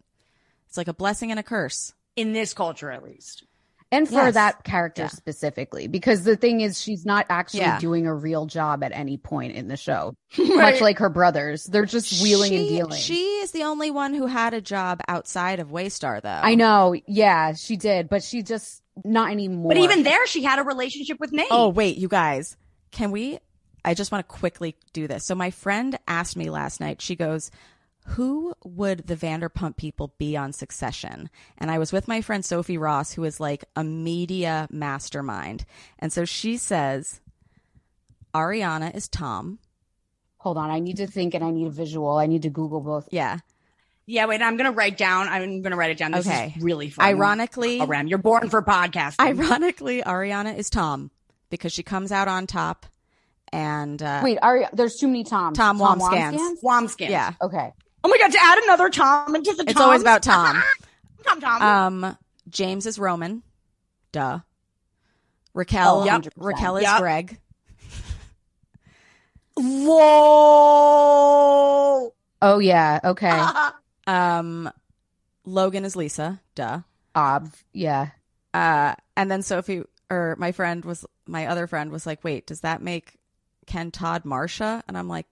[0.66, 3.44] it's like a blessing and a curse in this culture at least.
[3.90, 4.35] And for Yes.
[4.35, 5.09] that character Yeah.
[5.09, 7.78] specifically, because the thing is, she's not actually Yeah.
[7.78, 10.12] doing a real job at any point in the show.
[10.39, 10.72] Right.
[10.72, 13.01] Much like her brothers, they're just wheeling and dealing.
[13.01, 16.28] She is the only one who had a job outside of Waystar, though.
[16.28, 19.68] I know, yeah, she did, but she just not anymore.
[19.70, 21.47] But even there, she had a relationship with Nate.
[21.51, 22.59] Oh, wait, you guys.
[22.90, 23.39] Can we?
[23.86, 25.24] I just want to quickly do this.
[25.24, 27.51] So, my friend asked me last night, she goes,
[28.12, 31.28] Who would the Vanderpump people be on Succession?
[31.59, 35.64] And I was with my friend Sophie Ross, who is like a media mastermind.
[35.98, 37.20] And so she says,
[38.35, 39.59] Ariana is Tom.
[40.39, 42.16] hold on, I need to think and I need a visual.
[42.16, 43.09] I need to Google both.
[43.10, 43.39] Yeah.
[44.06, 45.28] Yeah, wait, I'm gonna write down.
[45.28, 46.12] I'm gonna write it down.
[46.12, 46.55] This Okay.
[46.56, 47.05] is really fun.
[47.05, 49.20] Ironically, around you're born for podcasting.
[49.20, 51.10] ironically, Ariana is Tom
[51.51, 52.86] because she comes out on top.
[53.52, 55.59] And uh, Wait, are there's too many Toms.
[55.59, 56.36] Tom Wambsgans.
[56.39, 56.62] Wambsgans?
[56.62, 57.09] Wamskin.
[57.10, 57.72] yeah, Okay.
[58.09, 59.68] Oh my god, to add another Tom into the Tom.
[59.68, 59.85] it's Toms.
[59.85, 60.62] always about Tom.
[61.26, 61.62] Tom Tom.
[62.05, 62.16] Um,
[62.48, 63.43] James is Roman.
[64.12, 64.39] Duh.
[65.52, 66.01] Raquel.
[66.01, 66.24] Oh, yep.
[66.36, 67.01] Raquel is Yep.
[67.01, 67.39] Greg.
[70.78, 72.14] Whoa.
[72.40, 73.01] Oh yeah.
[73.05, 73.43] Okay.
[74.06, 74.70] Um,
[75.44, 76.40] Logan is Lisa.
[76.55, 76.80] Duh.
[77.14, 77.52] Ob.
[77.74, 78.09] Yeah.
[78.55, 82.60] Uh, and then Sophie or my friend was my other friend was like, "Wait, does
[82.62, 83.16] that make
[83.66, 85.26] Ken Todd Marcia?" And I'm like,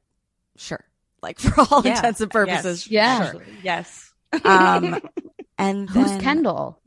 [0.56, 0.84] "Sure."
[1.22, 1.96] Like for all Yeah.
[1.96, 2.88] intents and purposes.
[2.90, 3.30] Yeah.
[3.32, 3.42] sure.
[3.62, 4.12] Yes.
[4.44, 5.00] Um,
[5.58, 6.78] and Who's Kendall?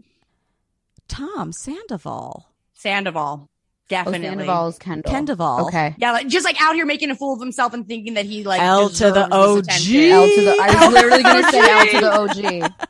[1.07, 2.45] Tom Sandoval.
[2.73, 3.41] Sandoval.
[3.43, 3.49] Oh,
[3.89, 4.27] Definitely.
[4.27, 5.11] Sandoval's Kendall.
[5.11, 5.67] Kendoval.
[5.67, 5.95] Okay.
[5.97, 8.43] Yeah, like, just like out here making a fool of himself and thinking that he
[8.43, 9.31] like L to the OG.
[9.35, 10.57] L to the.
[10.61, 12.71] I was literally gonna say L to the OG.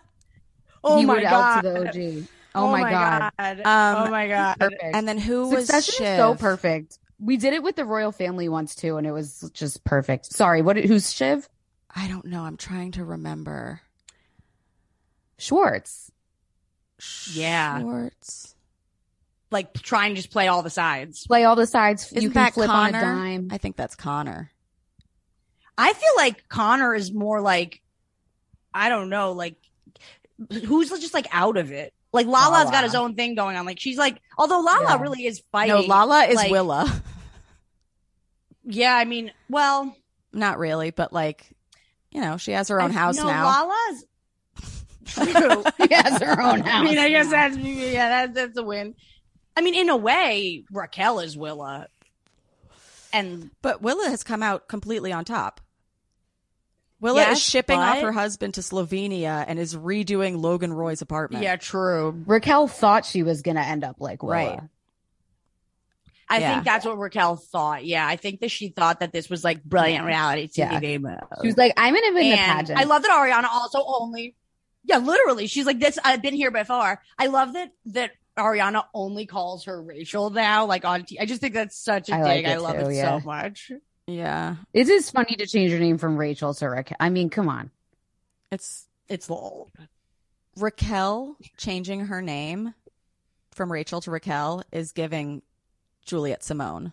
[0.81, 1.65] Oh he my would god.
[1.65, 2.27] L to the OG.
[2.55, 3.31] Oh, my god.
[3.37, 4.57] Um, oh my god.
[4.59, 4.81] Perfect.
[4.95, 6.99] And then who was Succession is so perfect.
[7.19, 10.25] We did it with the royal family once too, and it was just perfect.
[10.27, 10.77] Sorry, what?
[10.77, 11.47] Who's Shiv?
[11.93, 12.43] I don't know.
[12.43, 13.81] I'm trying to remember.
[15.37, 16.11] Schwartz.
[17.31, 17.79] Yeah.
[17.79, 18.55] Schwartz.
[19.51, 21.25] Like trying to just play all the sides.
[21.25, 22.11] Play all the sides.
[22.11, 22.97] Isn't you can flip Connor?
[22.97, 23.49] on a dime.
[23.51, 24.51] I think that's Connor.
[25.77, 27.81] I feel like Connor is more like
[28.73, 29.55] I don't know, like
[30.65, 31.93] who's just like out of it.
[32.11, 32.71] Like Lala's Lala.
[32.71, 33.65] got his own thing going on.
[33.65, 35.01] Like she's like, although Lala Yeah.
[35.01, 35.75] really is fighting.
[35.75, 37.01] No, Lala is like- Willa.
[38.63, 39.95] Yeah, I mean, well,
[40.31, 41.49] Not really, but like,
[42.11, 43.45] you know, she has her own I- house no, now.
[43.45, 44.05] Lala's
[45.05, 45.63] true.
[45.87, 46.81] She has her own house.
[46.81, 48.93] I mean, I guess that's yeah, that's that's a win.
[49.57, 51.87] I mean, in a way, Raquel is Willa,
[53.11, 55.61] and But Willa has come out completely on top.
[57.01, 61.43] Willa Yes, is shipping off her husband to Slovenia and is redoing Logan Roy's apartment.
[61.43, 62.23] yeah, true.
[62.27, 64.33] Raquel thought she was gonna end up like Willa.
[64.35, 64.59] Right.
[66.31, 66.53] I Yeah.
[66.53, 67.85] think that's what Raquel thought.
[67.85, 70.79] Yeah, I think that she thought that this was like brilliant reality Yeah.
[70.79, 70.99] TV.
[70.99, 71.17] mode.
[71.41, 74.35] She was like, "I'm gonna win the And pageant." I love that Ariana also only,
[74.83, 75.97] yeah, literally, she's like this.
[76.03, 77.01] I've been here before.
[77.17, 81.03] I love that that Ariana only calls her Rachel now, like on.
[81.05, 82.45] T- I just think that's such a I dig.
[82.45, 83.19] like I love too, it yeah.
[83.19, 83.71] so much.
[84.09, 84.55] Yeah.
[84.73, 86.97] It is funny to change your name from Rachel to Raquel.
[86.99, 87.71] I mean, come on.
[88.51, 89.69] It's It's lol.
[90.57, 92.73] Raquel changing her name
[93.51, 95.41] from Rachel to Raquel is giving
[96.05, 96.91] Juliet Simone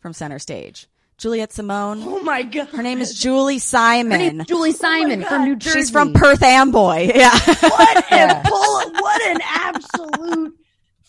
[0.00, 0.86] from Center Stage.
[1.18, 2.02] Juliet Simone.
[2.02, 4.44] Oh my god, Her name is Julie Simon.
[4.46, 5.28] Julie oh Simon God.
[5.28, 5.78] from New Jersey.
[5.80, 7.10] She's from Perth Amboy.
[7.14, 7.30] Yeah.
[7.30, 8.40] what Yeah.
[8.40, 8.90] a pull!
[8.92, 10.54] What an absolute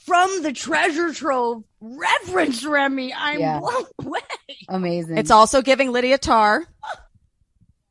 [0.08, 3.14] from the treasure trove reference, Remy.
[3.14, 3.60] I'm Yeah.
[3.60, 4.20] blown away.
[4.70, 5.18] Amazing.
[5.20, 6.66] it's also giving Lydia Tar.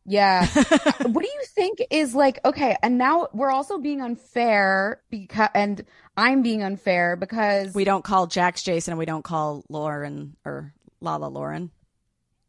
[0.09, 0.47] Yeah.
[1.03, 5.85] what do you think is like okay, and now we're also being unfair because and
[6.17, 10.73] I'm being unfair because We don't call Jax Jason and we don't call Lauren or
[11.01, 11.73] Lala Lauren.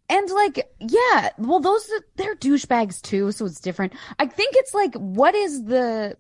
[0.07, 3.94] and like yeah, well those they're douchebags too, so it's different.
[4.19, 6.15] I think it's like what is the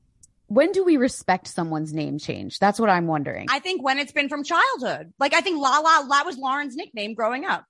[0.47, 2.59] when do we respect someone's name change?
[2.59, 3.47] That's what I'm wondering.
[3.49, 6.75] I think when it's been from childhood, like I think La La that was Lauren's
[6.75, 7.65] nickname growing up.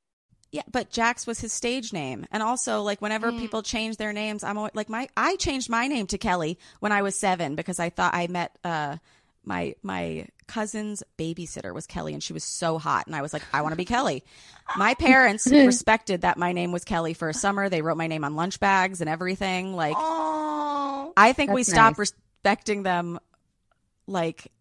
[0.51, 2.25] Yeah, but Jax was his stage name.
[2.31, 3.39] And also, like, whenever Mm.
[3.39, 6.93] people change their names, I'm always, like, my, I changed my name to Kelly when
[6.93, 8.95] I was seven because I thought I met, uh,
[9.43, 13.07] my, my cousin's babysitter was Kelly and she was so hot.
[13.07, 14.23] And I was like, I want to be Kelly.
[14.77, 17.67] My parents respected that my name was Kelly for a summer.
[17.67, 19.75] They wrote my name on lunch bags and everything.
[19.75, 22.13] Like, Oh, I think we That's stopped nice.
[22.43, 23.19] Respecting them,
[24.07, 24.51] like,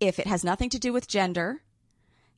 [0.00, 1.60] if it has nothing to do with gender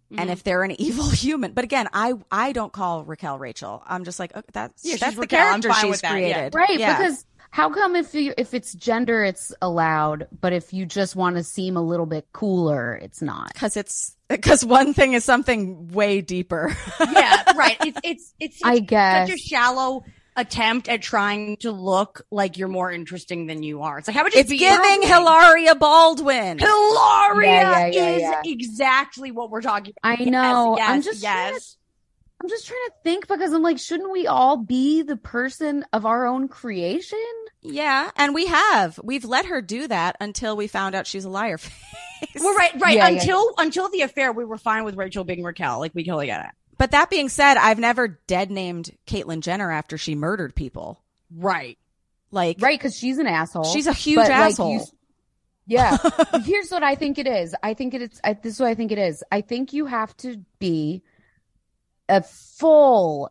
[0.09, 0.21] Mm-hmm.
[0.21, 1.51] and if they're an evil human.
[1.51, 3.83] But again, I I don't call Raquel Rachel.
[3.85, 5.41] I'm just like okay, that's Yeah, that's the Raquel.
[5.41, 6.33] Character fine she's with that, yeah.
[6.33, 6.55] created.
[6.55, 6.97] Right, Yeah.
[6.97, 11.35] because how come if you if it's gender it's allowed, but if you just want
[11.35, 13.53] to seem a little bit cooler, it's not.
[13.53, 16.73] because it's because one thing is something way deeper.
[17.01, 17.77] yeah, right.
[17.81, 19.29] It's it's it's I guess.
[19.29, 20.05] such a shallow
[20.37, 23.99] attempt at trying to look like you're more interesting than you are.
[23.99, 25.09] It's like how about just it's be giving interesting?
[25.09, 26.59] Hilaria Baldwin.
[26.59, 28.43] Hilaria Yeah, yeah, yeah, is yeah.
[28.45, 30.21] exactly what we're talking about.
[30.21, 30.77] I know.
[30.79, 31.77] Yes, I'm just trying to- yes.
[32.43, 36.05] I'm just trying to think because I'm like, shouldn't we all be the person of
[36.05, 37.19] our own creation?
[37.63, 39.01] Yeah, and we have.
[39.03, 41.73] We've let her do that until we found out she's a liar face.
[42.39, 42.95] Well, right, right.
[42.97, 43.21] Yeah, yeah.
[43.21, 45.81] until until the affair, we were fine with Rachel being Raquel.
[45.81, 46.51] Like we totally get it.
[46.79, 51.01] But that being said, I've never dead named Caitlyn Jenner after she murdered people.
[51.35, 51.79] Right.
[52.31, 53.65] Like, Right, because she's an asshole.
[53.65, 54.73] She's a huge But, like, asshole.
[54.75, 54.85] you-
[55.67, 55.97] yeah.
[56.45, 57.55] Here's what I think it is.
[57.63, 58.21] I think it is.
[58.23, 59.25] I, this is what I think it is.
[59.33, 61.03] I think you have to be
[62.09, 63.31] a full,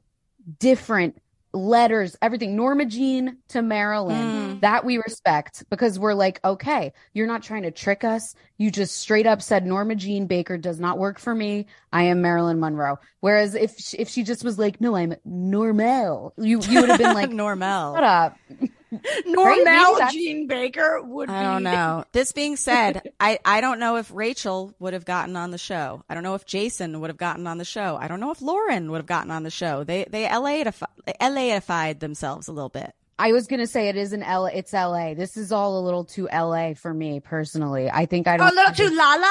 [0.59, 1.22] different
[1.53, 2.55] letters, everything.
[2.57, 4.17] Norma Jean to Marilyn.
[4.17, 4.59] Mm-hmm.
[4.59, 8.35] That we respect because we're like, okay, you're not trying to trick us.
[8.57, 11.67] You just straight up said Norma Jean Baker does not work for me.
[11.95, 12.97] I am Marilyn Monroe.
[13.22, 16.99] Whereas if she, if she just was like, no, I'm normal, you you would have
[16.99, 17.95] been like, Normal.
[17.95, 18.38] shut up.
[19.26, 19.63] Normal
[19.95, 22.03] that's- Jean Baker would I don't know.
[22.11, 26.03] This being said, I, I don't know if Rachel would have gotten on the show.
[26.09, 27.97] I don't know if Jason would have gotten on the show.
[27.99, 29.84] I don't know if Lauren would have gotten on the show.
[29.84, 30.88] They they LA-ified,
[31.22, 32.93] LA-ified themselves a little bit.
[33.17, 34.45] I was gonna say it is an L.
[34.47, 35.13] It's L.A.
[35.13, 36.73] This is all a little too L.A.
[36.73, 37.89] for me personally.
[37.89, 38.51] I think I don't.
[38.51, 39.27] a little too la la.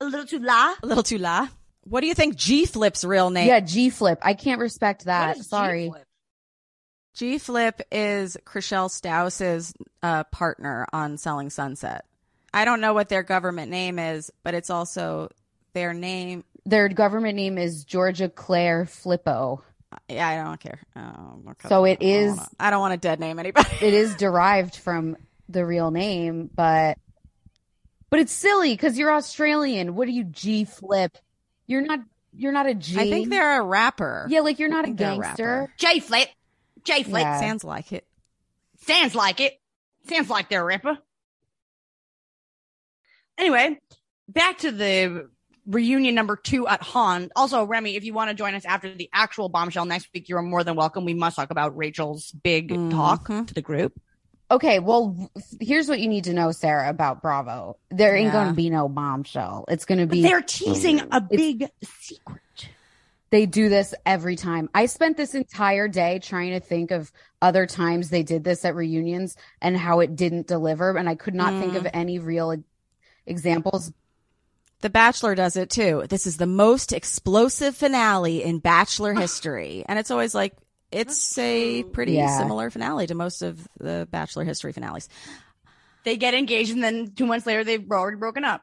[0.00, 0.74] a little too la.
[0.82, 1.48] A little too la.
[1.88, 3.48] What do you think G Flip's real name?
[3.48, 4.18] Yeah, G Flip.
[4.22, 5.38] I can't respect that.
[5.38, 5.84] Sorry.
[5.84, 6.04] G-flip?
[7.14, 12.04] G Flip is Chrishell Stause's uh, partner on Selling Sunset.
[12.54, 15.28] I don't know what their government name is, but it's also
[15.72, 16.44] their name.
[16.64, 19.62] Their government name is Georgia Claire Flipo.
[20.08, 20.80] Yeah, I don't care.
[20.96, 21.54] Oh.
[21.68, 23.68] So it I is- wanna- I don't want to dead name anybody.
[23.80, 25.16] It is derived from
[25.48, 26.98] the real name, but
[28.10, 29.94] but it's silly because you're Australian.
[29.94, 31.16] What are you, G Flip?
[31.68, 32.00] You're not.
[32.32, 32.98] You're not a G.
[32.98, 34.26] I think they're a rapper.
[34.28, 35.72] Yeah, like you're not a think they're a gangster.
[35.78, 36.28] J Flip.
[36.84, 37.22] J Flip.
[37.22, 37.40] Yeah.
[37.40, 38.06] Sounds like it.
[38.86, 39.60] Sounds like it.
[40.08, 40.98] Sounds like they're a rapper.
[43.38, 43.78] Anyway,
[44.28, 45.28] back to the
[45.66, 47.30] reunion number two at Han.
[47.36, 50.42] Also, Remy, if you want to join us after the actual bombshell next week, you're
[50.42, 51.04] more than welcome.
[51.04, 53.46] We must talk about Rachel's big talk Mhm.
[53.48, 54.00] to the group.
[54.50, 55.30] Okay, well,
[55.60, 57.76] here's what you need to know, Sarah, about Bravo.
[57.90, 58.32] There ain't Yeah.
[58.32, 59.66] going to be no bombshell.
[59.68, 60.22] It's going to But be.
[60.22, 62.40] they're teasing a big secret.
[63.30, 64.70] They do this every time.
[64.74, 67.12] I spent this entire day trying to think of
[67.42, 71.34] other times they did this at reunions and how it didn't deliver, and I could
[71.34, 71.90] not think of mm.
[71.92, 72.56] any real
[73.26, 73.92] examples.
[74.80, 76.04] The Bachelor does it too.
[76.08, 79.84] This is the most explosive finale in Bachelor history.
[79.86, 80.54] And it's always like,
[80.90, 82.38] it's a pretty Yeah.
[82.38, 85.08] similar finale to most of the Bachelor history finales.
[86.04, 88.62] They get engaged, and then two months later, they've already broken up.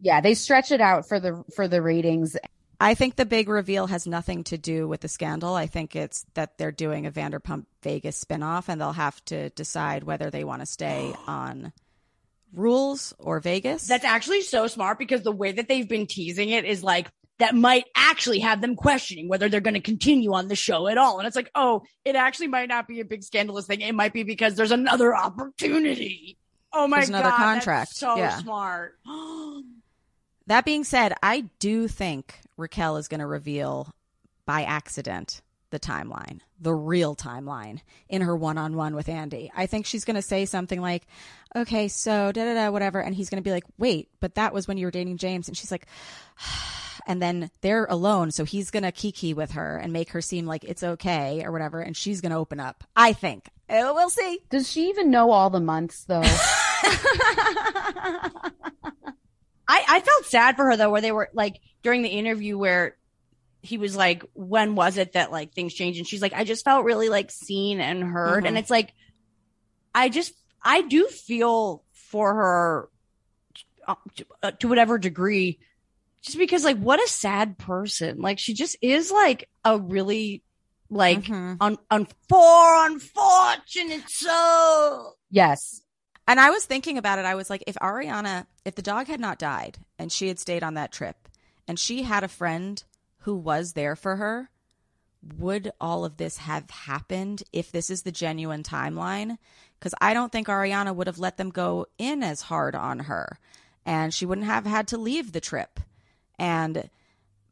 [0.00, 2.36] Yeah, they stretch it out for the for the ratings.
[2.80, 5.54] I think the big reveal has nothing to do with the scandal.
[5.54, 10.02] I think it's that they're doing a Vanderpump Vegas spinoff and they'll have to decide
[10.02, 11.72] whether they want to stay on
[12.52, 13.86] rules or Vegas.
[13.86, 17.54] That's actually so smart because the way that they've been teasing it is like that
[17.54, 21.18] might actually have them questioning whether they're going to continue on the show at all.
[21.18, 23.80] And it's like, oh, it actually might not be a big scandalous thing.
[23.80, 26.36] It might be because there's another opportunity.
[26.72, 27.00] Oh my God.
[27.00, 27.90] There's another contract.
[27.90, 28.36] That's so Yeah.
[28.38, 28.96] smart.
[30.48, 33.88] That being said, I do think Raquel is going to reveal
[34.44, 35.40] by accident
[35.70, 37.78] the timeline, the real timeline
[38.08, 39.52] in her one on one with Andy.
[39.56, 41.06] I think she's going to say something like,
[41.54, 43.00] okay, so da da da, whatever.
[43.00, 45.46] And he's going to be like, wait, but that was when you were dating James.
[45.46, 45.86] And she's like,
[47.06, 48.30] and then they're alone.
[48.30, 51.52] So he's going to kiki with her and make her seem like it's okay or
[51.52, 51.80] whatever.
[51.80, 52.84] And she's going to open up.
[52.96, 53.48] I think.
[53.68, 54.40] Uh, We'll see.
[54.50, 56.22] Does she even know all the months though?
[59.68, 62.96] I, I felt sad for her though, where they were like during the interview where
[63.62, 65.98] he was like, when was it that like things changed?
[65.98, 68.44] And she's like, I just felt really like seen and heard.
[68.44, 68.48] Mhm.
[68.48, 68.92] And it's like,
[69.94, 72.88] I just, I do feel for her
[73.86, 75.58] uh, to, uh, to whatever degree,
[76.22, 78.20] just because like, what a sad person.
[78.20, 80.42] Like, she just is like a really
[80.88, 81.56] like Mhm.
[81.60, 85.16] un, un, for unfortunate soul.
[85.30, 85.80] yes.
[86.28, 87.24] And I was thinking about it.
[87.24, 90.62] I was like, if Ariana, if the dog had not died and she had stayed
[90.62, 91.28] on that trip
[91.66, 92.82] and she had a friend
[93.22, 94.48] who was there for her,
[95.38, 99.36] would all of this have happened if this is the genuine timeline?
[99.78, 103.38] Because I don't think Ariana would have let them go in as hard on her.
[103.84, 105.80] and she wouldn't have had to leave the trip.
[106.42, 106.90] And,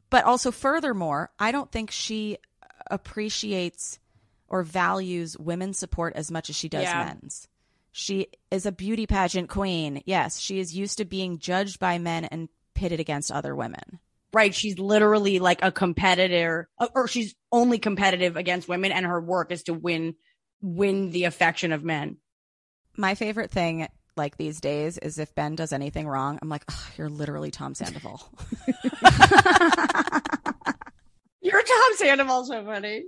[0.09, 2.37] but also, furthermore, I don't think she
[2.91, 3.99] appreciates
[4.49, 7.05] or values women's support as much as she does Yeah.
[7.05, 7.47] men's.
[7.93, 10.03] She is a beauty pageant queen.
[10.05, 13.99] Yes, she is used to being judged by men and pitted against other women.
[14.33, 14.53] Right.
[14.55, 19.63] She's literally like a competitor, or she's only competitive against women, and her work is
[19.63, 20.15] to win
[20.61, 22.17] win the affection of men.
[22.95, 26.75] My favorite thing, like these days, is if Ben does anything wrong, I'm like, "Ugh,
[26.97, 28.21] you're literally Tom Sandoval.
[31.43, 33.03] You're Tom Sandoval, so funny.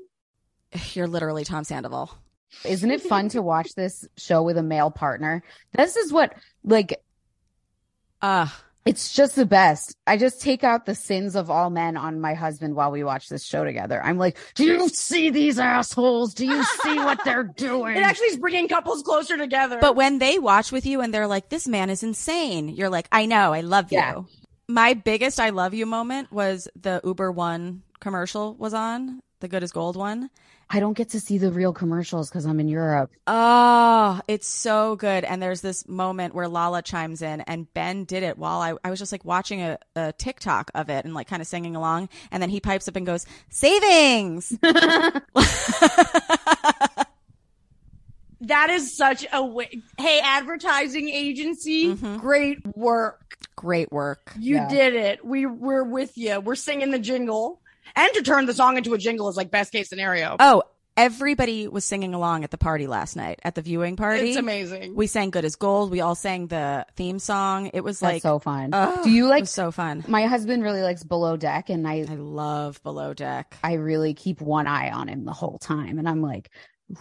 [0.93, 2.09] you're literally Tom Sandoval.
[2.65, 5.43] Isn't it fun to watch this show with a male partner?
[5.71, 6.99] This is what like
[8.21, 8.47] Uh,
[8.85, 9.95] it's just the best.
[10.05, 13.29] I just take out the sins of all men on my husband while we watch
[13.29, 14.01] this show together.
[14.03, 16.33] I'm like, do you see these assholes?
[16.33, 17.95] Do you see what they're doing?
[17.95, 19.77] It actually is bringing couples closer together.
[19.79, 23.07] but when they watch with you and they're like, this man is insane, you're like,
[23.11, 23.97] I know, I love you.
[23.99, 24.21] Yeah.
[24.67, 29.63] My biggest I love you moment was the Uber One commercial was on, the good
[29.63, 30.29] as gold one.
[30.73, 33.11] I don't get to see the real commercials because I'm in Europe.
[33.27, 35.23] Oh, it's so good.
[35.23, 38.89] And there's this moment where Lala chimes in, and Ben did it while I, I
[38.89, 42.09] was just like watching a, a TikTok of it and like kind of singing along.
[42.31, 44.49] And then he pipes up and goes, Savings.
[48.41, 49.81] that is such a way.
[49.99, 52.17] Hey, advertising agency, mm-hmm.
[52.17, 53.37] great work.
[53.55, 54.33] Great work.
[54.39, 54.67] You Yeah.
[54.69, 55.23] did it.
[55.23, 56.39] We we're with you.
[56.39, 57.61] We're singing the jingle,
[57.95, 60.35] and to turn the song into a jingle is like best case scenario.
[60.39, 60.63] Oh,
[60.95, 64.29] everybody was singing along at the party last night at the viewing party.
[64.29, 64.95] it's amazing.
[64.95, 65.89] We sang Good as Gold.
[65.91, 67.71] We all sang the theme song.
[67.73, 68.69] It was That's like so fun.
[68.73, 70.03] Ugh, Do you it like was so fun.
[70.07, 73.57] my husband really likes Below Deck and I I love Below Deck.
[73.63, 75.97] I really keep one eye on him the whole time.
[75.97, 76.51] And I'm like,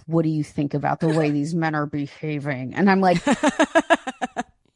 [0.06, 2.74] what do you think about the way these men are behaving?
[2.74, 3.18] And I'm like,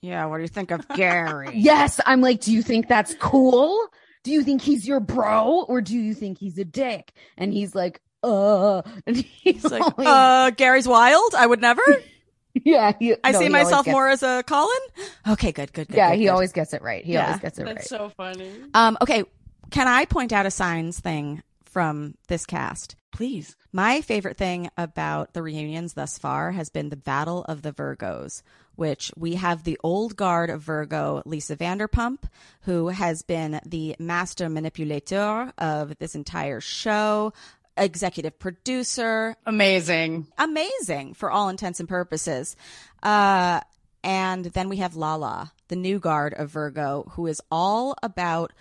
[0.03, 1.51] Yeah, what do you think of Gary?
[1.55, 2.01] yes.
[2.07, 3.89] I'm like, do you think that's cool?
[4.27, 7.13] Do you think he's your bro or do you think he's a dick?
[7.39, 11.33] And he's like, uh, and he's, It's like, always- uh, Gary's wild.
[11.37, 11.81] I would never.
[12.55, 12.91] yeah.
[12.99, 14.69] He, I no, see myself gets- more as a Colin.
[15.29, 15.97] Okay, good, good, good.
[15.97, 16.11] Yeah.
[16.11, 16.31] good, He good.
[16.33, 17.05] always gets it right.
[17.05, 17.27] He Yeah.
[17.27, 17.77] always gets it right.
[17.77, 18.51] That's so funny.
[18.75, 19.23] Um, okay,
[19.71, 22.97] can I point out a signs thing from this cast?
[23.13, 23.55] Please.
[23.73, 28.43] My favorite thing about the reunions thus far has been the Battle of the Virgos,
[28.77, 32.21] which we have the old guard of Virgo, Lisa Vanderpump,
[32.63, 37.33] who has been the master manipulator of this entire show,
[37.77, 40.27] executive producer, Amazing.
[40.39, 42.57] amazing for all intents and purposes.
[43.03, 43.61] Uh,
[44.05, 48.53] and then we have Lala, the new guard of Virgo, who is all about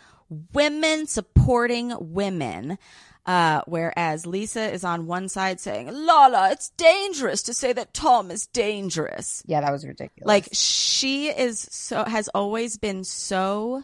[0.53, 2.77] women supporting women.
[3.25, 8.29] Uh, whereas Lisa is on one side saying, Lala, it's dangerous to say that Tom
[8.29, 9.41] is dangerous.
[9.47, 9.61] yeah.
[9.61, 10.27] That was ridiculous.
[10.27, 13.81] Like she is so, has always been so,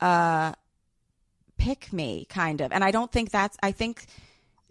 [0.00, 0.52] uh,
[1.58, 2.72] pick me kind of.
[2.72, 4.06] And I don't think that's, I think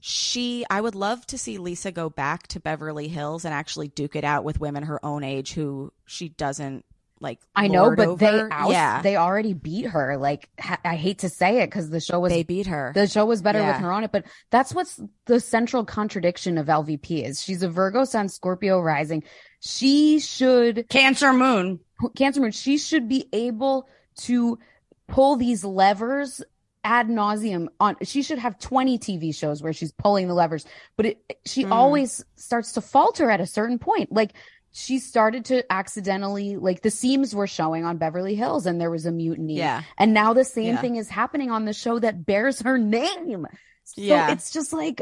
[0.02, 4.18] she, I would love to see Lisa go back to Beverly Hills and actually duke
[4.18, 6.84] it out with women her own age who she doesn't
[7.20, 7.40] like.
[7.56, 8.50] I know, but they over.
[8.52, 10.18] out, yeah, they already beat her.
[10.18, 12.92] Like ha- I hate to say it because the show was they beat her.
[12.94, 13.74] the show was better Yeah.
[13.74, 17.70] with her on it, but that's what's the central contradiction of LVP is she's a
[17.70, 19.24] Virgo Sun, Scorpio rising.
[19.62, 21.80] She should Cancer Moon.
[22.16, 22.52] Cancer Moon.
[22.52, 23.88] She should be able
[24.22, 24.60] to
[25.08, 26.44] pull these levers
[26.84, 27.96] ad nauseum on.
[28.04, 30.66] She should have twenty TV shows where she's pulling the levers,
[30.98, 31.72] but it, she Mm.
[31.72, 34.12] always starts to falter at a certain point.
[34.12, 34.34] Like
[34.78, 39.06] she started to accidentally like the seams were showing on Beverly Hills, and there was
[39.06, 39.56] a mutiny.
[39.56, 39.84] Yeah.
[39.98, 40.82] and now the same Yeah.
[40.82, 43.48] thing is happening on the show that bears her name.
[43.86, 44.32] So Yeah.
[44.32, 45.02] it's just like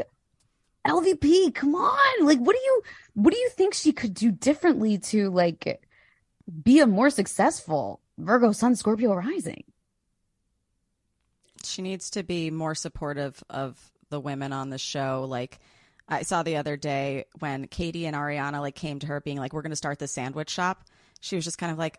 [0.86, 2.24] LVP, come on.
[2.24, 2.82] Like what do you
[3.14, 5.80] what do you think she could do differently to like
[6.62, 9.64] be a more successful Virgo Sun Scorpio rising?
[11.64, 15.24] she needs to be more supportive of the women on the show.
[15.28, 15.58] Like
[16.08, 19.52] I saw the other day when Katie and Ariana like came to her being like,
[19.52, 20.84] "We're going to start the sandwich shop."
[21.20, 21.98] She was just kind of like,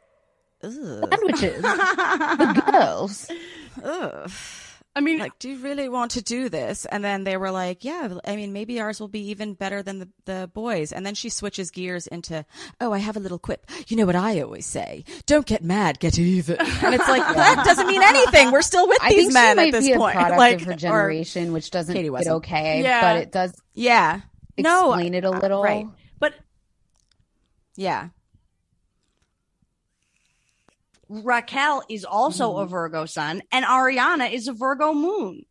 [0.63, 1.61] "Ugh, Sandwiches.
[1.61, 3.31] the girls.
[3.83, 4.31] ugh."
[4.97, 6.85] I mean, Like, do you really want to do this?
[6.85, 9.99] And then they were like, "Yeah, I mean, maybe ours will be even better than
[9.99, 12.45] the the boys." And then she switches gears into,
[12.79, 13.69] "Oh, I have a little quip.
[13.87, 15.03] You know what I always say?
[15.25, 18.51] Don't get mad, get even." And it's like that doesn't mean anything.
[18.51, 20.15] We're still with I these think she men might at this be a point.
[20.15, 22.35] product like of her or- generation, which doesn't Katie get wasn't.
[22.37, 23.01] okay, Yeah.
[23.01, 24.21] but it does Yeah.
[24.57, 24.93] No.
[24.93, 25.61] explain it a uh, little.
[25.61, 25.87] right.
[26.19, 26.33] but
[27.75, 28.09] Yeah.
[31.09, 32.61] Raquel is also Mm-hmm.
[32.61, 35.45] a Virgo sun, and Ariana is a Virgo moon.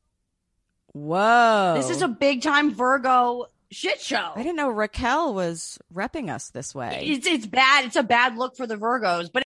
[0.93, 1.75] Whoa.
[1.77, 4.31] This is a big time Virgo shit show.
[4.35, 7.01] I didn't know Raquel was repping us this way.
[7.07, 7.85] It's it's bad.
[7.87, 9.43] It's a bad look for the Virgos, but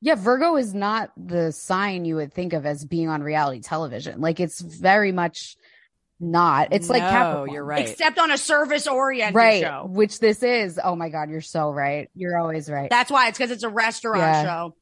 [0.00, 4.20] Yeah, Virgo is not the sign you would think of as being on reality television.
[4.20, 5.56] Like it's very much
[6.18, 6.68] not.
[6.72, 7.50] It's like No, Capricorn.
[7.52, 7.88] you're right.
[7.88, 9.86] Except on a service oriented right, show.
[9.88, 10.80] which this is.
[10.82, 12.10] Oh my god, you're so right.
[12.16, 12.90] You're always right.
[12.90, 14.42] That's why it's because it's a restaurant Yeah.
[14.44, 14.74] show.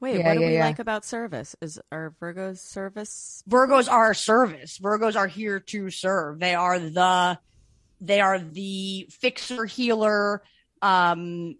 [0.00, 0.66] Wait, Yeah, what do yeah, we yeah.
[0.66, 1.56] like about service?
[1.62, 3.42] Is our Virgo's service?
[3.48, 4.78] Virgos are service.
[4.78, 6.38] Virgos are here to serve.
[6.38, 7.38] They are the
[8.00, 10.42] they are the fixer healer.
[10.82, 11.56] Um,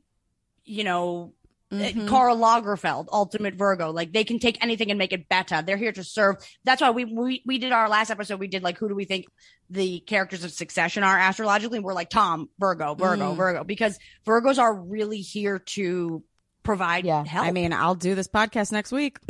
[0.65, 1.33] you know,
[1.73, 2.07] Mhm.
[2.07, 3.91] Karl Lagerfeld, ultimate Virgo.
[3.91, 5.63] Like they can take anything and make it better.
[5.63, 6.37] They're here to serve.
[6.63, 8.39] That's why we we we did our last episode.
[8.39, 9.27] We did like who do we think
[9.71, 11.79] the characters of Succession are astrologically?
[11.79, 13.37] And we're like Tom, Virgo, Virgo, Mm.
[13.37, 16.23] Virgo, because Virgos are really here to
[16.67, 17.25] provide Yeah.
[17.25, 17.47] help.
[17.47, 19.19] I mean, I'll do this podcast next week.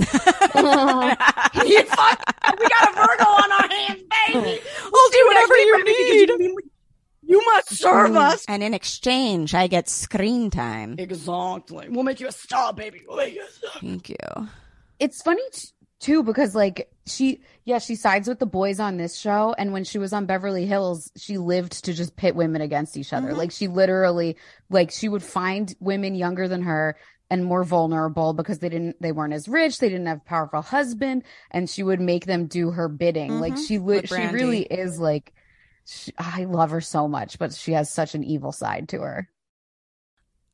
[1.66, 4.60] You fuck- we got a Virgo on our hands, baby.
[4.92, 6.28] We'll, do whatever you need.
[6.28, 6.58] You,
[7.22, 8.16] you must serve mm.
[8.16, 8.44] us.
[8.48, 10.94] and in exchange, I get screen time.
[10.98, 11.88] Exactly.
[11.90, 13.02] We'll make you a star, baby.
[13.06, 13.80] We'll make you a star.
[13.80, 14.48] Thank you.
[14.98, 15.68] it's funny t-
[15.98, 19.82] too because like she yeah she sides with the boys on this show and when
[19.82, 23.38] she was on beverly hills she lived to just pit women against each other mm-hmm.
[23.38, 24.36] like she literally
[24.68, 26.96] like she would find women younger than her
[27.30, 30.62] and more vulnerable because they didn't they weren't as rich they didn't have a powerful
[30.62, 33.66] husband and she would make them do her bidding like Mhm.
[33.66, 35.32] she li- she really is like
[35.84, 39.28] she, i love her so much but she has such an evil side to her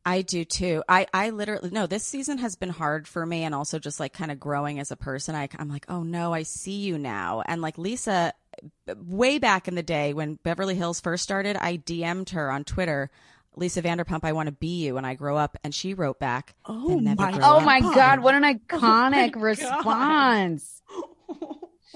[0.04, 0.82] I do too.
[0.88, 4.12] I, I literally, no, this season has been hard for me and also just like
[4.12, 5.36] kind of growing as a person.
[5.36, 7.42] I, I'm like, oh no, I see you now.
[7.46, 8.34] And like Lisa,
[8.96, 13.12] way back in the day when Beverly Hills first started, I DM'd her on Twitter,
[13.56, 15.56] Lisa Vanderpump, I want to be you when I grow up.
[15.62, 19.40] And she wrote back, Oh never my oh my god what an iconic God.
[19.42, 20.82] response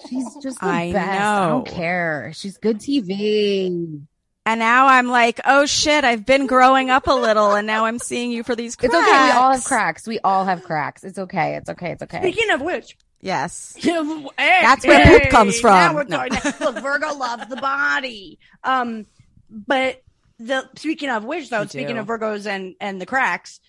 [0.08, 1.20] She's just the I best.
[1.20, 2.30] I don't care.
[2.34, 4.02] She's good TV.
[4.48, 7.98] And now I'm like, oh shit, I've been growing up a little and now I'm
[7.98, 8.94] seeing you for these cracks.
[8.94, 9.24] It's okay.
[9.24, 10.06] We all have cracks.
[10.06, 11.02] We all have cracks.
[11.02, 11.56] It's okay.
[11.56, 11.90] It's okay.
[11.92, 12.18] It's okay.
[12.20, 13.76] Speaking of which, Yes.
[13.82, 15.74] That's That's where poop comes from.
[15.74, 16.28] Now we're No.
[16.28, 16.52] talking.
[16.64, 18.38] Look, Virgo loves the body.
[18.62, 19.06] Um,
[19.50, 20.02] but
[20.38, 22.00] the speaking of which, though, You speaking do.
[22.00, 23.60] of Virgos and and the cracks,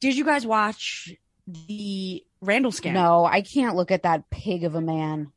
[0.00, 1.12] did you guys watch
[1.46, 3.02] the Randall scandal?
[3.02, 5.32] No, I can't look at that pig of a man.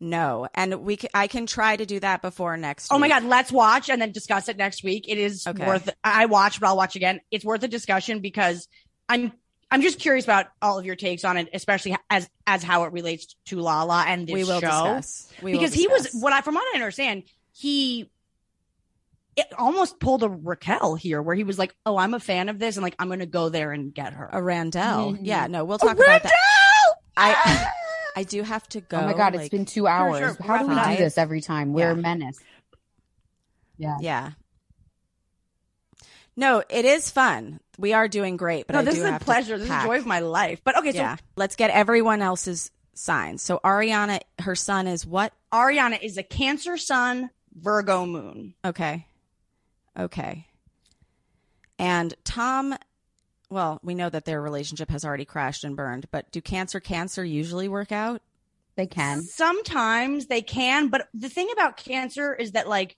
[0.00, 0.48] No.
[0.54, 3.08] And we can, I can try to do that before next Oh my.
[3.08, 5.06] God, let's watch and then discuss it next week.
[5.08, 5.66] It is Okay.
[5.66, 7.20] worth I watched, but I'll watch again.
[7.30, 8.68] It's worth a discussion because
[9.08, 9.32] I'm
[9.70, 12.92] I'm just curious about all of your takes on it, especially as as how it
[12.92, 14.66] relates to Lala and this We will show.
[14.66, 15.32] discuss.
[15.42, 17.22] We will because he was what I from what I understand,
[17.52, 18.10] he
[19.36, 22.58] it almost pulled a Raquel here where he was like, Oh, I'm a fan of
[22.58, 24.28] this and like I'm gonna go there and get her.
[24.32, 25.12] a Randall.
[25.14, 25.18] Mhm.
[25.22, 26.32] Yeah, no, we'll A talk about that.
[26.32, 27.02] Randall!
[27.16, 27.68] I
[28.16, 28.98] I do have to go.
[28.98, 30.18] oh my god, it's been two hours.
[30.18, 30.36] sure.
[30.46, 31.72] How do we do this every time?
[31.72, 31.92] We're Yeah.
[31.92, 32.38] a menace.
[33.78, 33.96] Yeah.
[34.00, 34.30] Yeah.
[36.36, 37.60] No, it is fun.
[37.78, 39.58] We are doing great, but no, I this do is a have pleasure.
[39.58, 40.60] This is the joy of my life.
[40.64, 43.42] But okay, so yeah, let's get everyone else's signs.
[43.42, 45.32] So Ariana, her son is what?
[45.52, 48.54] Ariana is a Cancer Sun, Virgo Moon.
[48.64, 49.06] Okay,
[49.98, 50.46] okay.
[51.78, 52.76] And Tom,
[53.50, 56.06] well, we know that their relationship has already crashed and burned.
[56.10, 58.22] But do Cancer Cancer usually work out?
[58.76, 59.22] They can.
[59.22, 62.96] Sometimes they can, but the thing about cancer is that like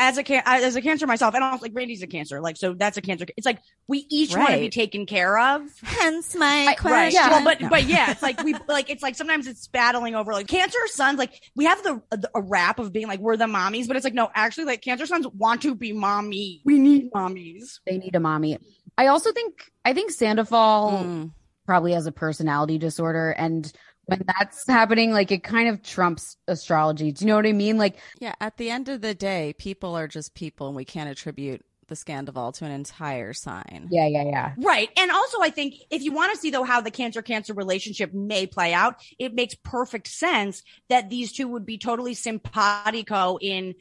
[0.00, 2.74] as a can as a cancer myself, and also like Randy's a cancer, like so
[2.74, 3.26] that's a cancer.
[3.36, 5.62] It's like we each want to be taken care of.
[5.82, 6.92] Hence my I- question.
[6.92, 7.12] Right.
[7.12, 7.28] Yeah.
[7.30, 7.68] Well, but No.
[7.68, 11.18] but yeah, it's like we like it's like sometimes it's battling over like cancer sons.
[11.18, 14.04] Like we have the a, a rap of being like we're the mommies, but it's
[14.04, 16.62] like no, actually, like cancer sons want to be mommy.
[16.64, 17.80] We need mommies.
[17.86, 18.58] They need a mommy.
[18.98, 21.32] I also think I think Sandoval Mm.
[21.66, 23.70] probably has a personality disorder and
[24.10, 27.12] when that's happening, like it kind of trumps astrology.
[27.12, 27.78] Do you know what I mean?
[27.78, 31.08] Like Yeah, at the end of the day, people are just people, and we can't
[31.08, 33.88] attribute the Scandoval to an entire sign.
[33.90, 34.54] yeah, yeah, yeah.
[34.56, 34.88] Right.
[34.96, 38.14] And also, I think if you want to see, though, how the cancer cancer relationship
[38.14, 43.74] may play out, it makes perfect sense that these two would be totally simpatico in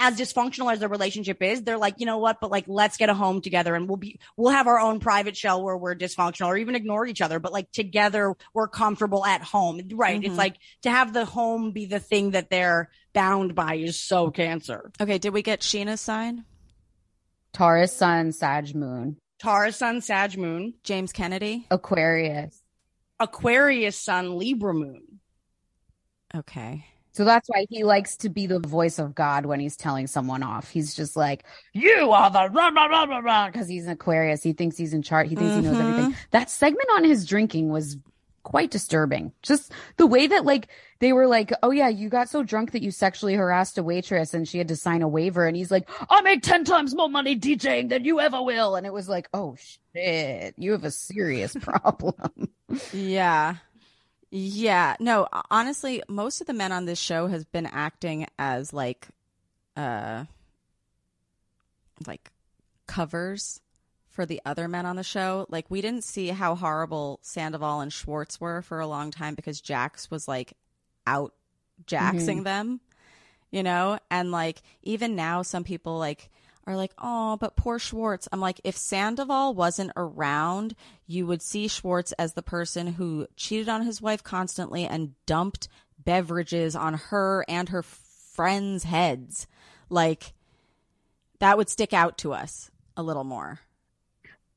[0.00, 1.62] as dysfunctional as their relationship is.
[1.62, 2.40] They're like, you know what?
[2.40, 5.36] But like, let's get a home together and we'll be, we'll have our own private
[5.36, 7.40] shell where we're dysfunctional or even ignore each other.
[7.40, 9.80] But like together, we're comfortable at home.
[9.92, 10.20] Right.
[10.20, 10.26] Mhm.
[10.26, 14.30] It's like to have the home be the thing that they're bound by is so
[14.30, 14.92] cancer.
[15.00, 16.44] Okay, did we get Scheana's sign?
[17.52, 21.66] Taurus, Sun, Sag, Moon, Taurus sun, Sag moon, James Kennedy?
[21.70, 22.62] Aquarius.
[23.18, 25.20] Aquarius sun, Libra moon.
[26.34, 26.86] Okay.
[27.12, 30.42] So that's why he likes to be the voice of God when he's telling someone
[30.42, 30.70] off.
[30.70, 34.42] He's just like, "You are the blah blah blah blah blah," because he's an Aquarius.
[34.42, 35.26] He thinks he's in chart.
[35.26, 36.12] He thinks he knows everything.
[36.12, 36.20] Mm-hmm.
[36.30, 37.98] That segment on his drinking was
[38.42, 39.32] quite disturbing.
[39.42, 40.68] Just the way that like
[41.00, 44.34] they were like, "Oh yeah, you got so drunk that you sexually harassed a waitress
[44.34, 47.08] and she had to sign a waiver." And he's like, "I make 10 times more
[47.08, 50.90] money DJing than you ever will." And it was like, "Oh shit, you have a
[50.90, 52.48] serious problem."
[52.92, 53.56] Yeah.
[54.34, 54.96] Yeah.
[54.98, 59.08] No, honestly, most of the men on this show has been acting as like
[59.76, 60.24] uh
[62.06, 62.30] like
[62.86, 63.60] covers
[64.08, 65.46] for the other men on the show.
[65.50, 69.60] Like we didn't see how horrible Sandoval and Schwartz were for a long time because
[69.60, 70.54] Jax was like
[71.06, 71.34] out
[71.86, 72.44] jaxing Mhm.
[72.44, 72.80] them,
[73.50, 73.98] you know?
[74.10, 76.30] And like even now some people like
[76.66, 80.74] are like, "Oh, but poor Schwartz." I'm like, if Sandoval wasn't around,
[81.06, 85.68] you would see Schwartz as the person who cheated on his wife constantly and dumped
[85.98, 89.46] beverages on her and her friends' heads.
[89.88, 90.32] Like
[91.38, 93.60] that would stick out to us a little more.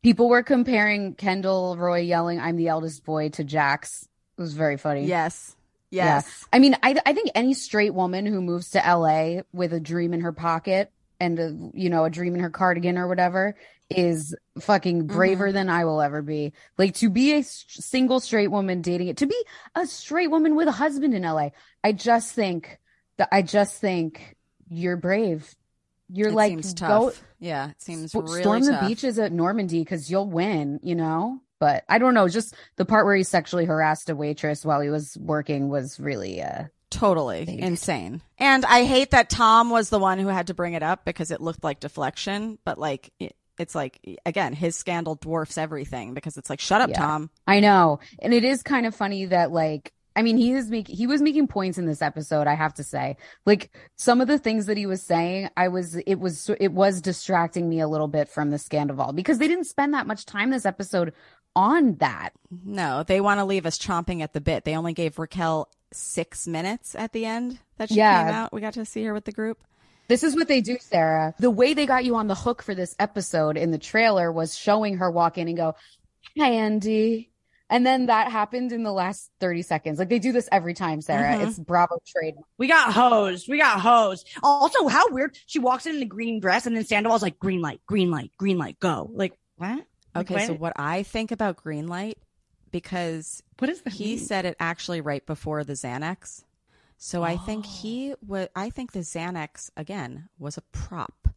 [0.04, 4.08] People were comparing Kendall Roy yelling, "I'm the eldest boy" to Jax.
[4.38, 5.06] It was very funny.
[5.06, 5.56] Yes.
[5.90, 6.06] Yeah.
[6.06, 6.46] Yes.
[6.52, 10.14] I mean, I I think any straight woman who moves to LA with a dream
[10.14, 13.56] in her pocket and a, you know, a dream in her cardigan or whatever
[13.90, 16.54] is fucking braver than I will ever be.
[16.78, 20.56] Like to be a s- single straight woman dating it, to be a straight woman
[20.56, 21.50] with a husband in LA.
[21.84, 22.80] I just think
[23.18, 24.36] that I just think
[24.68, 25.54] you're brave.
[26.12, 28.82] You're It like go yeah, it seems sp- really storm tough.
[28.82, 31.40] the beaches at Normandy because you'll win, you know?
[31.60, 34.90] But I don't know, just the part where he sexually harassed a waitress while he
[34.90, 38.22] was working was really uh Totally insane.
[38.38, 41.32] And I hate that Tom was the one who had to bring it up because
[41.32, 46.36] it looked like deflection, but like it- it's like again, his scandal dwarfs everything because
[46.36, 47.00] it's like shut up Yeah.
[47.00, 47.30] Tom.
[47.48, 48.00] I know.
[48.20, 51.22] And it is kind of funny that like I mean he is making he was
[51.22, 53.16] making points in this episode, I have to say.
[53.46, 57.00] Like some of the things that he was saying, I was it was it was
[57.02, 60.50] distracting me a little bit from the scandal because they didn't spend that much time
[60.50, 61.14] this episode
[61.56, 62.32] on that.
[62.66, 64.66] No, they want to leave us chomping at the bit.
[64.66, 68.24] They only gave Raquel 6 minutes at the end that she Yeah.
[68.26, 68.54] came out.
[68.54, 69.64] We got to see her with the group.
[70.08, 71.34] This is what they do, Sarah.
[71.40, 74.56] The way they got you on the hook for this episode in the trailer was
[74.56, 75.76] showing her walk in and go,
[76.38, 77.32] Hi, Andy.
[77.68, 79.98] And then that happened in the last 30 seconds.
[79.98, 81.36] Like they do this every time, Sarah.
[81.40, 81.48] Mhm.
[81.48, 82.36] It's Bravo trade.
[82.60, 83.48] We got hosed.
[83.50, 84.28] We got hosed.
[84.44, 85.36] Also, how weird.
[85.48, 88.30] She walks in in a green dress and then Sandoval's like, green light, green light,
[88.38, 89.10] green light, go.
[89.12, 89.84] Like, what?
[90.14, 90.60] Like, Okay, so what?
[90.62, 92.14] what I think about Greenlight
[92.82, 94.20] because what is he mean?
[94.20, 96.44] said it actually right before the Xanax.
[96.98, 97.70] So I think Oh.
[97.70, 101.28] he was I think the Xanax again was a prop.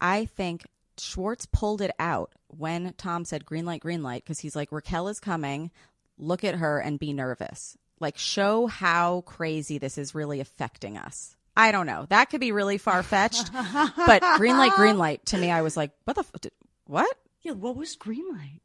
[0.00, 0.66] I think
[0.98, 5.08] Schwartz pulled it out when Tom said green light green light because he's like Raquel
[5.08, 5.70] is coming,
[6.18, 7.76] look at her and be nervous.
[8.00, 11.36] Like show how crazy this is really affecting us.
[11.56, 12.04] I don't know.
[12.10, 15.76] That could be really far fetched, but green light green light to me I was
[15.76, 16.52] like what the f- did-
[16.86, 17.14] what?
[17.42, 18.60] Yeah, what was green light?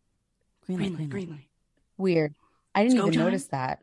[0.65, 1.47] Green Green light, light, green light.
[2.01, 2.35] Weird.
[2.73, 3.25] I didn't go even time.
[3.25, 3.79] notice that.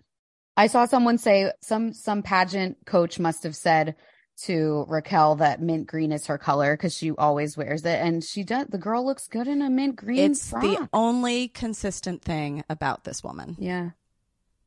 [0.56, 3.94] I saw someone say some some pageant coach must have said
[4.42, 8.42] to Raquel that mint green is her color because she always wears it, and she
[8.44, 8.66] does.
[8.68, 10.18] The girl looks good in a mint green.
[10.32, 10.62] It's frock.
[10.62, 13.56] the only consistent thing about this woman.
[13.58, 13.90] yeah.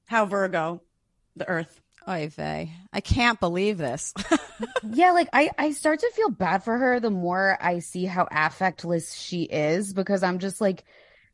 [0.06, 0.82] How Virgo,
[1.36, 1.80] the earth.
[2.08, 2.72] Oy vey.
[2.92, 4.14] I can't believe this.
[4.84, 8.26] yeah, like I I start to feel bad for her the more I see how
[8.26, 10.84] affectless she is because I'm just like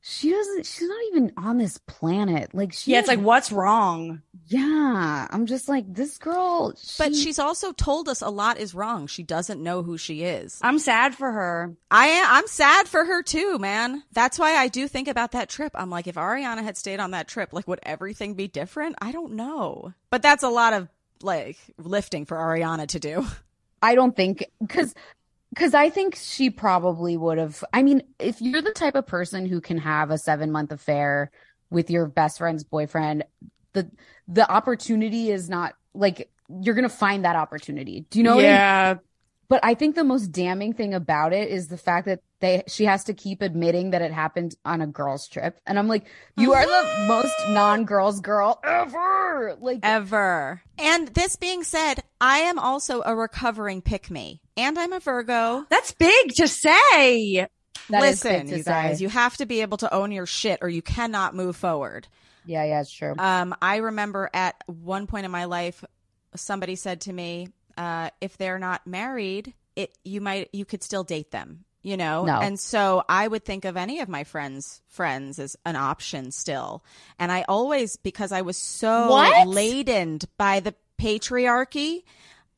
[0.01, 2.53] she doesn't she's not even on this planet.
[2.53, 4.21] Like she Yeah, it's like, what's wrong?
[4.49, 9.07] yeah, I'm just like this girl but she's also told us a lot is wrong.
[9.07, 10.59] She doesn't know who she is.
[10.61, 11.75] I'm sad for her.
[11.91, 14.03] I am I'm sad for her too, man.
[14.13, 15.73] That's why I do think about that trip.
[15.75, 18.95] I'm like if Ariana had stayed on that trip, like would everything be different?
[19.01, 19.93] I don't know.
[20.09, 20.87] But that's a lot of
[21.21, 23.25] like lifting for Ariana to do.
[23.81, 24.95] I don't think because
[25.49, 27.63] because I think she probably would have.
[27.73, 31.31] I mean, if you're the type of person who can have a seven month affair
[31.69, 33.23] with your best friend's boyfriend,
[33.73, 33.89] the
[34.27, 36.29] the opportunity is not like
[36.61, 38.05] you're gonna find that opportunity.
[38.09, 38.35] Do you know?
[38.35, 38.99] what I mean?
[39.49, 39.55] Yeah.
[39.55, 42.85] But I think the most damning thing about it is the fact that they she
[42.85, 46.05] has to keep admitting that it happened on a girls' trip, and I'm like,
[46.37, 49.57] you are the most non girls girl ever.
[49.59, 50.61] Like Ever.
[50.77, 54.41] And this being said, I am also a recovering pick me.
[54.55, 55.65] And I'm a Virgo.
[55.69, 57.47] That's big to say.
[57.89, 59.03] that is Listen, to you guys, say.
[59.03, 62.07] you have to be able to own your shit or you cannot move forward.
[62.45, 63.13] yeah, yeah, it's true.
[63.17, 65.83] Um, I remember at one point in my life,
[66.35, 71.03] somebody said to me, uh, "If they're not married, it you might you could still
[71.03, 72.41] date them." You know, No.
[72.41, 76.83] and so I would think of any of my friends' friends as an option still.
[77.17, 79.47] And I always, because I was so What?
[79.47, 82.03] ladened by the patriarchy,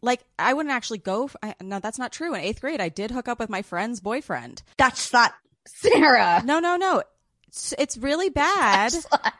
[0.01, 1.25] like I wouldn't actually go.
[1.25, 2.33] f I no, that's not true.
[2.33, 4.63] In eighth grade, I did hook up with my friend's boyfriend.
[4.77, 5.33] That's not.
[5.67, 6.41] Sarah.
[6.43, 7.03] No, no, no.
[7.49, 8.93] It's, it's really bad.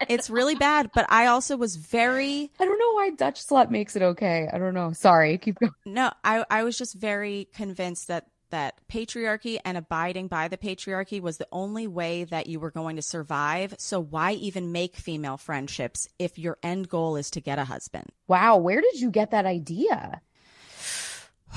[0.07, 0.89] It's really bad.
[0.93, 2.51] But I also was very.
[2.59, 4.49] I don't know why Dutch slut makes it okay.
[4.51, 4.93] I don't know.
[4.93, 5.71] Sorry, keep going.
[5.85, 11.21] No, I I was just very convinced that that patriarchy and abiding by the patriarchy
[11.21, 13.75] was the only way that you were going to survive.
[13.77, 18.07] So why even make female friendships if your end goal is to get a husband?
[18.27, 20.21] Wow, where did you get that idea?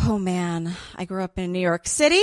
[0.01, 2.23] Oh man, I grew up in New York City.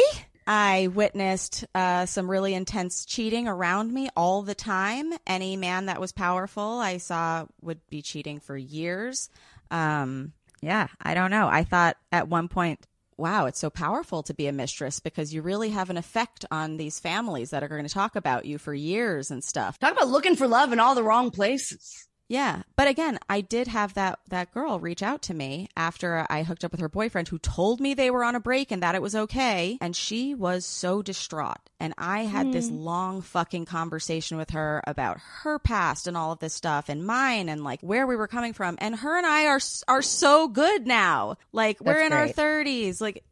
[0.51, 5.13] I witnessed uh, some really intense cheating around me all the time.
[5.27, 9.29] Any man that was powerful, I saw would be cheating for years.
[9.69, 11.47] Um, yeah, I don't know.
[11.47, 12.79] I thought at one point,
[13.15, 16.77] wow, it's so powerful to be a mistress because you really have an effect on
[16.77, 19.77] these families that are going to talk about you for years and stuff.
[19.77, 22.08] Talk about looking for love in all the wrong places.
[22.29, 26.43] Yeah, but again, I did have that that girl reach out to me after I
[26.43, 28.93] hooked up with her boyfriend who told me they were on a break and that
[28.93, 31.57] it was okay, and she was so distraught.
[31.79, 32.53] And I had mm.
[32.53, 37.03] this long fucking conversation with her about her past and all of this stuff and
[37.03, 38.77] mine and like where we were coming from.
[38.79, 41.37] And her and I are are so good now.
[41.51, 42.37] Like we're in great.
[42.37, 43.01] our 30s.
[43.01, 43.23] Like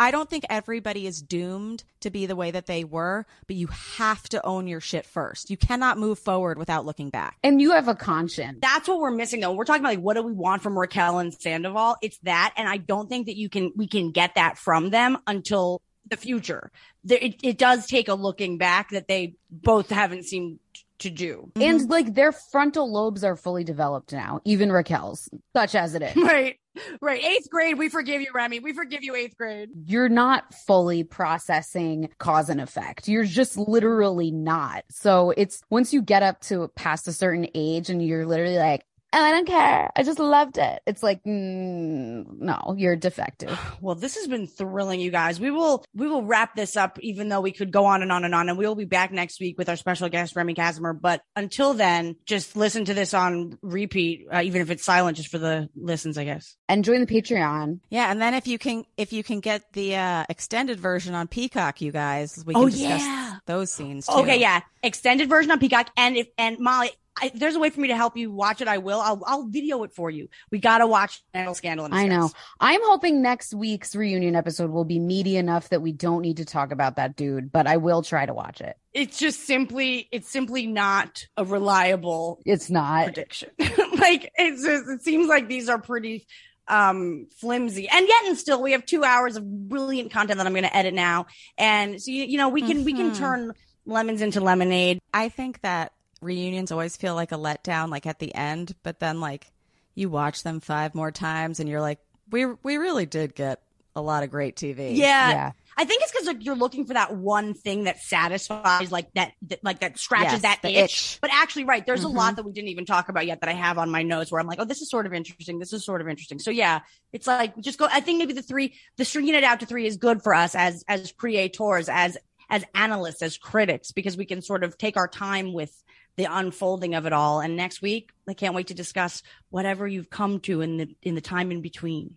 [0.00, 3.68] I don't think everybody is doomed to be the way that they were, but you
[3.68, 5.50] have to own your shit first.
[5.50, 7.36] You cannot move forward without looking back.
[7.44, 9.52] And you have a conscience that's what we're missing though.
[9.52, 11.96] We're talking about like what do we want from Raquel and Sandoval?
[12.02, 15.18] It's that, and I don't think that you can we can get that from them
[15.26, 16.70] until the future.
[17.04, 20.58] There, it, it does take a looking back that they both haven't seemed
[21.00, 21.50] to do.
[21.56, 26.16] And like their frontal lobes are fully developed now, even Raquel's, such as it is.
[26.16, 26.59] Right.
[27.00, 27.22] Right.
[27.22, 28.60] Eighth grade, we forgive you, Remy.
[28.60, 29.70] We forgive you, eighth grade.
[29.86, 33.08] You're not fully processing cause and effect.
[33.08, 34.84] You're just literally not.
[34.90, 38.84] So it's once you get up to past a certain age and you're literally like,
[39.12, 39.90] and I don't care.
[39.96, 40.80] I just loved it.
[40.86, 43.58] It's like, mm, no, you're defective.
[43.80, 45.40] Well, this has been thrilling, you guys.
[45.40, 48.24] We will, we will wrap this up, even though we could go on and on
[48.24, 48.50] and on.
[48.50, 51.00] And we will be back next week with our special guest, Remy Kassimir.
[51.00, 55.30] But until then, just listen to this on repeat, uh, even if it's silent, just
[55.30, 56.56] for the listens, I guess.
[56.68, 57.80] And join the Patreon.
[57.88, 58.10] Yeah.
[58.10, 61.80] And then if you can, if you can get the uh, extended version on Peacock,
[61.80, 63.36] you guys, we can oh, discuss yeah.
[63.46, 64.06] those scenes.
[64.08, 64.12] Too.
[64.16, 64.40] Okay.
[64.40, 64.60] Yeah.
[64.82, 65.88] Extended version on Peacock.
[65.96, 68.68] And if, and Molly, I, there's a way for me to help you watch it.
[68.68, 69.00] I will.
[69.00, 70.28] I'll, I'll video it for you.
[70.50, 71.88] We got to watch Scandal, Scandal.
[71.90, 72.30] I know.
[72.58, 76.44] I'm hoping next week's reunion episode will be meaty enough that we don't need to
[76.44, 78.76] talk about that dude, but I will try to watch it.
[78.92, 82.40] It's just simply, it's simply not a reliable.
[82.46, 83.50] It's not prediction.
[83.58, 86.26] like it's just, it seems like these are pretty
[86.68, 90.52] um flimsy and yet and still we have two hours of brilliant content that i'm
[90.52, 91.26] going to edit now
[91.58, 92.84] and so you, you know we can mm-hmm.
[92.84, 93.18] we can mm-hmm.
[93.18, 93.52] turn
[93.86, 95.90] lemons into lemonade i think that
[96.20, 99.50] reunions always feel like a letdown, like at the end, but then like
[99.94, 101.98] you watch them five more times and you're like,
[102.30, 103.62] we we really did get
[103.96, 104.96] a lot of great TV.
[104.96, 105.30] Yeah.
[105.30, 105.52] yeah.
[105.76, 109.32] I think it's because like, you're looking for that one thing that satisfies, like that,
[109.48, 110.76] that like that scratches yes, that itch.
[110.76, 111.18] itch.
[111.20, 112.16] But actually, right, there's mm-hmm.
[112.16, 114.30] a lot that we didn't even talk about yet that I have on my notes
[114.30, 115.58] where I'm like, oh, this is sort of interesting.
[115.58, 116.38] This is sort of interesting.
[116.38, 116.80] So yeah,
[117.12, 117.88] it's like just go.
[117.90, 120.54] I think maybe the three, the stringing it out to three is good for us
[120.54, 122.18] as as creators, as
[122.50, 125.72] as analysts, as critics, because we can sort of take our time with
[126.16, 127.40] the unfolding of it all.
[127.40, 131.14] And next week, I can't wait to discuss whatever you've come to in the in
[131.14, 132.16] the time in between.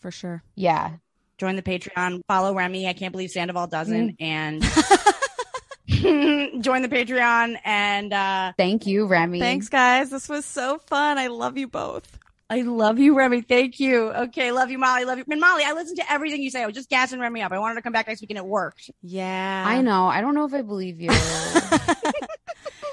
[0.00, 0.42] For sure.
[0.54, 0.92] Yeah.
[1.38, 2.20] Join the Patreon.
[2.28, 2.88] Follow Remy.
[2.88, 4.18] I can't believe Sandoval doesn't.
[4.18, 4.20] Mm.
[4.20, 4.62] And
[6.62, 7.56] join the Patreon.
[7.64, 9.40] And uh thank you, Remy.
[9.40, 10.10] Thanks, guys.
[10.10, 11.18] This was so fun.
[11.18, 12.18] I love you both.
[12.50, 13.42] I love you, Remy.
[13.42, 14.10] Thank you.
[14.10, 15.04] Okay, love you, Molly.
[15.04, 15.24] Love you.
[15.30, 16.64] And Molly, I listened to everything you say.
[16.64, 17.52] I was just gassing Remy up.
[17.52, 18.90] I wanted to come back next week and it worked.
[19.02, 19.64] Yeah.
[19.64, 20.06] I know.
[20.06, 21.10] I don't know if I believe you.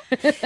[0.19, 0.43] Forgive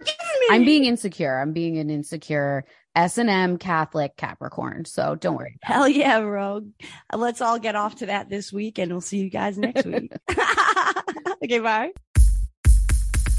[0.00, 0.46] me.
[0.50, 1.38] I'm being insecure.
[1.38, 2.64] I'm being an insecure
[2.94, 4.84] S and M Catholic Capricorn.
[4.84, 5.58] So don't worry.
[5.62, 6.68] Hell yeah, Rogue.
[7.14, 10.12] Let's all get off to that this week, and we'll see you guys next week.
[11.44, 11.92] okay, bye.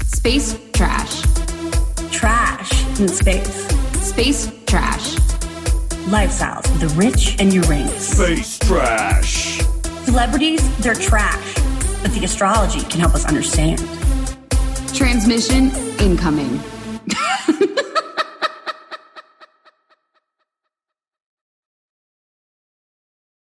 [0.04, 1.22] Space trash.
[2.10, 3.66] Trash in space.
[4.00, 5.16] Space trash.
[6.06, 7.92] Lifestyles of the rich and your rings.
[7.92, 9.60] Space trash.
[10.04, 11.54] Celebrities, they're trash,
[12.02, 13.80] but the astrology can help us understand.
[14.94, 16.73] Transmission incoming.